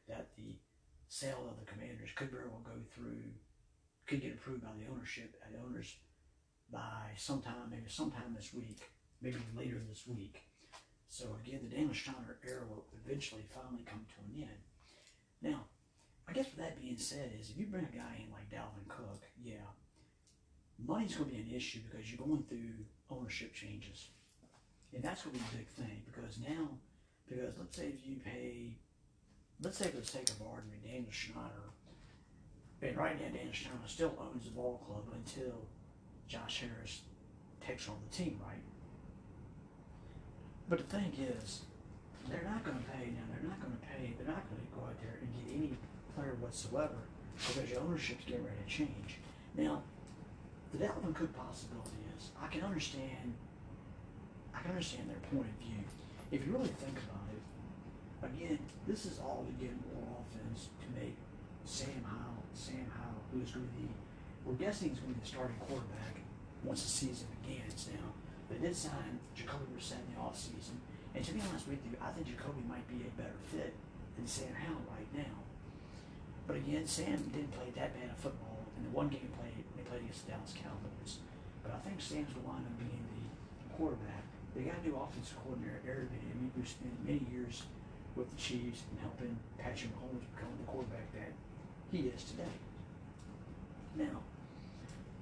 that 0.09 0.27
the 0.35 0.57
sale 1.09 1.49
of 1.49 1.59
the 1.59 1.69
commanders 1.69 2.09
could 2.15 2.31
very 2.31 2.47
well 2.47 2.61
go 2.63 2.79
through 2.95 3.33
could 4.09 4.21
get 4.21 4.33
approved 4.33 4.63
by 4.63 4.69
the 4.77 4.91
ownership 4.91 5.35
and 5.45 5.55
owners 5.63 5.97
by 6.71 7.13
sometime, 7.15 7.69
maybe 7.69 7.89
sometime 7.89 8.33
this 8.35 8.53
week, 8.53 8.81
maybe 9.21 9.37
later 9.55 9.81
this 9.87 10.07
week. 10.07 10.41
So 11.09 11.35
again, 11.43 11.59
the 11.63 11.75
Daniel 11.75 11.93
Snyder 11.93 12.39
era 12.47 12.61
will 12.67 12.85
eventually 13.05 13.43
finally 13.53 13.83
come 13.85 14.05
to 14.09 14.21
an 14.25 14.49
end. 14.49 14.61
Now, 15.41 15.65
I 16.27 16.33
guess 16.33 16.45
with 16.45 16.57
that 16.57 16.81
being 16.81 16.97
said, 16.97 17.31
is 17.39 17.49
if 17.49 17.57
you 17.57 17.65
bring 17.67 17.85
a 17.85 17.95
guy 17.95 18.25
in 18.25 18.31
like 18.31 18.49
Dalvin 18.49 18.87
Cook, 18.87 19.23
yeah, 19.41 19.65
money's 20.83 21.15
going 21.15 21.29
to 21.29 21.35
be 21.35 21.41
an 21.41 21.55
issue 21.55 21.79
because 21.89 22.11
you're 22.11 22.25
going 22.25 22.43
through 22.43 22.85
ownership 23.09 23.53
changes. 23.53 24.09
And 24.93 25.03
that's 25.03 25.23
going 25.23 25.35
to 25.35 25.41
be 25.41 25.47
a 25.53 25.57
big 25.57 25.67
thing 25.67 26.01
because 26.05 26.39
now, 26.39 26.69
because 27.27 27.57
let's 27.59 27.77
say 27.77 27.87
if 27.87 28.05
you 28.05 28.17
pay, 28.23 28.77
let's 29.61 29.77
say 29.77 29.89
for 29.89 29.97
the 29.97 30.05
sake 30.05 30.29
of 30.29 30.41
argument, 30.41 30.83
Daniel 30.83 31.11
Snyder, 31.11 31.69
and 32.81 32.97
right 32.97 33.19
now 33.19 33.27
Daniel 33.27 33.53
Snyder 33.53 33.87
still 33.87 34.13
owns 34.19 34.45
the 34.45 34.51
ball 34.51 34.81
club 34.85 35.03
until 35.13 35.53
Josh 36.27 36.61
Harris 36.61 37.01
takes 37.59 37.89
on 37.89 37.95
the 38.09 38.15
team, 38.15 38.39
right? 38.45 38.63
But 40.69 40.77
the 40.79 40.85
thing 40.85 41.11
is, 41.17 41.61
they're 42.29 42.45
not 42.45 42.63
going 42.63 42.77
to 42.77 42.85
pay 42.91 43.09
now. 43.09 43.25
They're 43.33 43.49
not 43.49 43.59
going 43.59 43.73
to 43.73 43.85
pay. 43.87 44.13
They're 44.17 44.27
not 44.27 44.45
going 44.49 44.61
to 44.61 44.71
go 44.77 44.85
out 44.85 44.95
there 45.01 45.17
and 45.19 45.29
get 45.33 45.55
any 45.55 45.73
player 46.15 46.37
whatsoever 46.39 47.09
because 47.35 47.69
your 47.69 47.81
ownership's 47.81 48.23
getting 48.25 48.45
ready 48.45 48.61
to 48.63 48.69
change. 48.69 49.17
Now, 49.57 49.81
the 50.71 50.85
Dalvin 50.85 51.15
Cook 51.15 51.33
possibility 51.35 51.97
is 52.17 52.29
I 52.41 52.47
can 52.47 52.61
understand 52.61 53.33
I 54.53 54.61
can 54.61 54.71
understand 54.71 55.09
their 55.09 55.23
point 55.31 55.49
of 55.49 55.57
view. 55.65 55.81
If 56.31 56.45
you 56.45 56.53
really 56.53 56.67
think 56.67 56.93
about 57.09 57.25
it, 57.33 57.41
again, 58.23 58.59
this 58.87 59.05
is 59.05 59.19
all 59.19 59.45
to 59.47 59.53
get 59.63 59.71
more 59.93 60.23
offense 60.23 60.69
to 60.81 60.87
make 60.99 61.15
Sam 61.65 62.03
Howell, 62.03 62.43
Sam 62.53 62.89
Howell, 62.97 63.23
who's 63.31 63.51
going 63.51 63.67
to 63.67 63.75
be, 63.77 63.87
we're 64.45 64.59
guessing 64.59 64.89
he's 64.89 64.99
going 64.99 65.13
to 65.13 65.19
be 65.19 65.23
the 65.23 65.29
starting 65.29 65.59
quarterback 65.61 66.19
once 66.63 66.83
the 66.83 66.89
season 66.89 67.27
begins 67.41 67.87
now. 67.93 68.09
They 68.49 68.57
did 68.57 68.75
sign 68.75 69.19
Jacoby 69.35 69.69
Brissett 69.77 70.01
in 70.09 70.17
the 70.17 70.19
offseason. 70.19 70.81
And 71.13 71.23
to 71.23 71.31
be 71.33 71.41
honest 71.49 71.67
with 71.69 71.79
you, 71.85 71.93
I 72.01 72.09
think 72.11 72.27
Jacoby 72.27 72.65
might 72.67 72.85
be 72.89 73.05
a 73.05 73.11
better 73.13 73.37
fit 73.49 73.73
than 74.17 74.25
Sam 74.25 74.53
Howell 74.53 74.89
right 74.89 75.09
now. 75.13 75.37
But 76.49 76.57
again, 76.57 76.85
Sam 76.87 77.21
didn't 77.29 77.53
play 77.53 77.69
that 77.77 77.93
bad 77.93 78.09
of 78.09 78.17
football 78.17 78.65
in 78.77 78.83
the 78.83 78.89
one 78.89 79.07
game 79.07 79.29
he 79.29 79.33
played 79.37 79.53
they 79.77 79.85
played 79.85 80.01
against 80.01 80.25
the 80.25 80.33
Dallas 80.33 80.53
Cowboys. 80.57 81.21
But 81.61 81.77
I 81.77 81.79
think 81.85 82.01
Sam's 82.01 82.33
going 82.33 82.41
to 82.41 82.49
wind 82.49 82.65
up 82.65 82.75
being 82.81 83.05
the 83.05 83.69
quarterback. 83.77 84.25
They 84.55 84.65
got 84.65 84.81
a 84.81 84.83
new 84.83 84.97
offensive 84.97 85.37
coordinator, 85.45 85.79
Eric 85.85 86.09
Bieniemy, 86.09 86.49
who 86.57 86.65
spent 86.65 86.97
many 87.05 87.21
years 87.29 87.69
with 88.19 88.35
the 88.35 88.41
Chiefs 88.43 88.83
and 88.91 88.99
helping 88.99 89.31
Patrick 89.55 89.95
Mahomes 89.95 90.27
become 90.35 90.51
the 90.59 90.67
quarterback 90.67 91.07
that 91.15 91.31
he 91.87 92.11
is 92.11 92.19
today. 92.27 92.51
Now, 93.95 94.19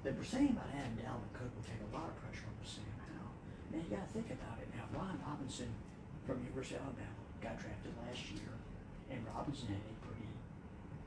they 0.02 0.10
were 0.18 0.26
saying 0.26 0.58
about 0.58 0.74
having 0.74 0.98
Dalvin 0.98 1.30
Cook 1.38 1.54
will 1.54 1.62
take 1.70 1.78
a 1.78 1.94
lot 1.94 2.10
of 2.10 2.18
pressure 2.18 2.50
off 2.50 2.58
Sam 2.66 2.90
Howell. 3.06 3.38
Now, 3.70 3.86
you 3.86 3.90
got 3.94 4.10
to 4.10 4.12
think 4.18 4.34
about 4.34 4.58
it. 4.58 4.68
Now, 4.74 4.90
Brian 4.90 5.22
Robinson 5.22 5.70
from 6.26 6.42
University 6.42 6.82
of 6.82 6.90
Alabama 6.90 7.22
got 7.38 7.62
drafted 7.62 7.94
last 8.02 8.34
year, 8.34 8.50
and 9.14 9.22
Robinson 9.30 9.78
had 9.78 9.86
a 9.86 9.96
pretty, 10.02 10.28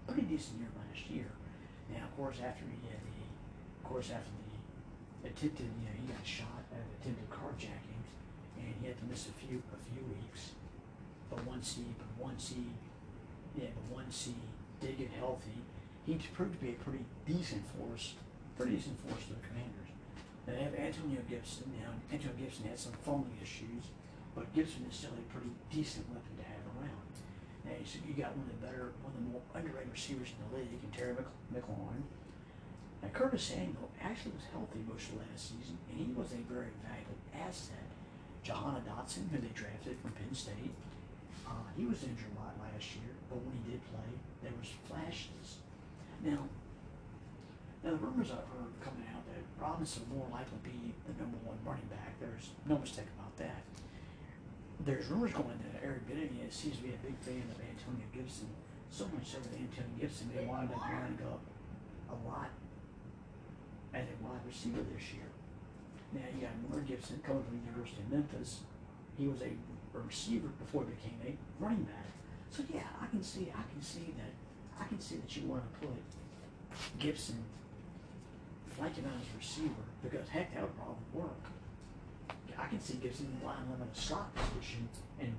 pretty 0.06 0.26
decent 0.30 0.62
year 0.62 0.70
last 0.78 1.02
year. 1.10 1.30
Now, 1.90 2.06
of 2.06 2.14
course, 2.14 2.38
after 2.38 2.62
he 2.70 2.78
had 2.86 3.02
the, 3.02 3.18
of 3.26 3.82
course, 3.82 4.14
after 4.14 4.30
the 4.30 5.26
attempted, 5.26 5.66
you 5.74 5.90
know, 5.90 5.96
he 5.98 6.06
got 6.06 6.22
shot 6.22 6.62
at 6.70 6.86
attempted 7.02 7.26
carjacking, 7.34 8.06
and 8.62 8.78
he 8.78 8.86
had 8.86 8.94
to 9.02 9.06
miss 9.10 9.26
a 9.26 9.34
few 9.42 9.58
a 9.74 9.80
few 9.90 10.06
weeks. 10.06 10.54
But 11.30 11.46
once 11.46 11.76
he, 11.76 11.84
but 11.96 12.26
once 12.26 12.50
he, 12.50 12.66
yeah, 13.56 13.70
but 13.74 13.96
once 13.96 14.26
he 14.26 14.34
did 14.84 14.98
get 14.98 15.10
healthy, 15.18 15.62
he 16.06 16.18
proved 16.34 16.58
to 16.58 16.64
be 16.64 16.70
a 16.70 16.82
pretty 16.82 17.04
decent 17.26 17.62
force, 17.78 18.14
pretty 18.56 18.76
decent 18.76 18.98
force 19.06 19.22
to 19.30 19.34
the 19.34 19.46
Commanders. 19.46 19.90
They 20.46 20.58
have 20.58 20.74
Antonio 20.74 21.20
Gibson. 21.28 21.70
Now, 21.78 21.94
Antonio 22.10 22.34
Gibson 22.34 22.66
had 22.66 22.78
some 22.78 22.92
fumbling 23.04 23.38
issues, 23.40 23.94
but 24.34 24.52
Gibson 24.52 24.86
is 24.90 24.96
still 24.96 25.14
a 25.14 25.32
pretty 25.32 25.54
decent 25.70 26.08
weapon 26.10 26.34
to 26.38 26.42
have 26.42 26.64
around. 26.74 27.10
Now, 27.64 27.78
so 27.84 28.02
you 28.02 28.14
got 28.14 28.34
one 28.34 28.50
of 28.50 28.58
the 28.58 28.66
better, 28.66 28.90
one 29.06 29.14
of 29.14 29.20
the 29.22 29.30
more 29.30 29.44
underrated 29.54 29.92
receivers 29.92 30.34
in 30.34 30.38
the 30.50 30.58
league, 30.58 30.82
and 30.82 30.90
Terry 30.90 31.14
McLaurin. 31.54 32.02
Now, 33.02 33.08
Curtis 33.12 33.44
Samuel 33.44 33.88
actually 34.02 34.32
was 34.34 34.50
healthy 34.50 34.82
most 34.88 35.08
of 35.14 35.22
last 35.22 35.54
season, 35.54 35.78
and 35.88 35.96
he 36.00 36.12
was 36.12 36.32
a 36.32 36.42
very 36.50 36.72
valuable 36.82 37.20
asset. 37.36 37.86
Jahan 38.42 38.82
Dotson, 38.82 39.28
who 39.30 39.38
they 39.38 39.52
drafted 39.54 40.00
from 40.00 40.12
Penn 40.12 40.34
State, 40.34 40.72
uh, 41.50 41.66
he 41.76 41.84
was 41.84 42.06
injured 42.06 42.30
a 42.30 42.38
lot 42.38 42.54
last 42.62 42.94
year, 42.94 43.10
but 43.26 43.42
when 43.42 43.58
he 43.58 43.74
did 43.74 43.82
play, 43.90 44.10
there 44.42 44.54
was 44.54 44.70
flashes. 44.86 45.58
Now, 46.22 46.46
now 47.82 47.90
the 47.90 48.02
rumors 48.02 48.30
I've 48.30 48.46
heard 48.54 48.70
coming 48.78 49.02
out 49.10 49.26
that 49.26 49.42
Robinson 49.58 50.06
will 50.06 50.22
more 50.22 50.30
likely 50.30 50.62
be 50.62 50.94
the 51.10 51.14
number 51.18 51.38
one 51.42 51.58
running 51.66 51.90
back. 51.90 52.14
There's 52.22 52.54
no 52.70 52.78
mistake 52.78 53.10
about 53.18 53.34
that. 53.42 53.66
There's 54.86 55.10
rumors 55.10 55.34
going 55.34 55.58
that 55.58 55.82
Eric 55.82 56.08
Bieniemy 56.08 56.46
seems 56.48 56.76
to 56.78 56.82
be 56.86 56.94
a 56.94 57.00
big 57.02 57.18
fan 57.20 57.44
of 57.50 57.58
Antonio 57.58 58.06
Gibson, 58.14 58.48
so 58.88 59.10
much 59.12 59.26
so 59.28 59.42
that 59.42 59.52
Antonio 59.52 59.96
Gibson 59.98 60.30
may 60.30 60.46
wind 60.46 60.70
up 60.72 60.80
lining 60.80 61.18
up 61.26 61.42
a 62.08 62.16
lot 62.24 62.48
as 63.92 64.06
a 64.06 64.16
wide 64.24 64.40
receiver 64.46 64.80
this 64.86 65.12
year. 65.12 65.28
Now 66.12 66.26
you 66.34 66.46
got 66.46 66.54
Miller 66.62 66.82
Gibson 66.82 67.20
coming 67.26 67.42
from 67.44 67.60
the 67.60 67.66
University 67.70 68.02
of 68.02 68.10
Memphis. 68.10 68.60
He 69.18 69.26
was 69.28 69.42
a 69.42 69.52
receiver 69.98 70.48
before 70.58 70.84
he 70.84 70.90
became 70.90 71.18
a 71.26 71.62
running 71.62 71.84
back. 71.84 72.06
So 72.50 72.62
yeah, 72.72 72.86
I 73.00 73.06
can 73.06 73.22
see 73.22 73.52
I 73.54 73.62
can 73.70 73.82
see 73.82 74.14
that 74.16 74.32
I 74.80 74.86
can 74.88 75.00
see 75.00 75.16
that 75.16 75.36
you 75.36 75.48
want 75.48 75.62
to 75.62 75.86
put 75.86 75.98
Gibson 76.98 77.42
flanking 78.76 79.04
as 79.04 79.22
a 79.22 79.36
receiver 79.36 79.84
because 80.02 80.28
heck 80.28 80.54
that 80.54 80.62
would 80.62 80.76
probably 80.76 81.04
work. 81.12 81.44
I 82.58 82.66
can 82.66 82.80
see 82.80 82.94
Gibson 82.94 83.40
line 83.44 83.56
him 83.56 83.80
in 83.80 83.88
a 83.88 83.94
slot 83.94 84.34
position 84.34 84.88
and 85.18 85.32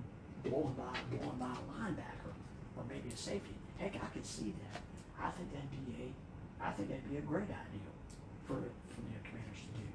blowing 0.44 0.74
by 0.74 0.98
blowing 1.10 1.38
by 1.38 1.54
a 1.54 1.64
linebacker 1.70 2.34
or 2.76 2.84
maybe 2.90 3.10
a 3.14 3.18
safety. 3.18 3.54
Heck, 3.78 3.96
I 3.96 4.10
can 4.12 4.24
see 4.24 4.54
that. 4.58 4.82
I 5.22 5.30
think 5.32 5.54
that'd 5.54 5.70
be 5.72 6.04
a 6.04 6.64
I 6.64 6.72
think 6.72 6.90
that'd 6.90 7.10
be 7.10 7.18
a 7.18 7.22
great 7.22 7.50
idea 7.50 7.90
for 8.46 8.56
for 8.90 9.02
the 9.02 9.22
commanders 9.26 9.62
to 9.66 9.72
do. 9.78 9.88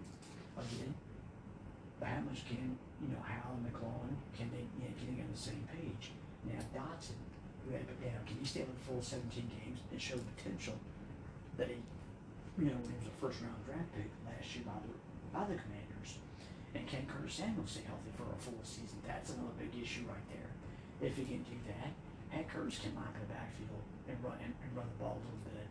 Again, 0.59 0.95
how 2.03 2.21
much 2.29 2.47
can 2.49 2.79
you 3.03 3.09
know 3.13 3.21
Howell 3.23 3.61
and 3.61 3.65
McLaurin 3.69 4.17
can 4.37 4.49
they 4.53 4.65
you 4.81 4.89
know, 4.89 5.17
get 5.17 5.27
on 5.27 5.33
the 5.33 5.39
same 5.39 5.65
page? 5.73 6.13
Now 6.45 6.61
Dotson, 6.73 7.19
who 7.65 7.75
had 7.75 7.87
put 7.89 7.99
down, 8.01 8.21
can 8.25 8.37
he 8.41 8.47
stay 8.47 8.63
on 8.63 8.73
the 8.73 8.83
full 8.85 9.03
17 9.03 9.29
games 9.49 9.81
and 9.91 10.01
show 10.01 10.17
potential 10.37 10.77
that 11.57 11.69
he, 11.69 11.79
you 12.61 12.71
know, 12.71 12.79
when 12.81 12.93
he 12.93 12.99
was 13.01 13.11
a 13.11 13.17
first 13.21 13.41
round 13.43 13.59
draft 13.65 13.89
pick 13.97 14.09
last 14.25 14.49
year 14.55 14.65
by 14.65 14.77
the 14.85 14.93
by 15.33 15.45
the 15.49 15.59
Commanders? 15.59 16.21
And 16.77 16.85
can 16.85 17.09
Curtis 17.09 17.41
Samuel 17.41 17.65
stay 17.65 17.89
healthy 17.89 18.13
for 18.13 18.29
a 18.29 18.37
full 18.37 18.61
season? 18.61 19.01
That's 19.09 19.33
another 19.33 19.57
big 19.57 19.73
issue 19.81 20.05
right 20.05 20.27
there. 20.29 20.53
If 21.01 21.17
he 21.17 21.25
can 21.25 21.41
do 21.49 21.57
that, 21.73 21.93
and 22.33 22.45
Curtis 22.49 22.81
can 22.81 22.93
line 22.93 23.13
in 23.17 23.25
the 23.25 23.33
backfield 23.33 23.85
and 24.09 24.17
run 24.21 24.37
and, 24.45 24.53
and 24.53 24.71
run 24.77 24.85
the 24.93 24.99
ball 25.01 25.17
a 25.17 25.23
little 25.25 25.45
bit. 25.57 25.69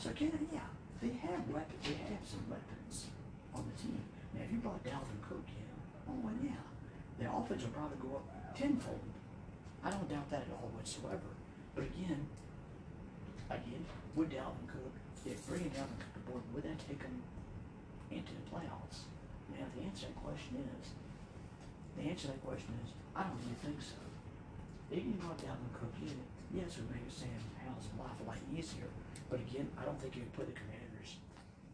So 0.00 0.12
yeah, 0.16 0.68
they 1.00 1.12
have 1.20 1.44
weapons. 1.48 1.82
They 1.84 1.96
have 2.08 2.24
some 2.24 2.44
weapons 2.48 3.12
on 3.54 3.64
the 3.68 3.76
team. 3.80 4.00
Now, 4.34 4.44
if 4.44 4.52
you 4.52 4.58
brought 4.58 4.84
Dalvin 4.84 5.20
Cook 5.24 5.44
in, 5.48 5.65
oh 6.08 6.18
well, 6.22 6.34
yeah, 6.42 6.62
the 7.18 7.26
offense 7.30 7.62
will 7.62 7.74
probably 7.76 7.98
go 8.00 8.16
up 8.16 8.26
tenfold. 8.56 9.00
I 9.84 9.90
don't 9.90 10.08
doubt 10.08 10.30
that 10.30 10.48
at 10.48 10.52
all 10.56 10.72
whatsoever. 10.74 11.30
But 11.74 11.84
again, 11.92 12.26
again, 13.50 13.84
would 14.16 14.30
Dalvin 14.30 14.66
Cook, 14.66 14.94
if 15.24 15.46
bringing 15.46 15.70
Dalvin 15.70 16.00
Cook 16.00 16.16
aboard, 16.16 16.42
would 16.54 16.64
that 16.64 16.80
take 16.88 17.02
him 17.02 17.22
into 18.10 18.32
the 18.32 18.44
playoffs? 18.48 19.06
Now, 19.52 19.68
the 19.76 19.84
answer 19.84 20.08
to 20.08 20.14
that 20.14 20.18
question 20.24 20.64
is, 20.64 20.86
the 21.94 22.10
answer 22.10 22.26
to 22.26 22.34
that 22.34 22.42
question 22.42 22.74
is, 22.82 22.90
I 23.14 23.22
don't 23.22 23.38
really 23.44 23.60
think 23.62 23.78
so. 23.78 24.00
If 24.90 25.04
you 25.04 25.14
Dalvin 25.20 25.70
Cook 25.76 25.94
in, 26.00 26.16
yes, 26.50 26.80
it 26.80 26.88
would 26.88 26.96
make 26.96 27.10
Sam 27.12 27.36
Howell's 27.60 27.90
life 28.00 28.18
a 28.22 28.26
lot 28.26 28.40
easier. 28.50 28.88
But 29.28 29.40
again, 29.40 29.68
I 29.76 29.84
don't 29.84 30.00
think 30.00 30.16
you 30.16 30.22
would 30.22 30.34
put 30.34 30.46
the 30.46 30.56
Commanders 30.56 31.18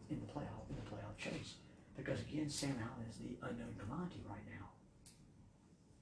in 0.09 0.19
the 0.19 0.29
playoff 0.29 0.65
in 0.69 0.75
the 0.75 0.85
playoff 0.89 1.15
chase 1.17 1.62
because 1.95 2.19
again, 2.21 2.49
Sam 2.49 2.77
Howell 2.77 3.05
is 3.09 3.17
the 3.17 3.37
unknown 3.47 3.75
commodity 3.77 4.21
right 4.27 4.45
now. 4.49 4.69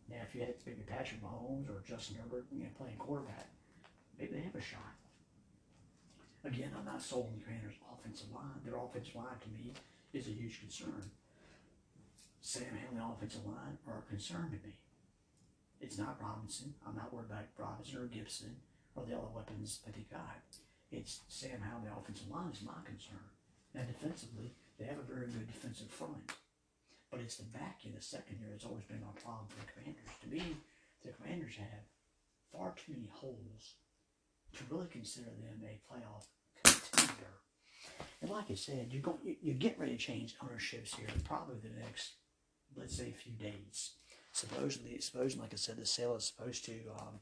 Now, 0.10 0.24
if 0.28 0.36
you 0.36 0.42
had 0.42 0.56
maybe 0.66 0.84
Patrick 0.88 1.24
Mahomes 1.24 1.70
or 1.70 1.84
Justin 1.88 2.18
Herbert, 2.22 2.46
you 2.52 2.64
know, 2.64 2.70
playing 2.78 2.98
quarterback, 2.98 3.48
maybe 4.20 4.34
they 4.34 4.42
have 4.42 4.56
a 4.56 4.62
shot. 4.62 5.00
Again, 6.44 6.72
I'm 6.78 6.86
not 6.86 7.02
sold 7.02 7.28
on 7.28 7.38
the 7.38 7.44
Commanders' 7.46 7.80
offensive 7.88 8.32
line. 8.34 8.60
Their 8.66 8.76
offensive 8.76 9.16
line 9.16 9.40
to 9.42 9.50
me 9.50 9.74
is 10.12 10.28
a 10.28 10.32
huge 10.32 10.60
concern. 10.60 11.12
Sam 12.42 12.74
Howell 12.74 12.90
and 12.92 13.00
the 13.00 13.06
offensive 13.06 13.46
line 13.46 13.78
are 13.88 14.04
a 14.04 14.10
concern 14.10 14.50
to 14.50 14.68
me. 14.68 14.74
It's 15.80 15.98
not 15.98 16.22
Robinson. 16.22 16.74
I'm 16.86 16.96
not 16.96 17.14
worried 17.14 17.30
about 17.30 17.46
Robinson 17.58 18.02
or 18.02 18.06
Gibson 18.08 18.56
or 18.96 19.06
the 19.06 19.14
other 19.14 19.32
weapons 19.34 19.80
that 19.86 19.94
they 19.94 20.06
got. 20.12 20.42
It's 20.92 21.22
Sam 21.30 21.62
Howell, 21.62 21.86
the 21.86 21.94
offensive 21.94 22.30
line 22.30 22.52
is 22.52 22.62
my 22.62 22.82
concern. 22.84 23.24
Now, 23.74 23.84
defensively, 23.84 24.54
they 24.82 24.88
have 24.88 24.98
a 24.98 25.14
very 25.14 25.28
good 25.28 25.46
defensive 25.46 25.90
front. 25.90 26.34
But 27.12 27.20
it's 27.20 27.38
the 27.38 27.44
back 27.44 27.82
in 27.86 27.94
the 27.94 28.02
second 28.02 28.40
year, 28.40 28.50
that's 28.52 28.66
always 28.66 28.86
been 28.86 29.02
my 29.02 29.14
problem 29.22 29.46
for 29.48 29.60
the 29.60 29.72
Commanders. 29.72 30.10
To 30.22 30.28
me, 30.28 30.58
the 31.06 31.12
Commanders 31.12 31.56
have 31.58 31.86
far 32.52 32.74
too 32.74 32.94
many 32.94 33.10
holes 33.14 33.76
to 34.58 34.64
really 34.70 34.88
consider 34.88 35.30
them 35.30 35.62
a 35.64 35.80
playoff 35.86 36.26
contender. 36.64 37.34
And 38.22 38.32
like 38.32 38.50
I 38.50 38.56
said, 38.56 38.88
you're 38.92 39.02
going, 39.02 39.18
you, 39.24 39.36
you 39.42 39.54
get 39.54 39.78
ready 39.78 39.92
to 39.92 39.98
change 39.98 40.36
ownerships 40.42 40.96
here 40.96 41.08
probably 41.26 41.58
the 41.62 41.80
next, 41.80 42.14
let's 42.76 42.98
say, 42.98 43.12
few 43.12 43.34
days. 43.34 43.92
Supposedly, 44.32 45.00
supposedly, 45.00 45.44
like 45.44 45.54
I 45.54 45.58
said, 45.58 45.78
the 45.78 45.86
sale 45.86 46.16
is 46.16 46.26
supposed 46.26 46.66
to, 46.66 46.74
um, 47.00 47.20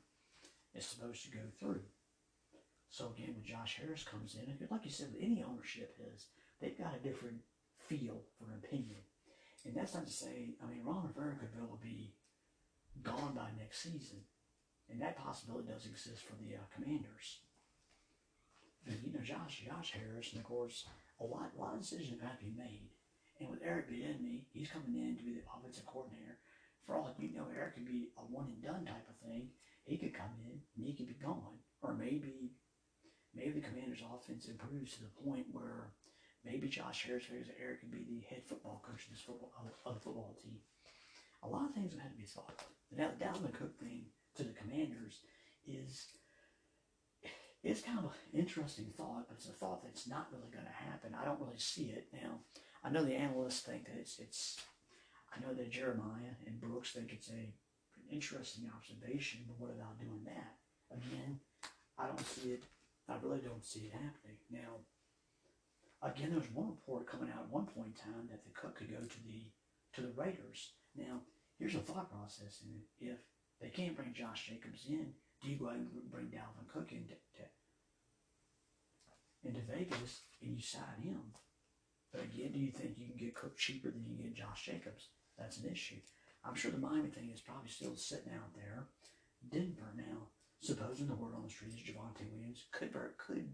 is 0.75 0.85
supposed 0.85 1.25
to 1.25 1.31
go 1.31 1.43
through. 1.59 1.81
So 2.91 3.11
again, 3.15 3.33
when 3.35 3.43
Josh 3.43 3.77
Harris 3.81 4.03
comes 4.03 4.35
in, 4.35 4.67
like 4.69 4.85
you 4.85 4.91
said, 4.91 5.13
any 5.19 5.43
ownership 5.43 5.97
is, 6.13 6.27
they've 6.61 6.77
got 6.77 6.95
a 6.95 7.07
different 7.07 7.37
feel 7.89 8.21
for 8.37 8.45
an 8.45 8.61
opinion. 8.63 9.01
And 9.65 9.75
that's 9.75 9.93
not 9.93 10.05
to 10.05 10.13
say, 10.13 10.53
I 10.63 10.69
mean, 10.69 10.85
Ron 10.85 11.09
Rivera 11.09 11.35
could 11.35 11.51
be 11.81 12.13
gone 13.01 13.33
by 13.35 13.49
next 13.57 13.81
season. 13.81 14.21
And 14.89 15.01
that 15.01 15.17
possibility 15.17 15.67
does 15.67 15.85
exist 15.85 16.23
for 16.23 16.37
the 16.37 16.55
uh, 16.55 16.65
Commanders. 16.73 17.41
But, 18.85 18.95
you 19.03 19.11
know, 19.11 19.25
Josh, 19.25 19.65
Josh 19.65 19.93
Harris, 19.97 20.31
and 20.31 20.41
of 20.41 20.47
course, 20.47 20.85
a 21.19 21.25
lot, 21.25 21.51
a 21.57 21.59
lot 21.59 21.73
of 21.73 21.81
decisions 21.81 22.21
have 22.21 22.39
to 22.39 22.45
be 22.45 22.55
made. 22.57 22.89
And 23.39 23.49
with 23.49 23.59
Eric 23.63 23.89
being 23.89 24.01
Bieniemy, 24.01 24.45
he's 24.51 24.69
coming 24.69 24.95
in 24.95 25.17
to 25.17 25.23
be 25.23 25.33
the 25.33 25.45
offensive 25.55 25.85
coordinator. 25.85 26.39
For 26.85 26.95
all 26.95 27.13
you 27.19 27.35
know, 27.35 27.45
Eric 27.55 27.75
could 27.75 27.85
be 27.85 28.09
a 28.17 28.21
one 28.21 28.47
and 28.49 28.63
done 28.63 28.85
type 28.85 29.07
of 29.09 29.19
thing. 29.21 29.49
He 29.85 29.97
could 29.97 30.13
come 30.13 30.33
in 30.45 30.59
and 30.75 30.85
he 30.85 30.93
could 30.93 31.07
be 31.07 31.21
gone, 31.21 31.61
or 31.81 31.93
maybe, 31.93 32.53
maybe 33.35 33.59
the 33.59 33.67
Commanders' 33.67 34.03
offense 34.05 34.47
improves 34.47 34.95
to 34.95 35.03
the 35.03 35.21
point 35.23 35.45
where 35.51 35.93
maybe 36.45 36.67
Josh 36.67 37.05
Harris 37.05 37.25
figures 37.25 37.47
that 37.47 37.61
Eric 37.61 37.81
could 37.81 37.91
be 37.91 38.05
the 38.07 38.25
head 38.29 38.43
football 38.47 38.83
coach 38.85 39.05
of 39.05 39.11
this 39.11 39.21
football 39.21 39.51
of, 39.85 39.93
the 39.95 39.99
football 39.99 40.37
team. 40.41 40.57
A 41.43 41.47
lot 41.47 41.65
of 41.65 41.73
things 41.73 41.93
have 41.93 42.01
had 42.01 42.11
to 42.11 42.17
be 42.17 42.25
thought 42.25 42.63
the 42.91 43.03
Dalvin 43.23 43.53
Cook 43.53 43.79
thing 43.79 44.05
to 44.35 44.43
the 44.43 44.53
Commanders 44.53 45.19
is 45.67 46.07
it's 47.63 47.81
kind 47.81 47.99
of 47.99 48.05
an 48.05 48.39
interesting 48.39 48.87
thought, 48.97 49.27
but 49.27 49.35
it's 49.35 49.49
a 49.49 49.51
thought 49.51 49.83
that's 49.83 50.07
not 50.07 50.29
really 50.31 50.49
going 50.51 50.65
to 50.65 50.89
happen. 50.89 51.15
I 51.19 51.25
don't 51.25 51.39
really 51.39 51.59
see 51.59 51.89
it 51.89 52.07
now. 52.13 52.39
I 52.83 52.89
know 52.89 53.03
the 53.03 53.15
analysts 53.15 53.61
think 53.61 53.85
that 53.85 53.99
it's 53.99 54.19
it's. 54.19 54.57
I 55.35 55.39
know 55.41 55.53
that 55.53 55.69
Jeremiah 55.69 56.39
and 56.47 56.59
Brooks 56.59 56.91
think 56.91 57.11
it's 57.11 57.29
a 57.29 57.33
an 57.33 57.53
interesting 58.11 58.69
observation, 58.75 59.41
but 59.45 59.59
what 59.59 59.75
about 59.75 59.99
doing 59.99 60.23
that? 60.25 60.55
Again, 60.91 61.39
I 61.97 62.07
don't 62.07 62.25
see 62.25 62.51
it. 62.51 62.63
I 63.07 63.15
really 63.21 63.39
don't 63.39 63.65
see 63.65 63.91
it 63.91 63.93
happening 63.93 64.37
now. 64.49 64.79
Again, 66.01 66.29
there 66.31 66.39
was 66.39 66.51
one 66.53 66.69
report 66.69 67.07
coming 67.07 67.29
out 67.29 67.43
at 67.43 67.51
one 67.51 67.65
point 67.65 67.87
in 67.87 67.93
time 67.93 68.27
that 68.31 68.43
the 68.43 68.51
Cook 68.55 68.77
could 68.77 68.89
go 68.89 69.03
to 69.03 69.23
the 69.23 69.51
to 69.95 70.01
the 70.01 70.13
Raiders. 70.15 70.73
Now, 70.95 71.21
here's 71.57 71.75
a 71.75 71.79
thought 71.79 72.11
process. 72.11 72.63
If 72.99 73.17
they 73.59 73.69
can't 73.69 73.95
bring 73.95 74.13
Josh 74.13 74.47
Jacobs 74.47 74.85
in, 74.87 75.13
do 75.41 75.49
you 75.49 75.57
go 75.57 75.67
ahead 75.67 75.79
and 75.79 76.11
bring 76.11 76.27
Dalvin 76.27 76.67
Cook 76.71 76.91
into 76.91 77.15
to, 77.35 77.43
into 79.43 79.61
Vegas 79.61 80.21
and 80.41 80.55
you 80.55 80.61
sign 80.61 81.01
him? 81.01 81.33
But 82.13 82.23
again, 82.23 82.51
do 82.53 82.59
you 82.59 82.71
think 82.71 82.97
you 82.97 83.07
can 83.07 83.17
get 83.17 83.35
Cook 83.35 83.57
cheaper 83.57 83.91
than 83.91 84.05
you 84.07 84.15
get 84.15 84.35
Josh 84.35 84.65
Jacobs? 84.65 85.09
That's 85.37 85.57
an 85.57 85.69
issue. 85.69 85.99
I'm 86.45 86.55
sure 86.55 86.71
the 86.71 86.77
Miami 86.77 87.09
thing 87.09 87.29
is 87.33 87.41
probably 87.41 87.69
still 87.69 87.95
sitting 87.95 88.31
out 88.33 88.53
there. 88.55 88.87
Denver 89.51 89.93
now, 89.95 90.27
supposing 90.61 91.07
the 91.07 91.15
word 91.15 91.35
on 91.35 91.43
the 91.43 91.49
street 91.49 91.73
is 91.73 91.79
Javonte 91.79 92.29
Williams 92.31 92.65
could 92.71 92.93
could 93.17 93.53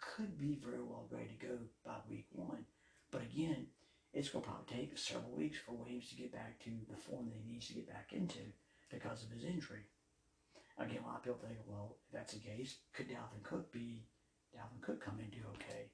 could 0.00 0.38
be 0.38 0.58
very 0.62 0.82
well 0.82 1.06
ready 1.10 1.36
to 1.38 1.46
go 1.46 1.58
by 1.84 1.96
week 2.08 2.26
one. 2.32 2.64
But 3.10 3.22
again, 3.22 3.66
it's 4.12 4.28
going 4.28 4.44
to 4.44 4.50
probably 4.50 4.74
take 4.76 4.98
several 4.98 5.32
weeks 5.32 5.58
for 5.58 5.72
Williams 5.72 6.08
to 6.10 6.16
get 6.16 6.32
back 6.32 6.58
to 6.64 6.70
the 6.88 6.96
form 6.96 7.26
that 7.28 7.36
he 7.44 7.52
needs 7.52 7.68
to 7.68 7.74
get 7.74 7.88
back 7.88 8.12
into 8.12 8.40
because 8.90 9.24
of 9.24 9.30
his 9.30 9.44
injury. 9.44 9.84
Again, 10.78 11.00
a 11.04 11.06
lot 11.06 11.16
of 11.16 11.22
people 11.24 11.40
think, 11.46 11.58
well, 11.66 11.96
if 12.06 12.12
that's 12.12 12.34
the 12.34 12.40
case, 12.40 12.76
could 12.92 13.08
Dalvin 13.08 13.42
Cook 13.42 13.72
be 13.72 14.04
Dalvin 14.54 14.80
Cook 14.80 15.04
come 15.04 15.18
in 15.20 15.30
do 15.30 15.44
okay? 15.54 15.90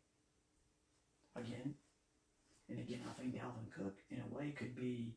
Again, 1.37 1.75
And 2.69 2.79
again, 2.79 3.01
I 3.09 3.13
think 3.21 3.35
Dalvin 3.35 3.71
Cook, 3.77 3.99
in 4.11 4.21
a 4.21 4.35
way, 4.35 4.51
could 4.51 4.75
be 4.75 5.17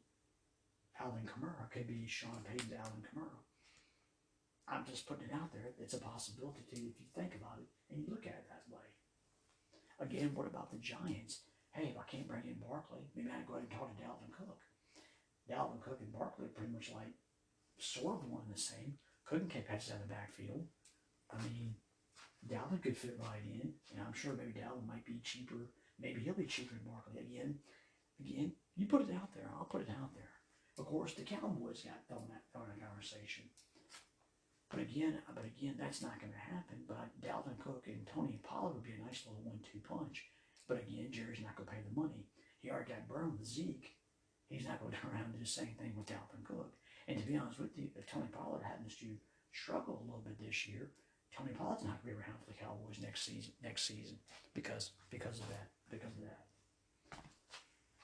Alvin 0.99 1.23
Kamara, 1.23 1.69
could 1.71 1.88
be 1.88 2.07
Sean 2.07 2.43
Payton's 2.43 2.73
Alvin 2.73 3.03
Kamara. 3.03 3.45
I'm 4.68 4.86
just 4.86 5.05
putting 5.05 5.30
it 5.30 5.34
out 5.34 5.53
there. 5.53 5.74
It's 5.78 5.93
a 5.93 6.01
possibility 6.01 6.66
to 6.70 6.76
if 6.76 6.97
you 6.97 7.07
think 7.13 7.36
about 7.36 7.61
it 7.61 7.70
and 7.89 8.01
you 8.01 8.07
look 8.09 8.26
at 8.26 8.41
it 8.41 8.49
that 8.49 8.66
way. 8.70 8.89
Again, 9.99 10.32
what 10.34 10.47
about 10.47 10.72
the 10.72 10.78
Giants? 10.78 11.45
Hey, 11.72 11.93
if 11.93 11.97
I 11.97 12.03
can't 12.09 12.28
bring 12.28 12.47
in 12.47 12.57
Barkley, 12.57 13.05
maybe 13.16 13.30
I 13.30 13.45
go 13.45 13.55
ahead 13.55 13.68
and 13.70 13.78
talk 13.78 13.93
to 13.93 14.01
Dalvin 14.01 14.34
Cook. 14.34 14.59
Dalvin 15.49 15.82
Cook 15.82 15.99
and 16.01 16.11
Barkley 16.11 16.45
are 16.45 16.55
pretty 16.57 16.74
much 16.74 16.91
like 16.91 17.13
sort 17.78 18.24
of 18.24 18.30
one 18.30 18.43
and 18.47 18.55
the 18.55 18.59
same. 18.59 18.97
Couldn't 19.26 19.49
catch 19.49 19.68
passes 19.68 19.91
out 19.91 20.01
of 20.01 20.07
the 20.09 20.13
backfield. 20.13 20.66
I 21.30 21.38
mean, 21.43 21.76
Dalvin 22.47 22.82
could 22.82 22.97
fit 22.97 23.20
right 23.20 23.41
in, 23.45 23.74
and 23.91 24.01
I'm 24.01 24.13
sure 24.13 24.34
maybe 24.34 24.57
Dalvin 24.57 24.88
might 24.88 25.05
be 25.05 25.22
cheaper. 25.24 25.70
Maybe 25.99 26.22
he'll 26.22 26.34
be 26.34 26.45
cheaper 26.45 26.74
than 26.74 26.86
Barkley 26.86 27.22
again. 27.22 27.59
Again, 28.20 28.53
you 28.76 28.86
put 28.86 29.01
it 29.01 29.13
out 29.13 29.34
there. 29.34 29.49
I'll 29.53 29.66
put 29.66 29.82
it 29.82 29.89
out 29.89 30.13
there. 30.13 30.34
Of 30.78 30.86
course, 30.86 31.13
the 31.13 31.24
Cowboys 31.24 31.84
got 31.84 32.03
thrown 32.07 32.28
that 32.30 32.43
in 32.76 32.86
conversation. 32.86 33.45
But 34.70 34.80
again, 34.80 35.20
but 35.34 35.45
again, 35.45 35.76
that's 35.78 36.01
not 36.01 36.20
going 36.20 36.34
to 36.34 36.51
happen. 36.53 36.84
But 36.88 37.13
Dalvin 37.22 37.59
Cook 37.59 37.84
and 37.88 38.07
Tony 38.07 38.39
Pollard 38.43 38.74
would 38.76 38.84
be 38.84 38.97
a 38.97 39.05
nice 39.05 39.24
little 39.26 39.43
one-two 39.43 39.80
punch. 39.88 40.26
But 40.68 40.82
again, 40.82 41.09
Jerry's 41.11 41.41
not 41.43 41.55
going 41.55 41.70
to 41.70 41.74
pay 41.76 41.82
the 41.86 41.99
money. 41.99 42.26
He 42.61 42.70
already 42.70 42.89
got 42.89 43.07
burned 43.07 43.38
with 43.38 43.47
Zeke. 43.47 43.95
He's 44.49 44.66
not 44.66 44.80
going 44.80 44.91
to 44.93 44.97
turn 44.97 45.11
around 45.11 45.30
and 45.30 45.34
do 45.34 45.39
the 45.39 45.45
same 45.45 45.76
thing 45.78 45.93
with 45.95 46.07
Dalvin 46.07 46.43
Cook. 46.43 46.74
And 47.07 47.18
to 47.20 47.26
be 47.28 47.38
honest 47.38 47.59
with 47.59 47.78
you, 47.78 47.89
if 47.95 48.07
Tony 48.09 48.28
Pollard 48.34 48.63
happens 48.63 48.95
to 48.97 49.13
struggle 49.53 50.01
a 50.01 50.05
little 50.05 50.26
bit 50.26 50.41
this 50.41 50.68
year, 50.68 50.89
Tony 51.36 51.51
Pollard's 51.53 51.84
not 51.84 52.01
going 52.01 52.16
to 52.16 52.18
be 52.18 52.24
around 52.24 52.39
for 52.39 52.49
the 52.49 52.57
Cowboys 52.57 52.97
next 53.01 53.26
season. 53.26 53.53
Next 53.61 53.86
season, 53.86 54.18
because 54.53 54.91
because 55.11 55.39
of 55.39 55.47
that. 55.49 55.70
Because 55.91 56.16
of 56.18 56.24
that. 56.24 56.45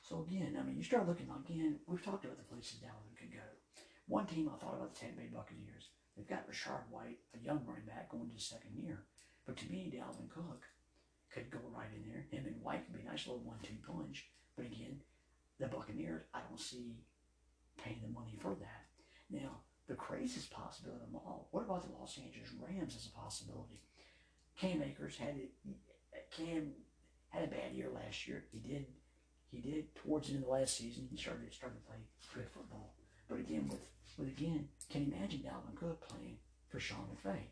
So 0.02 0.28
again, 0.28 0.58
I 0.60 0.64
mean, 0.64 0.78
you 0.78 0.84
start 0.84 1.08
looking 1.08 1.32
again. 1.32 1.80
We've 1.88 2.04
talked 2.04 2.26
about 2.26 2.38
the 2.38 2.44
places 2.44 2.80
Dalvin 2.84 3.18
could 3.18 3.32
go. 3.32 3.48
One 4.08 4.28
team 4.28 4.52
I 4.54 4.60
thought 4.60 4.76
about 4.76 4.94
the 4.94 5.00
Tampa 5.00 5.22
Bay 5.22 5.30
Buccaneers. 5.34 5.90
They've 6.22 6.38
got 6.38 6.48
Rachaad 6.48 6.86
White, 6.92 7.18
a 7.34 7.44
young 7.44 7.66
running 7.66 7.86
back, 7.88 8.12
going 8.12 8.28
to 8.28 8.36
his 8.36 8.46
second 8.46 8.78
year. 8.78 9.06
But 9.48 9.58
to 9.58 9.72
me, 9.72 9.92
Dalvin 9.92 10.30
Cook 10.30 10.62
could 11.34 11.50
go 11.50 11.58
right 11.74 11.90
in 11.96 12.08
there. 12.08 12.28
Him 12.30 12.46
and 12.46 12.62
White 12.62 12.86
could 12.86 12.94
be 12.94 13.02
a 13.02 13.10
nice 13.10 13.26
little 13.26 13.42
one-two 13.42 13.82
punch. 13.82 14.28
But 14.56 14.68
again, 14.68 15.00
the 15.60 15.66
Buccaneers, 15.66 16.22
I 16.32 16.42
don't 16.48 16.60
see 16.60 16.98
paying 17.84 18.02
the 18.04 18.14
money 18.14 18.38
for 18.40 18.54
that. 18.54 18.86
Now, 19.32 19.62
the 19.88 19.96
craziest 19.96 20.52
possibility 20.52 21.02
of 21.02 21.12
them 21.12 21.22
all. 21.26 21.48
What 21.50 21.66
about 21.66 21.82
the 21.82 21.98
Los 21.98 22.20
Angeles 22.20 22.54
Rams 22.60 22.96
as 22.96 23.08
a 23.08 23.20
possibility? 23.20 23.82
Cam 24.60 24.84
Akers 24.84 25.18
had 25.18 25.38
it. 25.38 25.50
Cam 26.38 26.74
had 27.30 27.46
a 27.46 27.48
bad 27.48 27.74
year 27.74 27.90
last 27.90 28.28
year. 28.28 28.44
He 28.52 28.60
did 28.60 28.86
he 29.50 29.60
did 29.60 29.96
towards 29.96 30.28
the 30.28 30.36
end 30.36 30.44
of 30.44 30.50
the 30.50 30.54
last 30.54 30.78
season. 30.78 31.08
He 31.10 31.18
started 31.18 31.52
started 31.52 31.78
to 31.78 31.88
play 31.88 31.98
good 32.36 32.48
football. 32.54 32.94
But 33.32 33.40
again, 33.40 33.70
with 33.72 33.80
with 34.20 34.28
again, 34.28 34.68
can 34.92 35.06
you 35.08 35.14
imagine 35.16 35.40
Dalvin 35.40 35.74
Cook 35.80 36.06
playing 36.06 36.36
for 36.68 36.82
Sean 36.82 37.08
McVay? 37.08 37.48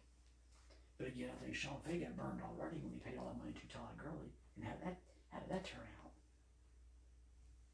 But 0.98 1.08
again, 1.08 1.30
I 1.32 1.40
think 1.42 1.56
Sean 1.56 1.80
McVay 1.80 2.04
got 2.04 2.18
burned 2.18 2.42
already 2.44 2.84
when 2.84 2.92
he 2.92 3.00
paid 3.00 3.18
all 3.18 3.32
that 3.32 3.40
money 3.40 3.56
to 3.56 3.66
Todd 3.72 3.96
Gurley. 3.96 4.36
And 4.58 4.66
how 4.66 4.76
did 4.76 4.84
that 4.84 4.98
how 5.32 5.40
did 5.40 5.50
that 5.50 5.64
turn 5.64 5.88
out? 6.04 6.12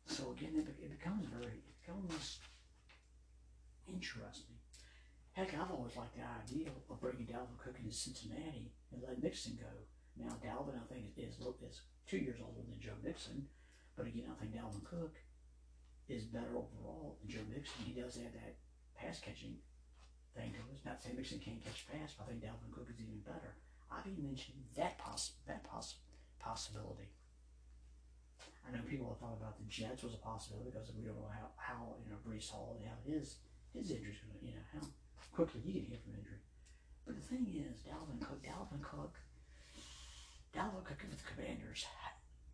So 0.06 0.38
again, 0.38 0.54
it, 0.54 0.70
it 0.78 0.92
becomes 0.94 1.26
very 1.26 1.66
it 1.66 1.76
becomes 1.82 2.38
interesting. 3.90 4.54
Heck, 5.34 5.58
I've 5.58 5.72
always 5.72 5.98
liked 5.98 6.14
the 6.14 6.22
idea 6.22 6.70
of 6.70 7.02
bringing 7.02 7.26
Dalvin 7.26 7.58
Cook 7.58 7.82
into 7.82 7.92
Cincinnati 7.92 8.70
and 8.94 9.02
let 9.02 9.22
Mixon 9.22 9.58
go. 9.58 9.74
Now, 10.16 10.38
Dalvin, 10.46 10.78
I 10.78 10.86
think, 10.94 11.18
is, 11.18 11.36
is 11.42 11.82
two 12.08 12.18
years 12.18 12.40
older 12.40 12.62
than 12.70 12.80
Joe 12.80 12.96
Mixon, 13.04 13.48
But 13.98 14.08
again, 14.08 14.30
I 14.32 14.40
think 14.40 14.54
Dalvin 14.54 14.86
Cook 14.86 15.16
is 16.08 16.26
better 16.26 16.54
overall 16.54 17.18
than 17.22 17.30
Joe 17.30 17.46
Mixon. 17.50 17.86
He 17.86 18.00
does 18.00 18.16
have 18.18 18.34
that 18.34 18.56
pass 18.96 19.20
catching 19.20 19.58
thing 20.36 20.54
to 20.54 20.62
us. 20.74 20.84
Not 20.86 21.02
saying 21.02 21.16
Mixon 21.18 21.40
can't 21.40 21.64
catch 21.64 21.88
pass, 21.88 22.14
but 22.14 22.26
I 22.26 22.36
think 22.36 22.44
Dalvin 22.44 22.72
Cook 22.74 22.88
is 22.90 23.00
even 23.02 23.20
better. 23.26 23.56
I've 23.90 24.06
even 24.08 24.26
mentioned 24.26 24.58
that 24.76 24.98
poss- 24.98 25.38
that 25.48 25.64
poss- 25.64 25.98
possibility. 26.40 27.10
I 28.68 28.74
know 28.74 28.82
people 28.90 29.10
have 29.10 29.22
thought 29.22 29.38
about 29.38 29.58
the 29.58 29.66
Jets 29.70 30.02
was 30.02 30.14
a 30.14 30.22
possibility 30.26 30.72
because 30.74 30.90
we 30.98 31.06
don't 31.06 31.18
know 31.22 31.30
how, 31.30 31.54
how 31.56 31.82
you 32.02 32.10
know 32.10 32.18
Breece 32.26 32.50
Hall 32.50 32.78
and 32.78 32.90
how 32.90 32.98
his 33.06 33.38
his 33.74 33.90
going 33.90 34.02
to 34.02 34.46
you 34.46 34.56
know 34.58 34.66
how 34.74 34.82
quickly 35.34 35.62
he 35.62 35.72
can 35.74 35.86
heal 35.90 36.02
from 36.02 36.18
injury. 36.18 36.42
But 37.06 37.16
the 37.16 37.22
thing 37.22 37.46
is, 37.54 37.86
Dalvin 37.86 38.18
Cook, 38.20 38.42
Dalvin 38.42 38.82
Cook, 38.82 39.14
Dalvin 40.56 40.82
Cook 40.84 40.98
with 41.06 41.22
the 41.22 41.30
Commanders 41.30 41.86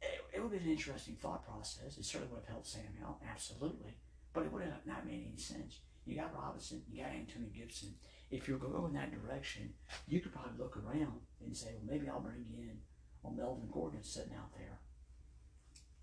it, 0.02 0.22
it 0.34 0.40
would 0.40 0.52
have 0.52 0.60
been 0.60 0.70
an 0.70 0.76
interesting 0.76 1.16
thought 1.16 1.46
process. 1.46 1.98
It 1.98 2.06
certainly 2.06 2.34
would 2.34 2.42
have 2.42 2.50
helped 2.50 2.68
Sam 2.68 2.98
out, 3.06 3.20
absolutely. 3.30 3.98
But 4.34 4.44
it 4.44 4.52
would 4.52 4.64
have 4.64 4.86
not 4.86 5.06
made 5.06 5.26
any 5.28 5.38
sense. 5.38 5.80
You 6.06 6.16
got 6.16 6.34
Robinson, 6.34 6.82
you 6.92 7.04
got 7.04 7.14
Antonio 7.14 7.50
Gibson. 7.54 7.94
If 8.32 8.48
you're 8.48 8.58
going 8.58 8.86
in 8.86 8.94
that 8.94 9.12
direction, 9.12 9.74
you 10.08 10.20
could 10.20 10.34
probably 10.34 10.58
look 10.58 10.78
around 10.78 11.22
and 11.44 11.56
say, 11.56 11.76
well, 11.76 11.94
maybe 11.94 12.10
I'll 12.10 12.22
bring 12.22 12.46
in 12.58 12.80
well, 13.22 13.34
Melvin 13.34 13.70
Gordon 13.72 14.04
sitting 14.04 14.34
out 14.34 14.50
there. 14.58 14.80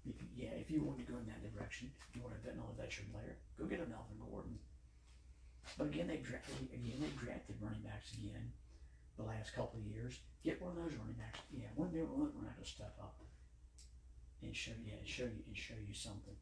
If 0.06 0.14
yeah, 0.36 0.54
if 0.54 0.70
you 0.70 0.84
want 0.84 0.98
to 0.98 1.10
go 1.10 1.18
in 1.18 1.26
that 1.26 1.42
direction, 1.42 1.90
you 2.14 2.22
want 2.22 2.38
to 2.38 2.40
bet 2.40 2.56
on 2.56 2.70
a 2.70 2.80
veteran 2.80 3.10
player, 3.10 3.36
go 3.58 3.66
get 3.66 3.82
a 3.82 3.90
Melvin 3.90 4.22
Gordon. 4.22 4.58
But 5.76 5.88
again, 5.88 6.06
they 6.06 6.22
drafted 6.22 6.70
again 6.72 7.02
they 7.02 7.12
drafted 7.18 7.60
running 7.60 7.82
backs 7.82 8.14
again 8.14 8.52
the 9.18 9.26
last 9.26 9.52
couple 9.52 9.80
of 9.80 9.86
years. 9.86 10.20
Get 10.44 10.62
one 10.62 10.72
of 10.72 10.80
those 10.80 10.94
running 10.96 11.18
backs. 11.18 11.40
Yeah, 11.50 11.74
one 11.74 11.88
of 11.88 11.94
their 11.94 12.06
running 12.06 12.40
backs 12.40 12.56
will 12.56 12.64
step 12.64 12.94
up 13.02 13.18
and 14.42 14.54
show 14.54 14.72
you, 14.72 14.92
yeah, 14.94 15.02
show 15.04 15.24
you, 15.24 15.42
and 15.46 15.56
show 15.56 15.74
you 15.74 15.94
something. 15.94 16.34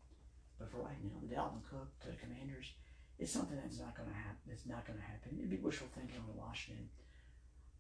But 0.58 0.70
for 0.70 0.78
right 0.78 0.96
now, 1.02 1.20
the 1.20 1.34
Dalvin 1.34 1.64
Cook 1.68 1.88
to 2.00 2.08
the 2.08 2.16
Commanders, 2.16 2.72
it's 3.18 3.32
something 3.32 3.56
that's 3.56 3.78
not 3.78 3.96
going 3.96 4.08
to 4.08 4.14
happen. 4.14 4.52
It's 4.52 4.66
not 4.66 4.86
going 4.86 4.98
to 4.98 5.04
happen. 5.04 5.36
It'd 5.38 5.50
be 5.50 5.56
wishful 5.56 5.88
thinking 5.94 6.16
on 6.16 6.26
the 6.26 6.40
Washington, 6.40 6.88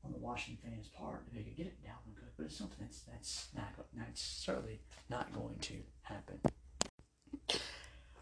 on 0.04 0.12
the 0.12 0.18
Washington 0.18 0.70
fans' 0.70 0.88
part 0.88 1.24
if 1.28 1.34
they 1.34 1.42
could 1.42 1.56
get 1.56 1.66
it 1.66 1.84
Dalvin 1.84 2.16
Cook, 2.16 2.32
but 2.36 2.46
it's 2.46 2.56
something 2.56 2.78
that's 2.80 3.00
that's 3.00 3.48
not 3.54 3.72
that's 3.96 4.22
certainly 4.22 4.80
not 5.08 5.32
going 5.32 5.58
to 5.60 5.74
happen. 6.02 6.40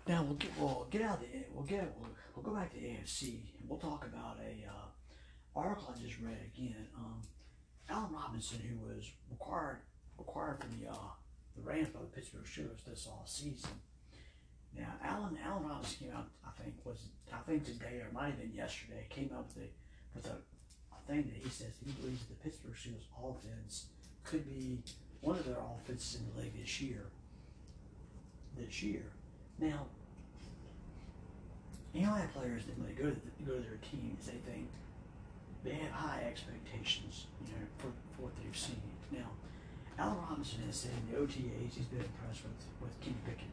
Now 0.07 0.23
we'll 0.23 0.35
get 0.35 0.51
we'll 0.59 0.87
get 0.91 1.03
out 1.03 1.17
of 1.17 1.21
the 1.23 1.45
we'll 1.53 1.65
get 1.65 1.95
we'll, 1.99 2.11
we'll 2.35 2.45
go 2.45 2.55
back 2.55 2.73
to 2.75 2.77
the 2.77 2.87
AFC 2.87 3.55
and 3.59 3.69
we'll 3.69 3.79
talk 3.79 4.05
about 4.05 4.39
a 4.39 4.69
uh, 4.69 5.59
article 5.59 5.95
I 5.95 6.01
just 6.01 6.21
read 6.21 6.39
again. 6.55 6.89
Um, 6.97 7.23
Robinson, 7.91 8.61
who 8.61 8.87
was 8.87 9.11
required 9.31 9.79
required 10.19 10.61
for 10.61 10.69
the 10.79 10.91
uh, 10.91 11.13
the 11.57 11.63
Rams 11.63 11.89
by 11.89 12.01
the 12.01 12.07
Pittsburgh 12.07 12.45
Steelers 12.45 12.85
this 12.87 13.07
all 13.07 13.25
season. 13.27 13.71
Now, 14.77 14.93
Allen 15.05 15.39
Allen 15.45 15.69
Robinson 15.69 16.07
came 16.07 16.17
out, 16.17 16.27
I 16.45 16.51
think 16.61 16.75
was 16.85 17.07
I 17.33 17.39
think 17.47 17.65
today 17.65 18.03
or 18.03 18.13
might 18.13 18.27
have 18.27 18.41
been 18.41 18.53
yesterday, 18.55 19.07
came 19.09 19.31
out 19.37 19.47
with 19.55 19.65
a 19.65 19.69
with 20.15 20.27
a, 20.27 20.37
a 20.37 21.01
thing 21.07 21.31
that 21.33 21.43
he 21.43 21.49
says 21.49 21.75
he 21.85 21.93
believes 21.93 22.25
the 22.27 22.35
Pittsburgh 22.35 22.75
Steelers 22.75 23.07
offense 23.23 23.87
could 24.25 24.45
be 24.49 24.79
one 25.21 25.39
of 25.39 25.45
their 25.47 25.59
offenses 25.59 26.21
in 26.21 26.27
the 26.35 26.43
league 26.43 26.61
this 26.61 26.81
year. 26.81 27.07
This 28.57 28.83
year. 28.83 29.03
Now, 29.59 29.87
you 31.93 32.03
know, 32.03 32.13
I 32.13 32.21
have 32.21 32.35
players 32.35 32.65
that 32.67 32.77
when 32.79 32.89
they 32.89 33.01
go 33.01 33.09
to 33.09 33.15
the, 33.15 33.45
go 33.47 33.55
to 33.55 33.63
their 33.63 33.79
teams, 33.91 34.27
they 34.27 34.39
think 34.51 34.69
they 35.63 35.75
have 35.75 35.91
high 35.93 36.25
expectations, 36.29 37.27
you 37.47 37.53
know, 37.53 37.67
for, 37.79 37.89
for 38.17 38.23
what 38.23 38.33
they've 38.37 38.57
seen. 38.57 38.83
Now, 39.13 39.31
Allen 39.99 40.17
Robinson 40.29 40.63
has 40.67 40.77
said 40.77 40.91
in 40.99 41.15
the 41.15 41.21
OTAs 41.21 41.75
he's 41.75 41.87
been 41.87 42.01
impressed 42.01 42.43
with, 42.43 42.65
with 42.81 43.01
Kenny 43.01 43.17
Pickett. 43.25 43.53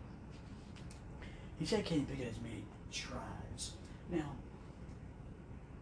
He 1.59 1.65
said 1.65 1.85
Kenny 1.85 2.01
Pickett 2.01 2.33
has 2.33 2.41
made 2.41 2.63
strides. 2.89 3.73
Now, 4.09 4.33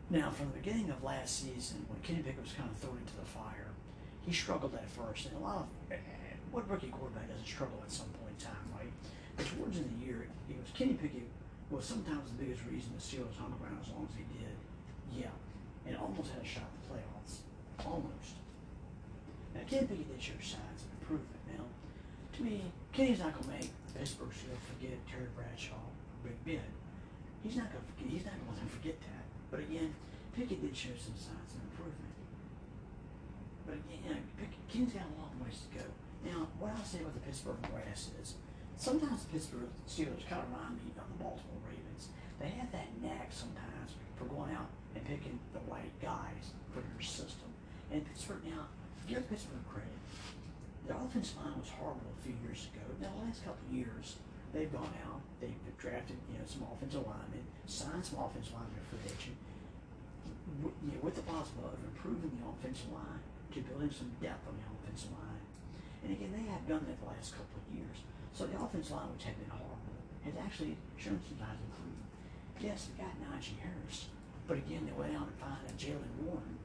now 0.09 0.29
from 0.31 0.51
the 0.51 0.59
beginning 0.59 0.89
of 0.89 1.03
last 1.03 1.43
season, 1.43 1.85
when 1.87 2.01
Kenny 2.01 2.21
Pickett 2.21 2.43
was 2.43 2.51
kind 2.51 2.69
of 2.69 2.75
thrown 2.77 2.97
into 2.97 3.15
the 3.15 3.25
fire, 3.25 3.71
he 4.25 4.33
struggled 4.33 4.75
at 4.75 4.89
first, 4.89 5.27
and 5.27 5.37
a 5.37 5.39
lot 5.39 5.63
of 5.63 5.67
eh, 5.91 5.95
what 6.51 6.69
rookie 6.69 6.91
quarterback 6.91 7.29
doesn't 7.29 7.47
struggle 7.47 7.79
at 7.81 7.91
some 7.91 8.11
point 8.19 8.35
in 8.37 8.45
time, 8.45 8.67
right? 8.75 8.91
But 9.37 9.47
towards 9.47 9.79
the 9.79 9.87
end 9.87 9.95
of 9.95 9.99
the 9.99 10.05
year, 10.05 10.27
it 10.49 10.59
was 10.59 10.71
Kenny 10.75 10.99
Pickett 10.99 11.29
was 11.71 11.85
sometimes 11.85 12.35
the 12.35 12.43
biggest 12.43 12.65
reason 12.67 12.91
the 12.97 13.01
Steelers 13.01 13.37
hung 13.39 13.55
around 13.61 13.79
as 13.79 13.87
long 13.95 14.09
as 14.09 14.15
they 14.17 14.27
did. 14.35 14.57
Yeah, 15.13 15.31
and 15.87 15.95
almost 15.95 16.35
had 16.35 16.43
a 16.43 16.45
shot 16.45 16.67
at 16.67 16.75
the 16.83 16.85
playoffs, 16.91 17.47
almost. 17.87 18.35
Now, 19.55 19.61
Pickett 19.67 19.89
did 19.89 20.21
show 20.21 20.37
signs 20.41 20.85
of 20.85 20.89
improvement. 21.01 21.41
Now, 21.51 21.65
to 22.37 22.43
me, 22.43 22.71
Kenny's 22.93 23.19
not 23.19 23.33
going 23.33 23.45
to 23.45 23.55
make 23.57 23.71
Pittsburgh 23.95 24.31
Steelers 24.31 24.63
forget 24.71 24.95
Terry 25.09 25.27
Bradshaw, 25.35 25.75
or 25.75 26.23
Big 26.23 26.37
Ben. 26.45 26.71
He's 27.43 27.55
not 27.55 27.71
going 27.71 27.83
to 27.83 27.89
forget. 27.91 28.07
He's 28.11 28.25
not 28.25 28.35
going 28.47 28.55
to 28.55 28.71
forget 28.71 28.97
that. 29.01 29.23
But 29.51 29.59
again, 29.61 29.93
Pickett 30.35 30.61
did 30.61 30.75
show 30.75 30.95
some 30.95 31.15
signs 31.19 31.51
of 31.55 31.59
improvement. 31.67 32.15
But 33.65 33.75
again, 33.81 33.99
you 34.03 34.09
know, 34.13 34.21
Pickett, 34.39 34.63
Kenny's 34.71 34.93
got 34.93 35.07
a 35.09 35.15
long 35.19 35.35
ways 35.43 35.67
to 35.67 35.69
go. 35.77 35.85
Now, 36.23 36.47
what 36.59 36.75
I'll 36.75 36.87
say 36.87 36.99
about 36.99 37.15
the 37.15 37.23
Pittsburgh 37.23 37.61
Brass 37.71 38.11
is 38.21 38.35
sometimes 38.75 39.23
the 39.27 39.31
Pittsburgh 39.35 39.71
Steelers 39.87 40.23
kind 40.27 40.43
of 40.43 40.51
remind 40.51 40.79
me 40.79 40.91
of 40.95 41.07
the 41.07 41.17
Baltimore 41.19 41.63
Ravens. 41.67 42.11
They 42.39 42.51
have 42.59 42.71
that 42.71 42.87
knack 43.03 43.31
sometimes 43.31 43.95
for 44.15 44.25
going 44.25 44.51
out 44.55 44.67
and 44.95 45.03
picking 45.03 45.39
the 45.51 45.63
right 45.67 45.91
guys 46.01 46.55
for 46.71 46.79
their 46.79 47.03
system. 47.03 47.51
And 47.91 48.05
Pittsburgh 48.05 48.43
now, 48.47 48.67
give 49.09 49.25
Pittsburgh 49.25 49.65
credit. 49.65 49.97
the 50.85 50.93
offensive 50.93 51.41
line 51.41 51.57
was 51.57 51.73
horrible 51.73 52.13
a 52.13 52.21
few 52.21 52.37
years 52.45 52.69
ago. 52.69 52.85
Now, 53.01 53.09
the 53.17 53.25
last 53.25 53.41
couple 53.41 53.65
of 53.65 53.73
years, 53.73 54.21
they've 54.53 54.69
gone 54.69 54.93
out, 55.09 55.21
they've 55.41 55.57
drafted, 55.81 56.17
you 56.29 56.37
know, 56.37 56.45
some 56.45 56.69
offensive 56.69 57.01
linemen, 57.01 57.41
signed 57.65 58.05
some 58.05 58.21
offensive 58.21 58.53
linemen 58.53 58.85
for 58.85 59.01
with, 59.01 60.73
you 60.85 60.93
know, 60.93 61.01
with 61.01 61.17
the 61.17 61.25
possibility 61.25 61.77
of 61.81 61.85
improving 61.89 62.33
the 62.37 62.45
offensive 62.45 62.89
line 62.93 63.21
to 63.53 63.57
building 63.65 63.89
some 63.89 64.13
depth 64.21 64.45
on 64.45 64.53
the 64.61 64.65
offensive 64.77 65.13
line. 65.17 65.41
And 66.05 66.13
again, 66.13 66.29
they 66.33 66.45
have 66.49 66.65
done 66.69 66.85
that 66.85 66.97
the 67.01 67.09
last 67.09 67.33
couple 67.33 67.57
of 67.57 67.65
years. 67.73 68.05
So 68.33 68.45
the 68.45 68.61
offensive 68.61 68.93
line, 68.93 69.09
which 69.13 69.25
had 69.25 69.37
been 69.41 69.49
horrible, 69.49 69.97
has 70.21 70.37
actually 70.37 70.77
shown 71.01 71.17
some 71.25 71.37
signs 71.37 71.57
of 71.57 71.65
improvement. 71.65 72.09
Yes, 72.61 72.89
they 72.93 73.01
got 73.01 73.13
Najee 73.25 73.57
Harris, 73.57 74.13
but 74.45 74.61
again, 74.61 74.85
they 74.85 74.93
went 74.93 75.15
out 75.17 75.31
and 75.31 75.37
found 75.41 75.65
a 75.65 75.73
Jaylen 75.79 76.13
Warren 76.21 76.58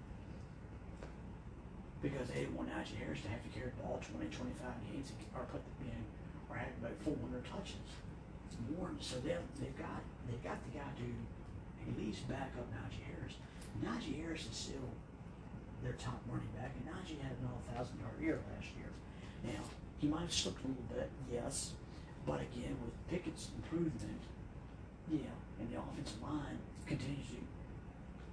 because 2.04 2.28
they 2.28 2.44
didn't 2.44 2.52
want 2.52 2.68
Najee 2.68 3.00
Harris 3.00 3.24
to 3.24 3.32
have 3.32 3.40
to 3.40 3.50
carry 3.56 3.72
the 3.72 3.80
ball 3.80 3.96
20, 3.96 4.28
25 4.28 4.60
games 4.92 5.08
or 5.32 5.48
put 5.48 5.64
the, 5.64 5.88
you 5.88 5.96
know, 5.96 6.04
or 6.52 6.60
have 6.60 6.68
about 6.76 6.92
400 7.00 7.40
touches. 7.48 7.88
Warren, 8.70 8.94
so 9.00 9.18
they 9.18 9.34
they've 9.58 9.74
got 9.74 9.98
they've 10.30 10.44
got 10.44 10.62
the 10.62 10.78
guy 10.78 10.86
to 10.86 11.08
at 11.90 11.98
least 11.98 12.22
back 12.28 12.54
up 12.54 12.70
Najee 12.70 13.02
Harris. 13.02 13.34
Najee 13.82 14.22
Harris 14.22 14.46
is 14.46 14.54
still 14.54 14.88
their 15.82 15.98
top 15.98 16.22
running 16.30 16.54
back, 16.54 16.70
and 16.78 16.86
Najee 16.86 17.18
had 17.18 17.34
another 17.42 17.58
thousand 17.74 17.98
yard 17.98 18.14
year 18.22 18.38
last 18.54 18.70
year. 18.78 18.94
Now 19.42 19.58
he 19.98 20.06
might 20.06 20.22
have 20.22 20.32
slipped 20.32 20.62
a 20.64 20.68
little 20.68 20.86
bit, 20.86 21.10
yes, 21.26 21.72
but 22.24 22.40
again 22.46 22.78
with 22.78 22.94
Pickett's 23.10 23.50
improvement, 23.58 24.22
yeah, 25.10 25.34
and 25.58 25.66
the 25.66 25.82
offensive 25.82 26.22
line 26.22 26.62
continues 26.86 27.26
to 27.34 27.42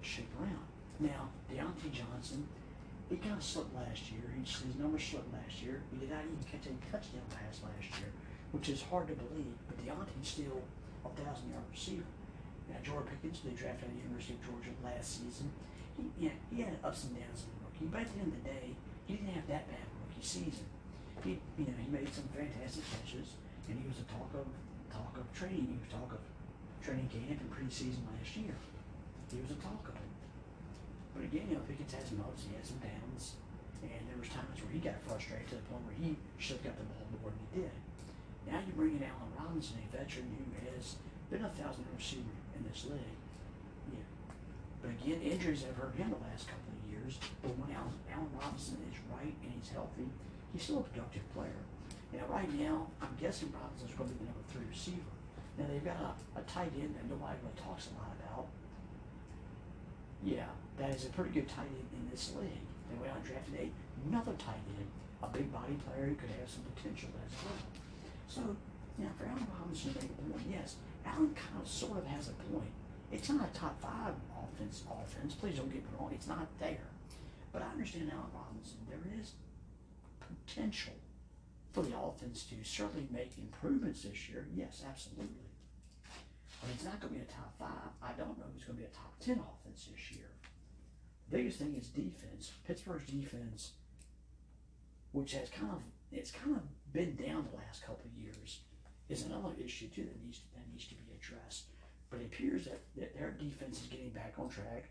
shake 0.06 0.30
around. 0.38 0.70
Now 1.00 1.34
Diontae 1.50 1.92
Johnson 1.92 2.48
he 3.12 3.20
kind 3.20 3.36
of 3.36 3.44
slipped 3.44 3.76
last 3.76 4.08
year. 4.08 4.24
He, 4.32 4.40
his 4.40 4.80
numbers 4.80 5.04
slipped 5.04 5.28
last 5.36 5.60
year. 5.60 5.84
He 5.92 6.00
did 6.00 6.16
not 6.16 6.24
even 6.24 6.40
catch 6.48 6.64
a 6.64 6.74
touchdown 6.88 7.28
pass 7.28 7.60
last 7.60 7.92
year, 8.00 8.08
which 8.56 8.72
is 8.72 8.80
hard 8.88 9.12
to 9.12 9.16
believe. 9.20 9.52
But 9.68 9.84
Diontae's 9.84 10.32
still 10.32 10.64
a 11.04 11.12
thousand 11.12 11.52
yard 11.52 11.68
receiver. 11.68 12.08
Now 12.72 12.80
George 12.80 13.12
Pickens, 13.12 13.44
they 13.44 13.52
drafted 13.52 13.92
at 13.92 14.00
the 14.00 14.08
University 14.08 14.40
of 14.40 14.48
Georgia 14.48 14.72
last 14.80 15.20
season. 15.20 15.52
He, 16.00 16.08
yeah, 16.16 16.40
he 16.48 16.64
had 16.64 16.80
ups 16.80 17.12
and 17.12 17.20
downs 17.20 17.44
in 17.44 17.52
the 17.52 17.68
rookie, 17.68 17.92
but 17.92 18.08
at 18.08 18.10
the 18.16 18.18
end 18.24 18.32
of 18.32 18.40
the 18.40 18.48
day, 18.48 18.80
he 19.04 19.20
didn't 19.20 19.36
have 19.36 19.48
that 19.52 19.68
bad 19.68 19.84
rookie 20.00 20.24
season. 20.24 20.64
He, 21.20 21.36
you 21.60 21.68
know, 21.68 21.76
he 21.76 21.92
made 21.92 22.08
some 22.08 22.32
fantastic 22.32 22.88
catches, 22.96 23.36
and 23.68 23.76
he 23.76 23.84
was 23.92 24.00
a 24.00 24.08
talk 24.08 24.32
of 24.40 24.48
talk 24.88 25.20
of 25.20 25.28
training. 25.36 25.68
He 25.68 25.78
was 25.84 25.92
talk 25.92 26.16
of 26.16 26.24
training 26.80 27.12
camp 27.12 27.44
and 27.44 27.52
preseason 27.52 28.08
last 28.08 28.32
year. 28.40 28.56
He 29.28 29.44
was 29.44 29.52
a 29.52 29.60
talk 29.60 29.84
of. 29.91 29.91
But 31.14 31.28
again, 31.28 31.48
you 31.50 31.56
know, 31.60 31.64
Pickens 31.68 31.92
had 31.92 32.08
some 32.08 32.22
ups, 32.24 32.48
he 32.48 32.56
had 32.56 32.66
some 32.66 32.80
downs, 32.80 33.36
and 33.84 34.02
there 34.08 34.20
was 34.20 34.30
times 34.30 34.58
where 34.62 34.72
he 34.72 34.80
got 34.80 34.96
frustrated 35.04 35.50
to 35.52 35.56
the 35.60 35.66
point 35.68 35.84
where 35.84 35.98
he 35.98 36.16
should 36.40 36.62
have 36.62 36.72
got 36.72 36.78
the 36.78 36.88
ball 36.88 37.06
more 37.20 37.32
than 37.32 37.42
he 37.52 37.68
did. 37.68 37.76
Now 38.48 38.62
you 38.64 38.74
bring 38.74 38.98
in 38.98 39.04
Allen 39.04 39.32
Robinson, 39.38 39.82
a 39.82 39.88
veteran 39.92 40.30
who 40.34 40.46
has 40.72 40.96
been 41.30 41.44
a 41.46 41.52
thousand 41.54 41.86
receiver 41.94 42.36
in 42.56 42.64
this 42.66 42.86
league. 42.88 43.18
Yeah. 43.92 44.08
But 44.82 44.96
again, 44.98 45.22
injuries 45.22 45.64
have 45.66 45.78
hurt 45.78 45.96
him 45.96 46.10
the 46.10 46.22
last 46.26 46.48
couple 46.48 46.74
of 46.74 46.82
years. 46.90 47.18
But 47.42 47.54
when 47.58 47.70
Allen, 47.76 47.94
Allen 48.10 48.32
Robinson 48.34 48.78
is 48.90 48.98
right 49.12 49.34
and 49.44 49.52
he's 49.54 49.70
healthy, 49.70 50.10
he's 50.54 50.64
still 50.64 50.82
a 50.82 50.86
productive 50.86 51.26
player. 51.34 51.62
Now, 52.14 52.28
right 52.28 52.50
now, 52.60 52.88
I'm 53.02 53.16
guessing 53.18 53.54
Robinson's 53.56 53.96
going 53.96 54.10
to 54.10 54.16
be 54.20 54.26
the 54.26 54.30
number 54.30 54.46
three 54.52 54.68
receiver. 54.68 55.12
Now, 55.58 55.66
they've 55.72 55.84
got 55.84 55.98
a, 56.02 56.12
a 56.40 56.44
tight 56.44 56.76
end 56.76 56.94
that 57.00 57.08
nobody 57.08 57.40
really 57.40 57.56
talks 57.56 57.88
a 57.88 57.96
lot 57.96 58.12
about. 58.12 58.21
Yeah, 60.24 60.46
that 60.78 60.92
is 60.92 61.06
a 61.06 61.10
pretty 61.10 61.32
good 61.32 61.50
tight 61.50 61.66
end 61.66 61.90
in 61.94 62.10
this 62.12 62.34
league. 62.40 62.66
They 62.90 62.98
went 63.00 63.12
out 63.12 63.18
and 63.18 63.26
drafted 63.26 63.56
a, 63.56 64.08
another 64.08 64.34
tight 64.38 64.62
end, 64.78 64.88
a 65.24 65.28
big 65.28 65.52
body 65.52 65.78
player 65.86 66.08
who 66.08 66.16
could 66.16 66.30
have 66.40 66.50
some 66.50 66.64
potential 66.76 67.10
as 67.26 67.34
well. 67.44 67.62
So, 68.28 68.42
you 68.98 69.06
know, 69.06 69.12
for 69.18 69.26
Allen 69.26 69.48
Robinson 69.58 69.94
to 69.94 70.00
make 70.00 70.12
a 70.12 70.22
point, 70.32 70.46
yes, 70.50 70.76
Allen 71.06 71.34
kind 71.34 71.62
of 71.62 71.68
sort 71.68 71.98
of 71.98 72.06
has 72.06 72.30
a 72.30 72.38
point. 72.54 72.72
It's 73.12 73.30
not 73.30 73.50
a 73.50 73.58
top 73.58 73.82
five 73.82 74.14
offense 74.32 74.84
offense. 74.88 75.34
Please 75.36 75.58
don't 75.58 75.72
get 75.72 75.84
me 75.84 75.90
wrong, 76.00 76.12
it's 76.14 76.28
not 76.28 76.48
there. 76.60 76.88
But 77.52 77.64
I 77.64 77.72
understand 77.72 78.12
Allen 78.14 78.32
Robinson. 78.34 78.78
There 78.88 79.20
is 79.20 79.34
potential 80.20 80.94
for 81.74 81.84
the 81.84 81.98
offense 81.98 82.44
to 82.50 82.56
certainly 82.64 83.08
make 83.12 83.38
improvements 83.38 84.04
this 84.04 84.30
year. 84.30 84.48
Yes, 84.56 84.84
absolutely. 84.88 85.51
But 86.62 86.70
it's 86.74 86.86
not 86.86 87.00
going 87.02 87.14
to 87.14 87.20
be 87.20 87.26
a 87.26 87.32
top 87.32 87.58
five. 87.58 87.90
I 88.02 88.14
don't 88.14 88.38
know 88.38 88.46
it's 88.56 88.64
going 88.66 88.78
to 88.78 88.84
be 88.84 88.88
a 88.88 88.96
top 88.96 89.18
10 89.20 89.42
offense 89.42 89.90
this 89.92 90.16
year. 90.16 90.30
The 91.30 91.38
biggest 91.38 91.60
thing 91.60 91.76
is 91.76 91.88
defense. 91.88 92.52
Pittsburgh's 92.68 93.06
defense, 93.06 93.72
which 95.12 95.34
has 95.34 95.50
kind 95.50 95.72
of, 95.72 95.82
it's 96.12 96.30
kind 96.32 96.56
of 96.56 96.94
been 96.94 97.16
down 97.16 97.48
the 97.50 97.58
last 97.58 97.82
couple 97.82 98.06
of 98.06 98.22
years, 98.22 98.60
is 99.10 99.26
another 99.26 99.54
issue 99.64 99.88
too 99.88 100.04
that 100.04 100.24
needs, 100.24 100.42
that 100.54 100.70
needs 100.72 100.88
to 100.88 100.96
be 100.96 101.04
addressed. 101.18 101.66
But 102.10 102.20
it 102.20 102.26
appears 102.26 102.66
that, 102.66 102.82
that 102.98 103.18
their 103.18 103.32
defense 103.32 103.82
is 103.82 103.88
getting 103.88 104.10
back 104.10 104.36
on 104.38 104.50
track. 104.50 104.90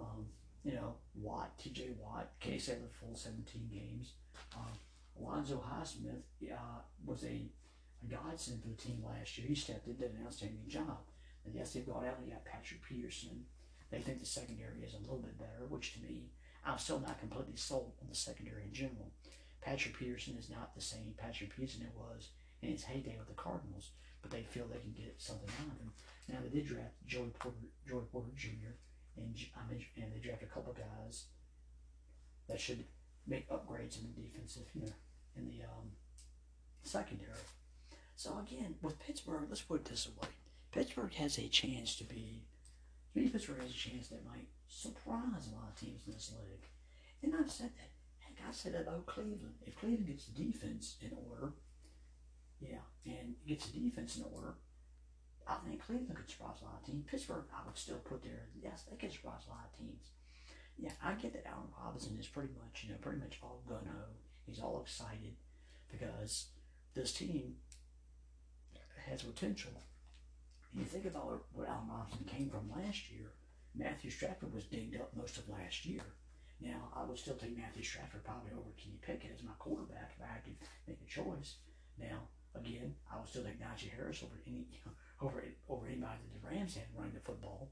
Um, 0.00 0.26
you 0.64 0.72
know, 0.72 0.94
Watt, 1.14 1.58
TJ 1.58 1.96
Watt, 1.98 2.30
case 2.40 2.66
had 2.66 2.82
the 2.82 2.88
full 2.88 3.14
17 3.14 3.68
games. 3.70 4.12
Um, 4.56 4.72
Alonzo 5.20 5.62
Highsmith 5.62 6.50
uh, 6.50 6.80
was 7.04 7.24
a, 7.24 7.26
a 7.26 8.06
godsend 8.10 8.62
for 8.62 8.68
the 8.68 8.74
team 8.74 9.02
last 9.06 9.36
year. 9.38 9.46
He 9.46 9.54
stepped 9.54 9.86
in, 9.86 9.96
did 9.96 10.12
an 10.12 10.24
outstanding 10.26 10.64
job. 10.68 10.98
And 11.44 11.54
yes, 11.54 11.72
they've 11.72 11.86
gone 11.86 12.04
out 12.04 12.18
and 12.18 12.30
got 12.30 12.44
Patrick 12.44 12.82
Peterson. 12.82 13.44
They 13.90 13.98
think 13.98 14.20
the 14.20 14.26
secondary 14.26 14.82
is 14.82 14.94
a 14.94 14.98
little 14.98 15.18
bit 15.18 15.38
better, 15.38 15.66
which 15.68 15.94
to 15.94 16.02
me, 16.02 16.30
I'm 16.64 16.78
still 16.78 17.00
not 17.00 17.20
completely 17.20 17.56
sold 17.56 17.92
on 18.00 18.08
the 18.08 18.14
secondary 18.14 18.64
in 18.64 18.72
general. 18.72 19.10
Patrick 19.60 19.98
Peterson 19.98 20.36
is 20.38 20.50
not 20.50 20.74
the 20.74 20.80
same 20.80 21.14
Patrick 21.16 21.54
Peterson 21.54 21.82
it 21.82 21.92
was 21.96 22.30
in 22.62 22.70
his 22.70 22.84
heyday 22.84 23.16
with 23.18 23.28
the 23.28 23.34
Cardinals, 23.34 23.90
but 24.20 24.30
they 24.30 24.42
feel 24.42 24.66
they 24.66 24.78
can 24.78 24.92
get 24.92 25.14
something 25.18 25.48
out 25.60 25.74
of 25.74 25.80
him. 25.80 25.92
Now 26.28 26.38
they 26.42 26.48
did 26.48 26.66
draft 26.66 26.94
Joey 27.06 27.32
Porter, 27.38 27.56
Joey 27.88 28.04
Porter 28.10 28.30
Jr. 28.36 28.74
and 29.16 29.36
I 29.56 29.72
and 30.00 30.12
they 30.12 30.18
drafted 30.18 30.48
a 30.48 30.52
couple 30.52 30.72
guys 30.72 31.26
that 32.48 32.60
should 32.60 32.84
make 33.26 33.48
upgrades 33.50 33.98
in 33.98 34.12
the 34.14 34.22
defensive, 34.22 34.66
you 34.74 34.82
know, 34.82 34.92
in 35.36 35.46
the 35.46 35.64
um, 35.64 35.90
secondary. 36.82 37.30
So 38.16 38.38
again, 38.38 38.74
with 38.82 38.98
Pittsburgh, 38.98 39.46
let's 39.48 39.62
put 39.62 39.80
it 39.80 39.84
this 39.86 40.08
way: 40.08 40.28
Pittsburgh 40.72 41.12
has 41.14 41.38
a 41.38 41.48
chance 41.48 41.96
to 41.96 42.04
be. 42.04 42.44
Maybe 43.14 43.28
Pittsburgh 43.28 43.60
has 43.60 43.70
a 43.70 43.74
chance 43.74 44.08
that 44.08 44.24
might 44.24 44.48
surprise 44.68 45.48
a 45.48 45.54
lot 45.54 45.68
of 45.68 45.78
teams 45.78 46.02
in 46.06 46.14
this 46.14 46.32
league. 46.32 46.66
And 47.22 47.34
I've 47.34 47.50
said 47.50 47.70
that. 47.76 47.90
Heck, 48.18 48.48
I 48.48 48.52
said 48.52 48.74
that 48.74 48.82
about 48.82 49.06
Cleveland. 49.06 49.54
If 49.66 49.78
Cleveland 49.78 50.06
gets 50.06 50.26
the 50.26 50.42
defense 50.44 50.96
in 51.02 51.12
order, 51.28 51.52
yeah, 52.58 52.84
and 53.04 53.34
gets 53.46 53.66
the 53.66 53.78
defense 53.78 54.16
in 54.16 54.24
order, 54.34 54.54
I 55.46 55.56
think 55.66 55.84
Cleveland 55.84 56.16
could 56.16 56.30
surprise 56.30 56.62
a 56.62 56.64
lot 56.64 56.80
of 56.80 56.86
teams. 56.86 57.04
Pittsburgh, 57.06 57.44
I 57.52 57.66
would 57.66 57.76
still 57.76 57.98
put 57.98 58.22
there. 58.22 58.48
Yes, 58.62 58.84
they 58.88 58.96
could 58.96 59.12
surprise 59.12 59.42
a 59.46 59.50
lot 59.50 59.68
of 59.70 59.78
teams. 59.78 60.10
Yeah, 60.78 60.92
I 61.04 61.12
get 61.12 61.34
that 61.34 61.46
Allen 61.46 61.68
Robinson 61.84 62.16
is 62.18 62.28
pretty 62.28 62.52
much, 62.58 62.84
you 62.84 62.90
know, 62.90 62.98
pretty 63.00 63.18
much 63.18 63.38
all 63.42 63.62
gun 63.68 63.84
ho. 63.86 64.04
He's 64.46 64.60
all 64.60 64.80
excited 64.80 65.36
because 65.90 66.46
this 66.94 67.12
team 67.12 67.56
has 69.06 69.22
potential 69.22 69.72
you 70.74 70.84
think 70.84 71.06
about 71.06 71.44
where 71.52 71.66
Allen 71.66 71.88
Robinson 71.88 72.24
came 72.24 72.48
from 72.48 72.70
last 72.70 73.10
year, 73.10 73.32
Matthew 73.74 74.10
Stafford 74.10 74.52
was 74.52 74.64
dinged 74.64 75.00
up 75.00 75.10
most 75.16 75.38
of 75.38 75.48
last 75.48 75.84
year. 75.84 76.02
Now, 76.60 76.88
I 76.94 77.04
would 77.04 77.18
still 77.18 77.34
take 77.34 77.56
Matthew 77.56 77.82
Stafford 77.82 78.24
probably 78.24 78.52
over 78.52 78.70
Kenny 78.76 78.98
Pickett 79.02 79.34
as 79.34 79.42
my 79.42 79.52
quarterback 79.58 80.12
if 80.16 80.22
I 80.22 80.32
had 80.32 80.44
to 80.44 80.50
make 80.86 81.00
a 81.02 81.10
choice. 81.10 81.56
Now, 81.98 82.28
again, 82.54 82.94
I 83.10 83.18
would 83.18 83.28
still 83.28 83.44
take 83.44 83.60
Najee 83.60 83.90
Harris 83.90 84.22
over 84.22 84.38
any 84.46 84.66
over 85.20 85.42
over 85.68 85.86
anybody 85.86 86.22
that 86.22 86.32
the 86.40 86.48
Rams 86.48 86.74
had 86.74 86.84
running 86.96 87.14
the 87.14 87.20
football. 87.20 87.68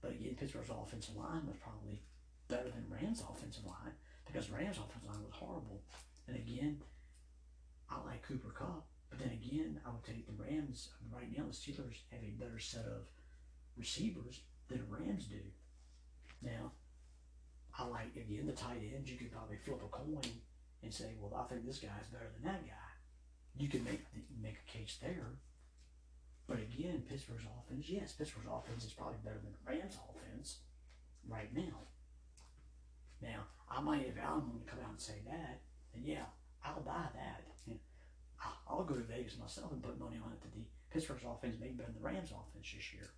But 0.00 0.12
again, 0.12 0.34
Pittsburgh's 0.34 0.70
offensive 0.70 1.16
line 1.16 1.46
was 1.46 1.56
probably 1.62 2.02
better 2.48 2.70
than 2.70 2.90
Rams' 2.90 3.22
offensive 3.22 3.64
line 3.64 3.94
because 4.26 4.50
Rams' 4.50 4.78
offensive 4.78 5.08
line 5.08 5.22
was 5.22 5.34
horrible. 5.34 5.80
And 6.26 6.36
again, 6.36 6.80
I 7.88 8.02
like 8.04 8.22
Cooper 8.22 8.50
Kupp. 8.50 8.86
But 9.12 9.28
then 9.28 9.36
again, 9.36 9.78
I 9.84 9.90
would 9.90 10.04
take 10.04 10.24
the 10.26 10.32
Rams. 10.32 10.88
Right 11.12 11.28
now, 11.36 11.44
the 11.44 11.52
Steelers 11.52 12.00
have 12.10 12.24
a 12.24 12.40
better 12.40 12.58
set 12.58 12.86
of 12.86 13.04
receivers 13.76 14.40
than 14.68 14.78
the 14.78 14.96
Rams 14.96 15.26
do. 15.26 15.42
Now, 16.40 16.72
I 17.78 17.84
like, 17.84 18.16
again, 18.16 18.46
the 18.46 18.52
tight 18.52 18.80
ends. 18.80 19.10
You 19.10 19.18
could 19.18 19.30
probably 19.30 19.58
flip 19.58 19.82
a 19.84 19.88
coin 19.88 20.40
and 20.82 20.94
say, 20.94 21.12
well, 21.20 21.38
I 21.38 21.46
think 21.46 21.66
this 21.66 21.78
guy's 21.78 22.08
better 22.10 22.32
than 22.32 22.50
that 22.50 22.64
guy. 22.64 22.88
You 23.54 23.68
can 23.68 23.84
make, 23.84 24.00
make 24.40 24.56
a 24.66 24.78
case 24.78 24.96
there. 25.02 25.36
But 26.48 26.56
again, 26.56 27.04
Pittsburgh's 27.06 27.44
offense, 27.44 27.90
yes, 27.90 28.12
Pittsburgh's 28.12 28.48
offense 28.50 28.84
is 28.84 28.94
probably 28.94 29.18
better 29.22 29.40
than 29.44 29.52
the 29.52 29.70
Rams' 29.70 29.98
offense 30.08 30.60
right 31.28 31.54
now. 31.54 31.84
Now, 33.20 33.44
I 33.70 33.80
might, 33.82 34.06
if 34.08 34.16
wanted 34.16 34.66
to 34.66 34.70
come 34.70 34.80
out 34.82 34.90
and 34.92 35.00
say 35.00 35.20
that, 35.26 35.60
then 35.92 36.02
yeah, 36.02 36.24
I'll 36.64 36.80
buy 36.80 37.08
that. 37.14 37.51
I'll 38.68 38.84
go 38.84 38.94
to 38.94 39.02
Vegas 39.02 39.38
myself 39.38 39.72
and 39.72 39.82
put 39.82 39.98
money 39.98 40.16
on 40.24 40.32
it 40.32 40.40
that 40.42 40.52
the 40.52 40.64
Pittsburgh's 40.90 41.24
offense 41.24 41.56
may 41.60 41.68
be 41.68 41.74
better 41.74 41.92
than 41.92 42.00
the 42.00 42.06
Rams' 42.06 42.32
offense 42.32 42.72
this 42.74 42.92
year. 42.92 43.10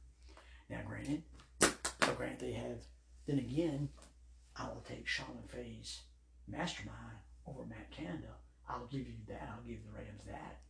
Now, 0.68 0.80
granted, 0.86 1.22
so 1.60 2.14
granted 2.16 2.40
they 2.40 2.52
have, 2.52 2.78
then 3.26 3.38
again, 3.38 3.88
I 4.56 4.68
will 4.68 4.84
take 4.86 5.06
Sean 5.06 5.26
McVay's 5.36 6.02
mastermind 6.48 7.18
over 7.46 7.64
Matt 7.66 7.90
Canada. 7.90 8.34
I'll 8.68 8.86
give 8.86 9.06
you 9.06 9.14
that. 9.28 9.48
I'll 9.52 9.66
give 9.66 9.84
the 9.84 9.92
Rams 9.92 10.24
that. 10.26 10.60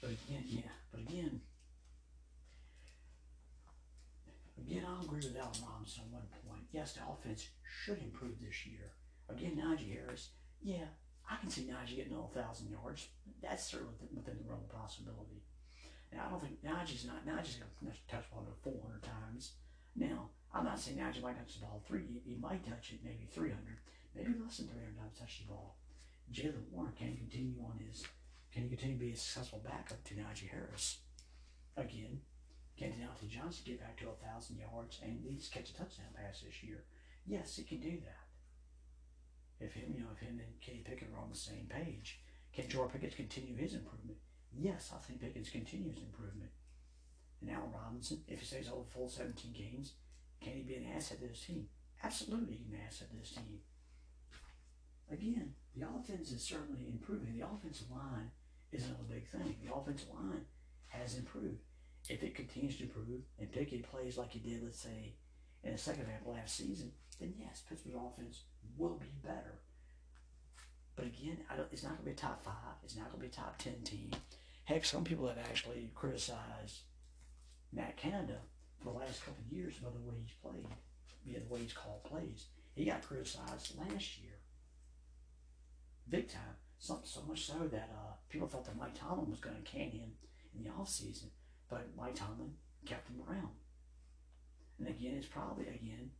But 0.00 0.10
again, 0.10 0.44
yeah. 0.46 0.70
But 0.90 1.00
again, 1.00 1.40
again, 4.58 4.84
I'll 4.86 5.04
agree 5.04 5.18
with 5.18 5.36
Allen 5.36 5.58
Robinson 5.68 6.04
on 6.06 6.12
one 6.12 6.22
point. 6.46 6.62
Yes, 6.70 6.92
the 6.92 7.00
offense 7.10 7.48
should 7.64 7.98
improve 8.02 8.40
this 8.40 8.66
year. 8.66 8.92
Again, 9.28 9.56
Najee 9.56 9.92
Harris. 9.92 10.30
Yeah, 10.62 10.86
I 11.30 11.36
can 11.36 11.50
see 11.50 11.68
Najee 11.68 11.96
getting 11.96 12.16
all 12.16 12.32
thousand 12.34 12.70
yards. 12.70 13.08
That's 13.42 13.64
certainly 13.64 13.94
within 14.14 14.38
the 14.38 14.48
realm 14.48 14.62
of 14.64 14.74
possibility. 14.74 15.44
Now, 16.12 16.24
I 16.26 16.30
don't 16.30 16.40
think 16.40 16.64
Najee's 16.64 17.04
not 17.04 17.26
Najee's 17.26 17.60
going 17.60 17.92
to 17.92 17.98
touch 18.08 18.24
the 18.30 18.34
ball 18.34 18.46
400 18.64 19.02
times. 19.02 19.52
Now, 19.94 20.30
I'm 20.54 20.64
not 20.64 20.80
saying 20.80 20.96
Najee 20.96 21.22
might 21.22 21.36
touch 21.36 21.60
the 21.60 21.66
ball 21.66 21.82
three. 21.86 22.04
He, 22.24 22.36
might 22.40 22.64
touch 22.64 22.92
it 22.92 23.04
maybe 23.04 23.28
300, 23.30 23.60
maybe 24.16 24.32
less 24.40 24.56
than 24.56 24.68
300 24.68 24.96
times 24.96 25.18
touch 25.18 25.40
the 25.44 25.52
ball. 25.52 25.76
Jaylen 26.32 26.68
Warren 26.72 26.92
can 26.96 27.16
continue 27.16 27.60
on 27.64 27.78
his 27.78 28.04
can 28.52 28.62
he 28.62 28.68
continue 28.68 28.96
to 28.96 29.04
be 29.04 29.12
a 29.12 29.16
successful 29.16 29.62
backup 29.64 30.02
to 30.04 30.14
Najee 30.14 30.48
Harris? 30.50 30.98
Again, 31.76 32.20
can 32.78 32.92
Diontae 32.92 33.28
Johnson 33.28 33.64
get 33.66 33.80
back 33.80 33.98
to 33.98 34.08
a 34.08 34.26
thousand 34.26 34.58
yards 34.58 35.00
and 35.02 35.18
at 35.18 35.30
least 35.30 35.52
catch 35.52 35.70
a 35.70 35.74
touchdown 35.74 36.06
pass 36.16 36.40
this 36.40 36.62
year? 36.62 36.84
Yes, 37.26 37.56
he 37.56 37.64
can 37.64 37.80
do 37.80 37.98
that. 38.00 38.27
If 39.60 39.74
him, 39.74 39.94
you 39.94 40.00
know, 40.00 40.10
if 40.14 40.20
him 40.20 40.40
and 40.40 40.60
Kenny 40.60 40.84
Pickett 40.84 41.08
are 41.14 41.20
on 41.20 41.30
the 41.30 41.36
same 41.36 41.68
page, 41.68 42.20
can 42.54 42.68
George 42.68 42.92
Pickett 42.92 43.16
continue 43.16 43.56
his 43.56 43.74
improvement? 43.74 44.18
Yes, 44.56 44.92
I 44.94 44.98
think 44.98 45.20
Pickens 45.20 45.50
continues 45.50 45.98
improvement. 45.98 46.50
And 47.40 47.50
Allen 47.50 47.72
Robinson, 47.72 48.22
if 48.26 48.40
he 48.40 48.46
stays 48.46 48.68
over 48.68 48.84
full 48.92 49.08
17 49.08 49.52
games, 49.52 49.94
can 50.40 50.54
he 50.54 50.62
be 50.62 50.74
an 50.74 50.92
asset 50.96 51.20
to 51.20 51.28
this 51.28 51.44
team? 51.44 51.68
Absolutely, 52.02 52.54
he 52.54 52.62
can 52.62 52.72
be 52.72 52.76
an 52.76 52.86
asset 52.86 53.10
to 53.10 53.16
this 53.16 53.30
team. 53.30 53.60
Again, 55.10 55.54
the 55.74 55.86
offense 55.86 56.32
is 56.32 56.42
certainly 56.42 56.88
improving. 56.88 57.38
The 57.38 57.46
offensive 57.46 57.90
line 57.90 58.30
is 58.72 58.84
another 58.84 59.04
big 59.08 59.26
thing. 59.26 59.56
The 59.64 59.74
offensive 59.74 60.10
line 60.10 60.44
has 60.88 61.16
improved. 61.16 61.62
If 62.08 62.22
it 62.22 62.34
continues 62.34 62.76
to 62.78 62.84
improve 62.84 63.22
and 63.38 63.52
Pickett 63.52 63.90
plays 63.90 64.16
like 64.16 64.32
he 64.32 64.38
did, 64.38 64.62
let's 64.62 64.80
say, 64.80 65.14
in 65.62 65.72
the 65.72 65.78
second 65.78 66.06
half 66.06 66.22
of 66.22 66.34
last 66.34 66.56
season, 66.56 66.92
then 67.20 67.34
yes, 67.38 67.62
Pittsburgh's 67.68 67.96
offense 67.96 68.42
will 68.76 68.96
be 68.96 69.06
better. 69.22 69.60
But 70.96 71.06
again, 71.06 71.38
it's 71.70 71.82
not 71.82 71.90
going 71.90 72.00
to 72.00 72.04
be 72.06 72.10
a 72.10 72.14
top 72.14 72.44
five. 72.44 72.74
It's 72.82 72.96
not 72.96 73.10
going 73.12 73.22
to 73.22 73.28
be 73.28 73.32
a 73.32 73.44
top 73.44 73.58
10 73.58 73.82
team. 73.84 74.10
Heck, 74.64 74.84
some 74.84 75.04
people 75.04 75.28
have 75.28 75.38
actually 75.38 75.90
criticized 75.94 76.80
Matt 77.72 77.96
Canada 77.96 78.38
for 78.78 78.92
the 78.92 78.98
last 78.98 79.24
couple 79.24 79.44
of 79.46 79.56
years 79.56 79.78
about 79.78 79.94
the 79.94 80.00
way 80.00 80.16
he's 80.20 80.34
played, 80.42 80.66
yeah, 81.24 81.38
the 81.38 81.54
way 81.54 81.60
he's 81.60 81.72
called 81.72 82.04
plays. 82.04 82.46
He 82.74 82.84
got 82.84 83.02
criticized 83.02 83.78
last 83.78 84.18
year, 84.18 84.38
big 86.08 86.28
time. 86.28 86.56
So, 86.78 87.00
so 87.04 87.22
much 87.22 87.44
so 87.44 87.66
that 87.72 87.90
uh, 87.92 88.12
people 88.28 88.46
thought 88.46 88.64
that 88.64 88.78
Mike 88.78 88.94
Tomlin 88.98 89.30
was 89.30 89.40
going 89.40 89.56
to 89.56 89.70
can 89.70 89.90
him 89.90 90.12
in 90.54 90.62
the 90.62 90.70
offseason, 90.70 91.30
but 91.68 91.88
Mike 91.96 92.14
Tomlin 92.14 92.52
kept 92.86 93.08
him 93.08 93.20
around. 93.28 93.50
And 94.78 94.88
again, 94.88 95.14
it's 95.16 95.26
probably 95.26 95.66
again, 95.66 96.10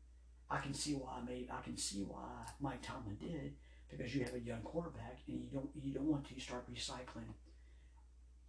I 0.50 0.58
can 0.58 0.72
see 0.72 0.94
why 0.94 1.20
maybe 1.26 1.48
I 1.50 1.60
can 1.62 1.76
see 1.76 2.02
why 2.02 2.46
Mike 2.60 2.82
Tomlin 2.82 3.16
did 3.20 3.54
because 3.90 4.14
you 4.14 4.24
have 4.24 4.34
a 4.34 4.40
young 4.40 4.62
quarterback 4.62 5.18
and 5.26 5.42
you 5.42 5.48
don't 5.52 5.68
you 5.74 5.92
don't 5.92 6.06
want 6.06 6.28
to 6.28 6.40
start 6.40 6.72
recycling 6.72 7.32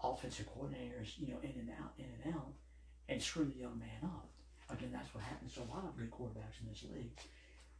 offensive 0.01 0.47
coordinators, 0.47 1.17
you 1.17 1.27
know, 1.27 1.39
in 1.43 1.51
and 1.59 1.69
out, 1.71 1.93
in 1.97 2.05
and 2.23 2.33
out, 2.33 2.53
and 3.09 3.21
screw 3.21 3.45
the 3.45 3.59
young 3.59 3.77
man 3.79 4.03
up. 4.03 4.29
Again, 4.69 4.91
that's 4.93 5.13
what 5.13 5.23
happens 5.23 5.53
to 5.53 5.61
a 5.61 5.71
lot 5.73 5.83
of 5.83 5.97
good 5.97 6.11
quarterbacks 6.11 6.61
in 6.61 6.69
this 6.69 6.85
league. 6.93 7.19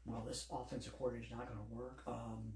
Well, 0.05 0.25
this 0.27 0.47
offensive 0.51 0.97
coordinator 0.97 1.25
is 1.25 1.31
not 1.31 1.47
going 1.47 1.59
to 1.59 1.75
work. 1.75 2.03
Um, 2.07 2.53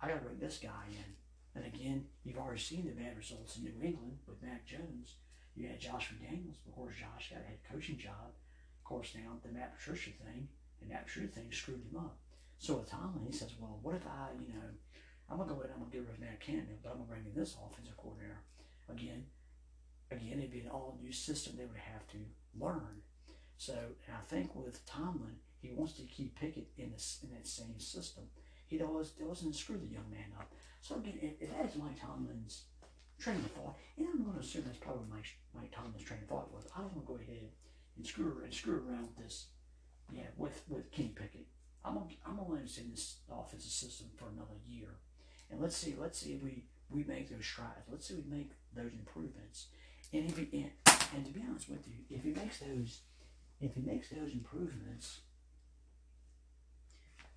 I 0.00 0.08
got 0.08 0.14
to 0.14 0.24
bring 0.24 0.38
this 0.38 0.58
guy 0.62 0.88
in. 0.90 1.14
And 1.54 1.72
again, 1.72 2.06
you've 2.24 2.38
already 2.38 2.60
seen 2.60 2.84
the 2.84 2.92
bad 2.92 3.16
results 3.16 3.56
in 3.56 3.64
New 3.64 3.80
England 3.82 4.18
with 4.26 4.42
Mac 4.42 4.66
Jones. 4.66 5.16
You 5.54 5.68
had 5.68 5.80
Josh 5.80 6.10
McDaniels. 6.10 6.56
Of 6.66 6.74
course, 6.74 6.94
Josh 6.98 7.30
got 7.30 7.42
a 7.42 7.46
head 7.46 7.58
coaching 7.70 7.98
job. 7.98 8.32
Of 8.78 8.84
course, 8.84 9.12
now 9.14 9.36
the 9.42 9.52
Matt 9.52 9.76
Patricia 9.76 10.10
thing 10.10 10.48
and 10.86 10.94
that 10.94 11.06
Patricia 11.06 11.28
thing 11.28 11.50
screwed 11.50 11.82
him 11.82 11.98
up. 11.98 12.16
So 12.58 12.74
with 12.78 12.90
Tomlin, 12.90 13.26
he 13.26 13.32
says, 13.32 13.50
well, 13.58 13.78
what 13.82 13.96
if 13.96 14.06
I, 14.06 14.30
you 14.38 14.54
know, 14.54 14.70
I'm 15.28 15.36
going 15.36 15.48
to 15.48 15.54
go 15.54 15.60
ahead 15.60 15.74
and 15.74 15.82
I'm 15.82 15.90
going 15.90 15.90
to 15.90 15.96
get 15.98 16.06
rid 16.06 16.14
of 16.14 16.20
Matt 16.20 16.40
Canada, 16.40 16.78
but 16.82 16.90
I'm 16.90 17.02
going 17.02 17.08
to 17.08 17.12
bring 17.12 17.26
in 17.26 17.34
this 17.34 17.56
offensive 17.58 17.96
coordinator. 17.96 18.38
Again, 18.88 19.26
again, 20.10 20.38
it'd 20.38 20.52
be 20.52 20.60
an 20.60 20.70
all 20.70 20.96
new 21.02 21.12
system 21.12 21.54
they 21.58 21.66
would 21.66 21.76
have 21.76 22.06
to 22.14 22.18
learn. 22.54 23.02
So, 23.58 23.74
I 24.08 24.22
think 24.28 24.54
with 24.54 24.86
Tomlin, 24.86 25.36
he 25.60 25.72
wants 25.74 25.94
to 25.94 26.02
keep 26.02 26.38
Pickett 26.38 26.68
in 26.78 26.92
this 26.92 27.18
in 27.22 27.30
that 27.34 27.46
same 27.46 27.78
system. 27.80 28.24
He 28.66 28.78
does 28.78 29.10
doesn't 29.12 29.54
screw 29.54 29.78
the 29.78 29.86
young 29.92 30.10
man 30.10 30.30
up. 30.38 30.52
So 30.80 30.96
again, 30.96 31.18
if, 31.20 31.40
if 31.40 31.50
that 31.50 31.66
is 31.66 31.76
Mike 31.76 32.00
Tomlin's 32.00 32.64
train 33.18 33.36
of 33.36 33.50
thought, 33.52 33.76
and 33.96 34.06
I'm 34.06 34.22
going 34.22 34.34
to 34.34 34.40
assume 34.40 34.64
that's 34.66 34.78
probably 34.78 35.06
Mike, 35.10 35.26
Mike 35.54 35.72
Tomlin's 35.74 36.04
train 36.04 36.20
of 36.22 36.28
thought 36.28 36.52
was, 36.52 36.66
I 36.76 36.80
don't 36.80 36.94
want 36.94 37.06
to 37.06 37.12
go 37.12 37.18
ahead 37.18 37.50
and 37.96 38.06
screw 38.06 38.40
and 38.44 38.52
screw 38.52 38.84
around 38.86 39.08
with 39.08 39.16
this, 39.16 39.46
yeah, 40.12 40.28
with 40.36 40.62
with 40.68 40.90
Kenny 40.92 41.14
Pickett. 41.14 41.46
I'm 41.84 41.94
gonna, 41.94 42.06
I'm 42.26 42.36
gonna 42.36 42.48
let 42.48 42.62
him 42.62 42.84
in 42.84 42.90
this 42.90 43.16
offensive 43.30 43.70
system 43.70 44.08
for 44.16 44.26
another 44.28 44.58
year, 44.68 44.88
and 45.50 45.60
let's 45.60 45.76
see 45.76 45.94
let's 45.98 46.18
see 46.18 46.32
if 46.34 46.42
we 46.42 46.64
we 46.90 47.04
make 47.04 47.30
those 47.30 47.46
strides. 47.46 47.86
Let's 47.90 48.08
see 48.08 48.14
if 48.14 48.24
we 48.24 48.36
make 48.38 48.50
those 48.74 48.92
improvements. 48.92 49.66
And 50.12 50.28
if 50.28 50.36
he 50.36 50.48
and, 50.52 50.70
and 51.14 51.26
to 51.26 51.32
be 51.32 51.42
honest 51.48 51.68
with 51.68 51.86
you, 51.86 51.94
if 52.10 52.22
he 52.22 52.30
makes 52.30 52.58
those 52.58 53.00
if 53.60 53.74
he 53.74 53.80
makes 53.80 54.10
those 54.10 54.32
improvements, 54.32 55.20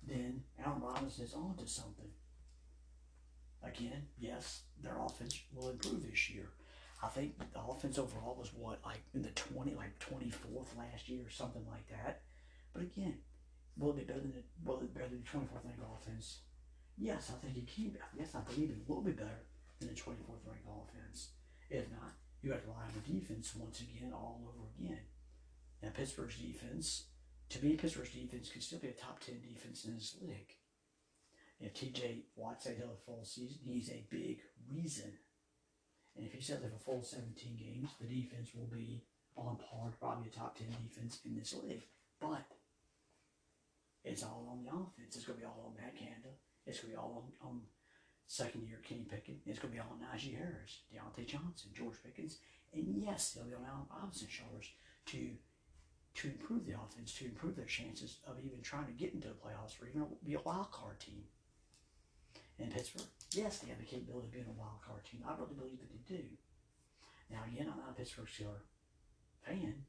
then 0.06 0.42
Allen 0.64 0.82
Robinson 0.82 1.24
is 1.24 1.34
on 1.34 1.56
to 1.56 1.66
something. 1.66 2.10
Again, 3.62 4.06
yes, 4.18 4.62
their 4.82 4.98
offense 4.98 5.38
will 5.54 5.70
improve 5.70 6.08
this 6.08 6.30
year. 6.30 6.48
I 7.02 7.08
think 7.08 7.38
the 7.38 7.60
offense 7.60 7.98
overall 7.98 8.36
was 8.38 8.52
what, 8.54 8.80
like 8.84 9.02
in 9.14 9.22
the 9.22 9.30
20, 9.30 9.74
like 9.74 9.98
24th 9.98 10.76
last 10.78 11.08
year 11.08 11.20
or 11.26 11.30
something 11.30 11.64
like 11.70 11.86
that. 11.88 12.20
But 12.72 12.82
again, 12.82 13.18
will 13.76 13.90
it 13.90 13.96
be 13.96 14.04
better 14.04 14.20
than 14.20 14.32
the, 14.32 14.44
will 14.64 14.78
it 14.78 14.92
be 14.92 14.98
better 14.98 15.10
than 15.10 15.22
the 15.22 15.38
24th 15.38 15.64
ranked 15.64 15.82
offense? 15.82 16.40
Yes, 16.96 17.32
I 17.34 17.44
think 17.44 17.56
it 17.56 17.74
can 17.74 17.90
be. 17.90 17.98
Yes, 18.18 18.34
I 18.34 18.40
believe 18.40 18.70
it 18.70 18.88
will 18.88 19.02
be 19.02 19.12
better 19.12 19.46
than 19.78 19.88
the 19.88 19.94
24th 19.94 20.46
ranked 20.46 20.68
offense. 20.68 21.30
If 21.70 21.90
not, 21.90 22.12
you 22.42 22.52
have 22.52 22.62
to 22.62 22.68
rely 22.68 22.82
on 22.84 22.92
the 22.94 23.12
defense 23.12 23.54
once 23.56 23.80
again, 23.80 24.12
all 24.12 24.42
over 24.44 24.68
again. 24.78 25.00
Now, 25.82 25.90
Pittsburgh's 25.94 26.36
defense, 26.36 27.04
to 27.50 27.64
me, 27.64 27.76
Pittsburgh's 27.76 28.10
defense 28.10 28.50
could 28.50 28.62
still 28.62 28.78
be 28.78 28.88
a 28.88 28.92
top 28.92 29.20
10 29.20 29.40
defense 29.40 29.84
in 29.84 29.94
this 29.94 30.16
league. 30.20 30.56
If 31.60 31.74
TJ 31.74 32.22
Watt 32.36 32.60
stays 32.60 32.78
the 32.78 32.88
full 33.04 33.24
season, 33.24 33.58
he's 33.64 33.90
a 33.90 34.06
big 34.10 34.40
reason. 34.72 35.12
And 36.16 36.26
if 36.26 36.32
he 36.32 36.40
stays 36.40 36.60
there 36.60 36.70
for 36.70 36.84
full 36.84 37.02
17 37.02 37.56
games, 37.56 37.90
the 38.00 38.06
defense 38.06 38.50
will 38.54 38.66
be 38.66 39.04
on 39.36 39.56
par, 39.56 39.92
probably 39.98 40.28
a 40.28 40.32
top 40.32 40.56
10 40.56 40.68
defense 40.70 41.20
in 41.24 41.36
this 41.36 41.54
league. 41.62 41.84
But 42.20 42.44
it's 44.04 44.22
all 44.22 44.48
on 44.50 44.64
the 44.64 44.70
offense. 44.70 45.16
It's 45.16 45.24
going 45.24 45.38
to 45.38 45.44
be 45.44 45.46
all 45.46 45.66
on 45.68 45.76
Matt 45.76 45.96
Canada. 45.96 46.32
It's 46.66 46.80
going 46.80 46.92
to 46.92 46.96
be 46.96 47.02
all 47.02 47.30
on, 47.42 47.48
on 47.48 47.60
second 48.26 48.66
year 48.66 48.80
Kenny 48.86 49.06
Pickett. 49.08 49.40
It's 49.46 49.58
going 49.58 49.72
to 49.72 49.76
be 49.76 49.80
all 49.80 49.92
on 49.92 50.00
Najee 50.00 50.36
Harris, 50.36 50.82
Diontae 50.92 51.26
Johnson, 51.26 51.70
George 51.74 51.96
Pickens. 52.04 52.38
And 52.72 52.86
yes, 53.02 53.32
they'll 53.32 53.44
be 53.44 53.54
on 53.54 53.66
Allen 53.68 53.86
Robinson's 53.90 54.30
shoulders 54.30 54.70
to 55.06 55.30
to 56.12 56.26
improve 56.26 56.66
the 56.66 56.74
offense, 56.74 57.14
to 57.14 57.24
improve 57.24 57.54
their 57.54 57.66
chances 57.66 58.18
of 58.26 58.34
even 58.42 58.60
trying 58.62 58.86
to 58.86 58.92
get 58.92 59.14
into 59.14 59.28
the 59.28 59.34
playoffs 59.34 59.80
or 59.80 59.86
even 59.86 60.06
be 60.24 60.34
a 60.34 60.40
wild 60.40 60.70
card 60.72 60.98
team. 60.98 61.22
In 62.58 62.68
Pittsburgh, 62.68 63.06
yes, 63.32 63.58
they 63.60 63.70
have 63.70 63.78
the 63.78 63.84
capability 63.84 64.26
of 64.26 64.32
being 64.32 64.44
a 64.50 64.60
wild 64.60 64.82
card 64.84 65.04
team. 65.04 65.22
I 65.26 65.32
really 65.38 65.54
believe 65.54 65.78
that 65.78 65.88
they 65.88 66.02
do. 66.16 66.24
Now, 67.30 67.38
again, 67.46 67.70
I'm 67.72 67.78
not 67.78 67.90
a 67.90 67.94
Pittsburgh 67.94 68.26
Steelers 68.26 68.66
fan, 69.46 69.86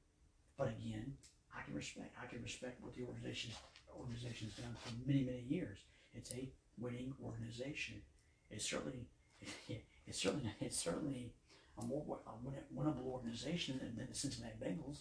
but 0.57 0.70
again, 0.70 1.18
I 1.51 1.64
can 1.64 1.74
respect 1.74 2.14
I 2.22 2.28
can 2.28 2.41
respect 2.43 2.82
what 2.82 2.95
the 2.95 3.03
organization 3.03 3.51
organization's 3.98 4.56
done 4.56 4.76
for 4.84 4.94
many 5.08 5.24
many 5.24 5.46
years. 5.48 5.80
It's 6.14 6.32
a 6.34 6.50
winning 6.78 7.14
organization. 7.24 8.02
It's 8.50 8.70
certainly 8.70 9.08
it's 10.08 10.22
certainly 10.22 10.52
it's 10.60 10.78
certainly 10.78 11.34
a 11.78 11.86
more 11.86 12.20
a 12.28 12.78
winnable 12.78 13.06
organization 13.06 13.80
than, 13.80 13.96
than 13.96 14.08
the 14.10 14.16
Cincinnati 14.16 14.56
Bengals. 14.62 15.00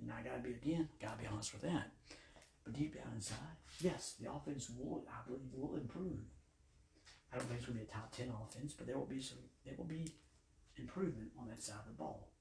And 0.00 0.10
I 0.12 0.22
gotta 0.22 0.42
be 0.42 0.50
again, 0.50 0.88
gotta 1.00 1.18
be 1.18 1.26
honest 1.26 1.52
with 1.52 1.62
that. 1.62 1.90
But 2.64 2.74
deep 2.74 2.94
down 2.94 3.12
inside, 3.14 3.58
yes, 3.80 4.14
the 4.20 4.30
offense 4.30 4.70
will 4.70 5.04
I 5.08 5.26
believe 5.26 5.50
will 5.52 5.76
improve. 5.76 6.20
I 7.32 7.36
don't 7.36 7.46
think 7.46 7.58
it's 7.58 7.66
gonna 7.66 7.78
be 7.78 7.84
a 7.84 7.88
top 7.88 8.14
ten 8.14 8.30
offense, 8.30 8.72
but 8.72 8.86
there 8.86 8.98
will 8.98 9.06
be 9.06 9.20
some 9.20 9.38
there 9.64 9.74
will 9.76 9.84
be 9.84 10.12
improvement 10.76 11.30
on 11.38 11.48
that 11.48 11.62
side 11.62 11.80
of 11.80 11.86
the 11.86 11.98
ball. 11.98 12.32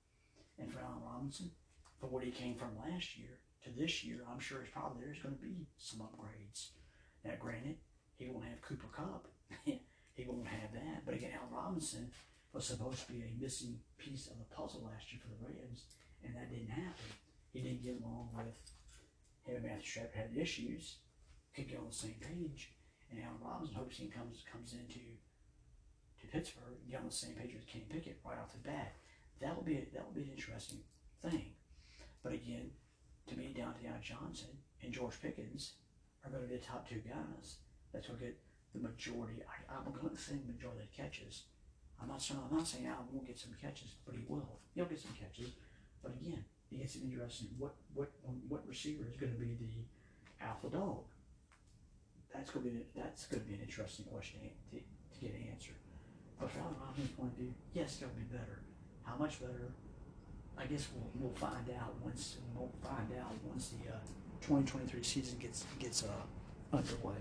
And 0.57 0.72
for 0.72 0.80
Allen 0.80 1.01
Robinson, 1.03 1.51
for 1.99 2.07
what 2.07 2.24
he 2.24 2.32
came 2.32 2.55
from 2.55 2.78
last 2.78 3.18
year 3.18 3.39
to 3.64 3.70
this 3.70 4.03
year, 4.03 4.24
I'm 4.30 4.39
sure 4.39 4.62
it's 4.62 4.72
probably 4.72 5.03
there's 5.03 5.20
gonna 5.20 5.36
be 5.36 5.68
some 5.78 5.99
upgrades. 5.99 6.70
Now 7.24 7.34
granted, 7.39 7.78
he 8.18 8.28
won't 8.28 8.45
have 8.45 8.62
Cooper 8.62 8.88
Kupp. 8.91 9.28
he 9.66 10.26
won't 10.26 10.47
have 10.47 10.74
that. 10.74 11.05
But 11.05 11.16
again, 11.16 11.32
Allen 11.36 11.53
Robinson 11.53 12.12
was 12.53 12.66
supposed 12.66 13.05
to 13.05 13.12
be 13.12 13.22
a 13.22 13.41
missing 13.41 13.80
piece 13.97 14.28
of 14.28 14.38
the 14.38 14.55
puzzle 14.55 14.89
last 14.91 15.12
year 15.12 15.22
for 15.22 15.30
the 15.30 15.45
Rams, 15.45 15.86
and 16.24 16.36
that 16.36 16.49
didn't 16.49 16.70
happen. 16.70 17.16
He 17.53 17.62
didn't 17.62 17.84
get 17.84 18.01
along 18.01 18.30
with 18.36 18.45
him 19.45 19.64
Matthew 19.64 19.89
Stafford 19.89 20.16
had 20.16 20.38
issues, 20.38 20.97
could 21.55 21.68
get 21.68 21.80
on 21.80 21.88
the 21.88 21.95
same 21.95 22.16
page. 22.22 22.74
and 23.09 23.20
Allen 23.22 23.41
Robinson 23.41 23.76
hopes 23.76 23.97
he 23.97 24.07
comes 24.07 24.43
comes 24.51 24.74
into 24.74 24.99
to 26.22 26.28
Pittsburgh 26.28 26.78
and 26.82 26.91
get 26.91 27.01
on 27.01 27.07
the 27.07 27.12
same 27.12 27.34
page 27.34 27.53
with 27.53 27.68
Kenny 27.68 27.86
Pickett 27.89 28.22
right 28.24 28.38
off 28.38 28.53
the 28.53 28.59
bat. 28.59 28.93
That 29.41 29.55
will 29.55 29.64
be 29.64 29.78
a, 29.78 29.86
that 29.93 30.05
will 30.05 30.14
be 30.14 30.24
an 30.24 30.36
interesting 30.36 30.80
thing. 31.22 31.53
But 32.24 32.34
again, 32.34 32.72
to 33.28 33.38
me, 33.38 33.53
Diontae 33.57 34.01
Johnson 34.01 34.49
and 34.84 34.93
George 34.93 35.22
Pickens 35.22 35.74
are 36.24 36.32
going 36.32 36.43
to 36.43 36.49
be 36.49 36.55
the 36.55 36.63
top 36.63 36.88
two 36.88 37.01
guys. 37.07 37.57
That's 37.93 38.07
going 38.07 38.19
to 38.19 38.26
get 38.26 38.38
the 38.74 38.80
majority. 38.80 39.41
I, 39.43 39.76
I'm 39.76 39.91
going 39.91 40.15
to 40.15 40.22
say 40.22 40.39
majority 40.45 40.84
of 40.84 40.91
catches. 40.91 41.43
I'm 42.01 42.07
not 42.07 42.22
saying 42.22 42.39
I'm 42.49 42.57
not 42.57 42.67
saying 42.67 42.88
Allen 42.88 43.05
won't 43.11 43.28
get 43.28 43.38
some 43.38 43.53
catches, 43.61 43.93
but 44.05 44.15
he 44.15 44.24
will. 44.28 44.59
He'll 44.74 44.86
get 44.86 44.99
some 44.99 45.13
catches. 45.13 45.51
But 46.01 46.13
again, 46.19 46.43
it 46.72 46.80
gets 46.80 46.95
interesting. 46.95 47.49
What 47.59 47.76
what 47.93 48.11
what 48.47 48.67
receiver 48.67 49.05
is 49.09 49.17
going 49.17 49.34
to 49.34 49.39
be 49.39 49.53
the 49.59 50.45
alpha 50.45 50.69
dog? 50.69 51.05
That's 52.34 52.49
going 52.49 52.65
to 52.65 52.72
be 52.72 52.86
that's 52.95 53.28
going 53.28 53.43
to 53.43 53.47
be 53.47 53.53
an 53.55 53.61
interesting 53.61 54.05
question 54.05 54.39
to, 54.72 54.78
to 54.78 55.17
get 55.22 55.36
answered. 55.51 55.76
But 56.39 56.49
from 56.49 56.74
Robinson's 56.80 57.11
point 57.11 57.34
of 57.34 57.38
view, 57.38 57.53
yes, 57.74 58.01
it'll 58.01 58.15
be 58.15 58.24
better. 58.24 58.63
How 59.03 59.15
much 59.17 59.39
better? 59.39 59.74
I 60.62 60.66
guess 60.68 60.88
we'll, 60.93 61.09
we'll 61.20 61.38
find 61.38 61.70
out 61.80 61.93
once 62.03 62.38
we'll 62.55 62.70
find 62.84 63.07
out 63.20 63.34
once 63.49 63.70
the 63.70 63.91
uh, 63.91 63.97
2023 64.41 65.01
season 65.01 65.39
gets 65.39 65.66
gets 65.80 66.03
uh, 66.03 66.76
underway. 66.76 67.18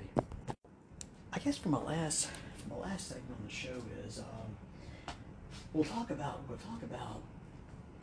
I 1.33 1.39
guess 1.39 1.57
for 1.57 1.71
my 1.71 1.79
last 1.79 2.29
my 2.69 2.77
last 2.77 3.09
segment 3.09 3.31
on 3.41 3.47
the 3.47 3.53
show 3.53 3.83
is 4.07 4.19
um, 4.19 5.15
we'll 5.73 5.85
talk 5.85 6.11
about 6.11 6.41
we'll 6.49 6.59
talk 6.59 6.83
about 6.83 7.23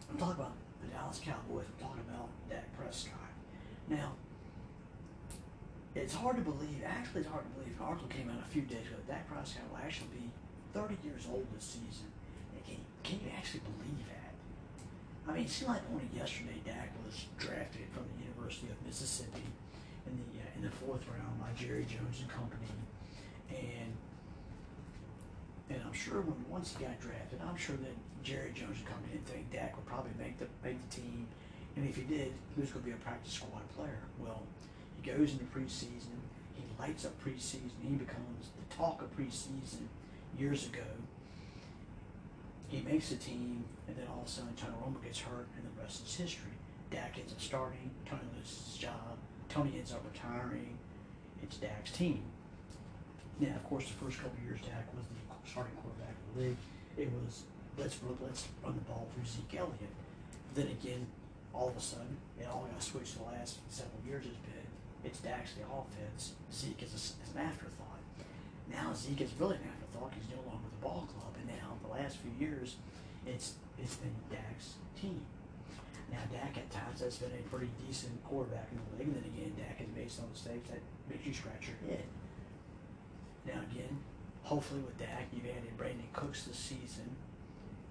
we'll 0.09 0.19
talk 0.19 0.35
about 0.35 0.53
the 0.81 0.87
Dallas 0.87 1.21
Cowboys. 1.23 1.65
We'll 1.79 1.89
talk 1.89 1.97
about 2.07 2.29
Dak 2.49 2.65
Prescott. 2.75 3.13
Now, 3.89 4.13
it's 5.93 6.15
hard 6.15 6.37
to 6.37 6.41
believe. 6.41 6.81
Actually, 6.83 7.21
it's 7.21 7.29
hard 7.29 7.43
to 7.45 7.59
believe. 7.59 7.77
An 7.79 7.85
article 7.85 8.07
came 8.07 8.29
out 8.29 8.41
a 8.43 8.49
few 8.49 8.63
days 8.63 8.87
ago. 8.87 8.97
Dak 9.07 9.27
Prescott 9.29 9.63
will 9.69 9.79
actually 9.85 10.09
be 10.13 10.31
30 10.73 10.97
years 11.03 11.27
old 11.31 11.45
this 11.53 11.63
season. 11.63 12.09
Can, 12.65 12.77
can 13.03 13.19
you 13.23 13.31
actually 13.37 13.61
believe 13.61 14.05
that? 14.07 14.16
I 15.27 15.33
mean, 15.33 15.43
it 15.43 15.49
seemed 15.49 15.71
like 15.71 15.81
only 15.91 16.07
yesterday 16.15 16.55
Dak 16.65 16.93
was 17.05 17.25
drafted 17.37 17.91
from 17.91 18.03
the 18.15 18.23
University 18.23 18.71
of 18.71 18.79
Mississippi 18.85 19.43
in 20.07 20.15
the 20.15 20.39
uh, 20.39 20.55
in 20.55 20.61
the 20.63 20.71
fourth 20.71 21.03
round 21.11 21.39
by 21.39 21.51
Jerry 21.55 21.83
Jones 21.83 22.21
and 22.21 22.29
company, 22.29 22.71
and 23.49 23.91
and 25.69 25.81
I'm 25.85 25.93
sure 25.93 26.21
when 26.21 26.39
once 26.49 26.75
he 26.77 26.83
got 26.83 26.99
drafted, 27.01 27.41
I'm 27.43 27.57
sure 27.57 27.75
that 27.75 27.95
Jerry 28.23 28.51
Jones 28.55 28.79
and 28.79 28.87
company 28.87 29.19
didn't 29.19 29.27
think 29.27 29.51
Dak 29.51 29.75
would 29.75 29.85
probably 29.85 30.15
make 30.17 30.39
the 30.39 30.47
make 30.63 30.79
the 30.89 30.95
team, 30.95 31.27
and 31.75 31.87
if 31.87 31.97
he 31.97 32.03
did, 32.03 32.31
he 32.55 32.61
was 32.61 32.71
going 32.71 32.83
to 32.83 32.89
be 32.89 32.95
a 32.95 33.03
practice 33.03 33.33
squad 33.33 33.67
player. 33.75 33.99
Well, 34.17 34.43
he 34.95 35.11
goes 35.11 35.33
into 35.33 35.43
preseason, 35.51 36.23
he 36.55 36.63
lights 36.79 37.03
up 37.03 37.19
preseason, 37.19 37.75
he 37.83 37.95
becomes 37.99 38.47
the 38.55 38.75
talk 38.75 39.01
of 39.01 39.11
preseason 39.17 39.91
years 40.39 40.67
ago. 40.67 40.87
He 42.67 42.81
makes 42.81 43.09
the 43.09 43.15
team, 43.15 43.63
and 43.87 43.95
then 43.95 44.05
all 44.07 44.21
of 44.21 44.27
a 44.27 44.29
sudden 44.29 44.53
Tony 44.55 44.73
Romo 44.83 45.01
gets 45.03 45.19
hurt, 45.19 45.47
and 45.55 45.63
the 45.65 45.81
rest 45.81 46.05
is 46.05 46.15
history. 46.15 46.51
Dak 46.91 47.17
ends 47.17 47.33
up 47.33 47.41
starting, 47.41 47.91
Tony 48.05 48.23
loses 48.37 48.65
his 48.65 48.77
job, 48.77 49.17
Tony 49.49 49.73
ends 49.77 49.91
up 49.93 50.03
retiring. 50.11 50.77
It's 51.43 51.57
Dak's 51.57 51.91
team. 51.91 52.23
Now, 53.39 53.55
of 53.55 53.63
course, 53.65 53.87
the 53.87 53.93
first 54.03 54.17
couple 54.17 54.39
years, 54.43 54.59
Dak 54.61 54.87
was 54.95 55.05
the 55.05 55.49
starting 55.49 55.75
quarterback 55.75 56.15
of 56.15 56.35
the 56.35 56.41
league. 56.49 56.57
It 56.97 57.11
was 57.11 57.43
let's 57.77 58.01
run, 58.03 58.17
let's 58.21 58.47
run 58.63 58.73
the 58.73 58.81
ball 58.81 59.07
through 59.13 59.25
Zeke 59.25 59.59
Elliott. 59.59 59.93
Then 60.55 60.67
again, 60.67 61.05
all 61.53 61.69
of 61.69 61.77
a 61.77 61.81
sudden, 61.81 62.17
it 62.39 62.47
all 62.47 62.67
got 62.71 62.81
switched 62.81 63.17
the 63.17 63.23
last 63.23 63.59
several 63.69 64.01
years 64.05 64.25
has 64.25 64.33
been 64.33 64.67
it's 65.07 65.19
Dak's 65.19 65.53
the 65.53 65.63
offense. 65.63 66.33
Zeke 66.51 66.83
is, 66.83 66.91
a, 66.91 66.99
is 67.23 67.31
an 67.35 67.41
afterthought. 67.41 68.03
Now 68.69 68.93
Zeke 68.93 69.21
is 69.21 69.31
really 69.39 69.55
an 69.55 69.71
afterthought. 69.71 70.11
He's 70.11 70.29
no 70.35 70.41
longer 70.43 70.67
the 70.67 70.83
ball 70.83 71.07
club, 71.07 71.26
last 71.97 72.17
few 72.17 72.31
years, 72.39 72.75
it's 73.25 73.53
it's 73.77 73.95
been 73.95 74.15
Dak's 74.29 74.75
team. 74.99 75.21
Now 76.11 76.19
Dak 76.31 76.57
at 76.57 76.69
times 76.71 77.01
has 77.01 77.17
been 77.17 77.31
a 77.31 77.49
pretty 77.49 77.69
decent 77.85 78.23
quarterback 78.23 78.69
in 78.71 78.79
the 78.79 79.03
league, 79.03 79.15
and 79.15 79.23
then 79.23 79.31
again 79.31 79.53
Dak 79.57 79.77
has 79.77 79.87
made 79.95 80.09
some 80.09 80.25
mistakes 80.31 80.69
that 80.69 80.79
makes 81.09 81.25
you 81.25 81.33
scratch 81.33 81.67
your 81.67 81.79
head. 81.89 82.05
Now 83.45 83.61
again, 83.71 83.97
hopefully 84.43 84.81
with 84.81 84.97
Dak, 84.97 85.27
you've 85.33 85.45
added 85.45 85.77
Brandin 85.77 86.11
Cooks 86.13 86.43
this 86.43 86.57
season. 86.57 87.15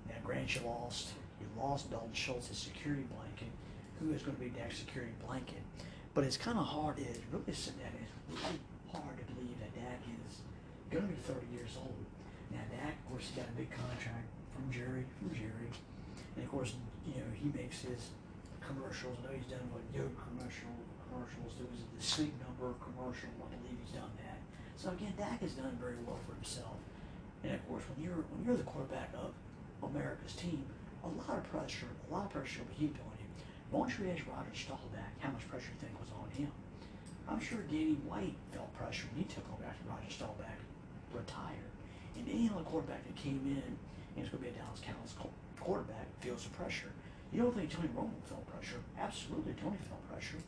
Now 0.09 0.17
Grant, 0.25 0.55
you 0.55 0.63
lost 0.63 1.13
you 1.41 1.47
lost 1.61 1.91
Dalton 1.91 2.15
Schultz, 2.15 2.49
security 2.57 3.05
blanket. 3.15 3.53
Who 4.01 4.13
is 4.13 4.23
going 4.23 4.37
to 4.37 4.43
be 4.43 4.51
Dak's 4.51 4.79
security 4.79 5.13
blanket? 5.27 5.61
But 6.15 6.25
it's 6.25 6.37
kind 6.37 6.59
of 6.59 6.65
hard. 6.65 6.99
It's 6.99 7.21
really. 7.31 7.45
It's 7.47 7.71
really 8.29 8.59
hard 8.93 9.17
to 9.19 9.35
believe 9.35 9.59
that 9.61 9.75
Dak 9.75 10.01
is 10.29 10.41
going 10.91 11.05
to 11.07 11.13
be 11.13 11.21
30 11.21 11.41
years 11.53 11.77
old. 11.77 12.06
Now 12.53 12.65
Dak, 12.71 12.95
of 12.95 13.05
course, 13.11 13.31
he 13.31 13.41
got 13.41 13.49
a 13.49 13.57
big 13.57 13.71
contract 13.71 14.29
from 14.55 14.71
Jerry, 14.71 15.05
from 15.19 15.31
hmm. 15.31 15.39
Jerry, 15.39 15.69
and 16.37 16.45
of 16.45 16.51
course, 16.51 16.75
you 17.07 17.19
know 17.19 17.29
he 17.35 17.51
makes 17.53 17.83
his 17.83 18.15
commercials. 18.63 19.19
I 19.23 19.31
know 19.31 19.35
he's 19.37 19.51
done 19.51 19.67
what 19.71 19.83
Yo 19.95 20.07
commercial 20.17 20.73
commercials. 21.07 21.57
There 21.57 21.69
was 21.71 21.81
a 21.87 21.91
distinct 21.97 22.37
number 22.43 22.75
of 22.75 22.77
commercial. 22.83 23.31
I 23.41 23.57
believe 23.57 23.79
he's 23.81 23.95
done 23.95 24.13
that. 24.21 24.39
So 24.77 24.93
again, 24.93 25.15
Dak 25.17 25.41
has 25.41 25.57
done 25.57 25.79
very 25.81 25.97
well 26.05 26.19
for 26.27 26.35
himself. 26.35 26.77
And 27.45 27.55
of 27.55 27.63
course, 27.69 27.85
when 27.89 28.05
you're 28.05 28.23
when 28.35 28.45
you're 28.45 28.59
the 28.59 28.69
quarterback 28.69 29.15
of 29.15 29.33
America's 29.81 30.35
team, 30.35 30.67
a 31.05 31.09
lot 31.09 31.39
of 31.39 31.45
pressure, 31.49 31.89
a 31.89 32.09
lot 32.13 32.27
of 32.27 32.33
pressure 32.33 32.61
will 32.61 32.73
be 32.75 32.87
heaped 32.87 33.01
on 33.01 33.15
you. 33.19 33.29
Once 33.71 33.99
you 33.99 34.11
ask 34.11 34.23
Roger 34.27 34.55
Staubach 34.55 35.13
how 35.21 35.31
much 35.31 35.47
pressure 35.49 35.71
you 35.73 35.81
think 35.81 35.95
was 36.01 36.11
on 36.15 36.31
him, 36.31 36.51
I'm 37.29 37.41
sure 37.41 37.59
Danny 37.71 37.99
White 38.07 38.35
felt 38.53 38.73
pressure 38.75 39.07
when 39.13 39.25
he 39.25 39.29
took 39.31 39.45
over 39.53 39.65
after 39.65 39.83
Roger 39.89 40.11
Staubach 40.11 40.61
retired. 41.13 41.76
And 42.19 42.29
any 42.29 42.51
other 42.53 42.65
quarterback 42.65 43.05
that 43.07 43.17
came 43.17 43.41
in 43.45 43.63
and 44.17 44.25
it's 44.25 44.31
going 44.31 44.43
to 44.43 44.49
be 44.49 44.57
a 44.57 44.59
Dallas 44.59 44.81
Cowboys 44.81 45.15
quarterback 45.61 46.07
feels 46.21 46.45
the 46.45 46.51
pressure. 46.51 46.89
You 47.33 47.43
don't 47.43 47.55
think 47.55 47.71
Tony 47.71 47.89
Romo 47.89 48.17
felt 48.25 48.47
pressure? 48.49 48.81
Absolutely, 48.99 49.53
Tony 49.61 49.77
felt 49.85 50.01
pressure. 50.09 50.41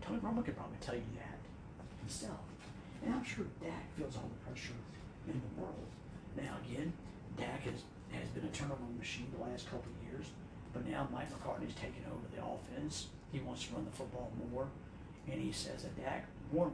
Tony 0.00 0.18
Romo 0.18 0.44
could 0.44 0.56
probably 0.56 0.78
tell 0.80 0.94
you 0.94 1.04
that 1.20 1.38
himself. 2.00 2.40
And 3.04 3.14
I'm 3.14 3.24
sure 3.24 3.44
Dak 3.60 3.84
feels 3.98 4.16
all 4.16 4.30
the 4.30 4.40
pressure 4.48 4.78
in 5.28 5.34
the 5.34 5.60
world. 5.60 5.86
Now, 6.36 6.56
again, 6.64 6.92
Dak 7.36 7.62
has, 7.68 7.84
has 8.14 8.28
been 8.30 8.44
a 8.44 8.54
turnover 8.54 8.80
machine 8.96 9.26
the 9.36 9.44
last 9.44 9.66
couple 9.66 9.90
of 9.90 9.98
years, 10.08 10.26
but 10.72 10.86
now 10.86 11.08
Mike 11.12 11.30
McCarthy's 11.30 11.74
taken 11.74 12.06
over 12.08 12.24
the 12.32 12.40
offense. 12.40 13.08
He 13.32 13.40
wants 13.40 13.66
to 13.66 13.74
run 13.74 13.84
the 13.84 13.90
football 13.90 14.30
more, 14.50 14.68
and 15.28 15.40
he 15.40 15.52
says 15.52 15.82
that 15.82 15.96
Dak 16.00 16.26
will 16.52 16.72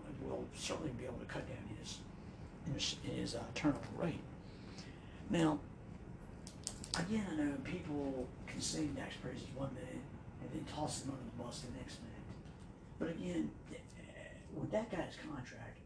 certainly 0.54 0.92
be 0.98 1.04
able 1.04 1.18
to 1.18 1.26
cut 1.26 1.48
down 1.48 1.64
his 1.78 1.98
his, 2.74 2.96
his 3.02 3.34
uh, 3.34 3.42
turnover 3.54 3.80
rate. 3.96 4.20
Now, 5.30 5.58
again, 6.98 7.24
I 7.30 7.36
know 7.36 7.52
people 7.64 8.26
can 8.46 8.60
sing 8.60 8.94
Dak's 8.94 9.16
praises 9.16 9.46
one 9.54 9.74
minute 9.74 10.02
and 10.40 10.50
then 10.52 10.64
toss 10.72 11.04
him 11.04 11.12
under 11.12 11.24
the 11.24 11.42
bus 11.42 11.60
the 11.60 11.76
next 11.78 11.98
minute. 12.00 12.18
But 12.98 13.10
again, 13.10 13.50
with 14.54 14.70
that 14.72 14.90
guy's 14.90 15.14
contract, 15.20 15.78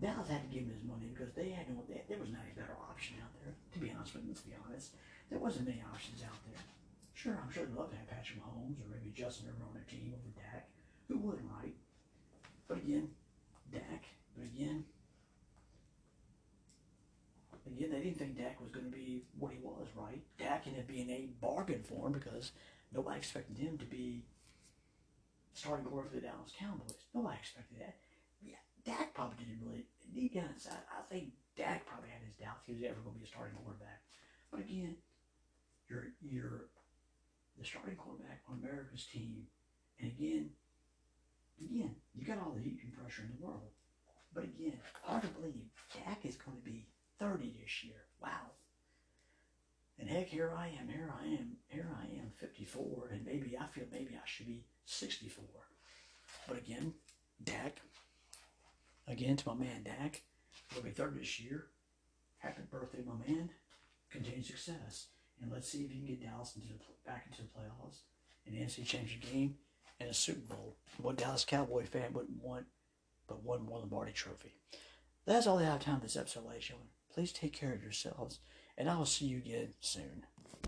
Dallas 0.00 0.28
had 0.28 0.42
to 0.42 0.50
give 0.50 0.64
him 0.66 0.74
his 0.74 0.82
money 0.82 1.06
because 1.12 1.32
they 1.34 1.50
had 1.50 1.70
no, 1.70 1.82
they, 1.88 2.02
there 2.08 2.18
was 2.18 2.32
not 2.32 2.42
a 2.50 2.54
better 2.58 2.74
option 2.90 3.16
out 3.22 3.30
there. 3.38 3.54
To 3.54 3.78
be 3.78 3.92
honest 3.94 4.14
with 4.14 4.24
you, 4.24 4.30
let's 4.34 4.42
be 4.42 4.56
honest, 4.66 4.96
there 5.30 5.38
wasn't 5.38 5.68
many 5.68 5.82
options 5.92 6.22
out 6.22 6.38
there. 6.50 6.60
Sure, 7.14 7.38
I'm 7.38 7.50
sure 7.52 7.64
they'd 7.64 7.78
love 7.78 7.90
to 7.90 7.96
have 7.96 8.10
Patrick 8.10 8.42
Mahomes 8.42 8.82
or 8.82 8.90
maybe 8.90 9.14
Justin 9.14 9.46
Herbert 9.46 9.70
on 9.70 9.74
their 9.74 9.86
team 9.86 10.10
over 10.10 10.34
Dak. 10.34 10.66
Who 11.08 11.18
wouldn't, 11.18 11.46
right? 11.62 11.74
But 12.66 12.78
again, 12.78 13.08
Dak. 13.70 14.04
But 14.36 14.50
again, 14.50 14.84
again, 17.76 17.90
they 17.90 18.00
didn't 18.00 18.18
think 18.18 18.38
Dak 18.38 18.60
was 18.60 18.70
going 18.70 18.86
to 18.86 18.92
be 18.92 19.24
what 19.38 19.52
he 19.52 19.58
was, 19.62 19.88
right? 19.96 20.22
Dak 20.38 20.64
ended 20.66 20.82
up 20.82 20.88
being 20.88 21.10
a 21.10 21.28
bargain 21.40 21.82
for 21.82 22.06
him 22.06 22.12
because 22.12 22.52
nobody 22.92 23.18
expected 23.18 23.58
him 23.58 23.78
to 23.78 23.84
be 23.84 24.24
starting 25.52 25.84
quarterback 25.86 26.12
for 26.14 26.20
the 26.20 26.26
Dallas 26.26 26.52
Cowboys. 26.58 27.02
Nobody 27.14 27.38
expected 27.38 27.78
that. 27.80 27.96
Yeah, 28.42 28.62
Dak 28.84 29.14
probably 29.14 29.44
didn't 29.44 29.60
really. 29.64 29.86
Deep 30.14 30.34
down 30.34 30.50
inside, 30.54 30.84
I 30.92 31.02
think 31.10 31.32
Dak 31.56 31.86
probably 31.86 32.10
had 32.10 32.22
his 32.22 32.38
doubts 32.38 32.66
he 32.66 32.74
was 32.74 32.82
ever 32.84 33.02
going 33.02 33.18
to 33.18 33.20
be 33.20 33.26
a 33.26 33.28
starting 33.28 33.56
quarterback. 33.58 34.02
But 34.50 34.60
again, 34.60 34.94
you're 35.88 36.14
you're 36.22 36.70
the 37.58 37.64
starting 37.64 37.96
quarterback 37.96 38.42
on 38.46 38.62
America's 38.62 39.06
team, 39.06 39.48
and 39.98 40.12
again, 40.12 40.50
again, 41.58 41.96
you 42.14 42.24
got 42.24 42.38
all 42.38 42.54
the 42.54 42.62
heat 42.62 42.78
and 42.84 42.94
pressure 42.94 43.22
in 43.22 43.34
the 43.34 43.44
world. 43.44 43.74
But 44.34 44.44
again, 44.44 44.78
hard 45.02 45.22
to 45.22 45.28
believe 45.28 45.66
Dak 45.94 46.24
is 46.24 46.36
going 46.36 46.58
to 46.58 46.62
be 46.62 46.86
30 47.18 47.54
this 47.60 47.84
year. 47.84 48.06
Wow. 48.22 48.52
And 49.98 50.08
heck, 50.08 50.26
here 50.26 50.52
I 50.56 50.68
am, 50.80 50.88
here 50.88 51.12
I 51.20 51.26
am, 51.26 51.56
here 51.68 51.88
I 51.96 52.04
am, 52.18 52.32
54, 52.36 53.10
and 53.12 53.24
maybe 53.24 53.56
I 53.58 53.66
feel 53.66 53.84
maybe 53.92 54.14
I 54.16 54.26
should 54.26 54.46
be 54.46 54.64
64. 54.86 55.44
But 56.48 56.58
again, 56.58 56.94
Dak, 57.42 57.80
again 59.06 59.36
to 59.36 59.48
my 59.48 59.54
man 59.54 59.84
Dak, 59.84 60.22
will 60.74 60.82
be 60.82 60.90
30 60.90 61.20
this 61.20 61.38
year. 61.40 61.66
Happy 62.38 62.62
birthday, 62.70 63.02
my 63.06 63.14
man. 63.26 63.50
Continued 64.10 64.46
success. 64.46 65.06
And 65.40 65.50
let's 65.50 65.68
see 65.68 65.84
if 65.84 65.94
you 65.94 65.98
can 65.98 66.06
get 66.06 66.22
Dallas 66.22 66.54
into 66.56 66.68
the, 66.68 66.84
back 67.06 67.26
into 67.30 67.42
the 67.42 67.48
playoffs, 67.48 68.00
and 68.46 68.56
an 68.56 68.66
NFC 68.66 68.84
championship 68.84 69.32
game, 69.32 69.54
and 70.00 70.10
a 70.10 70.14
Super 70.14 70.54
Bowl. 70.54 70.76
What 71.00 71.16
Dallas 71.16 71.44
Cowboy 71.44 71.84
fan 71.84 72.12
wouldn't 72.12 72.42
want 72.42 72.66
but 73.26 73.42
one 73.42 73.64
more 73.64 73.78
Lombardi 73.78 74.12
trophy. 74.12 74.54
That's 75.26 75.46
all 75.46 75.58
I 75.58 75.64
have 75.64 75.80
time 75.80 75.96
for 75.96 76.02
this 76.02 76.16
episode, 76.16 76.44
ladies 76.44 76.56
and 76.56 76.62
gentlemen. 76.62 76.93
Please 77.14 77.32
take 77.32 77.52
care 77.52 77.72
of 77.72 77.80
yourselves, 77.80 78.40
and 78.76 78.90
I 78.90 78.96
will 78.96 79.06
see 79.06 79.26
you 79.26 79.36
again 79.38 79.74
soon. 79.78 80.26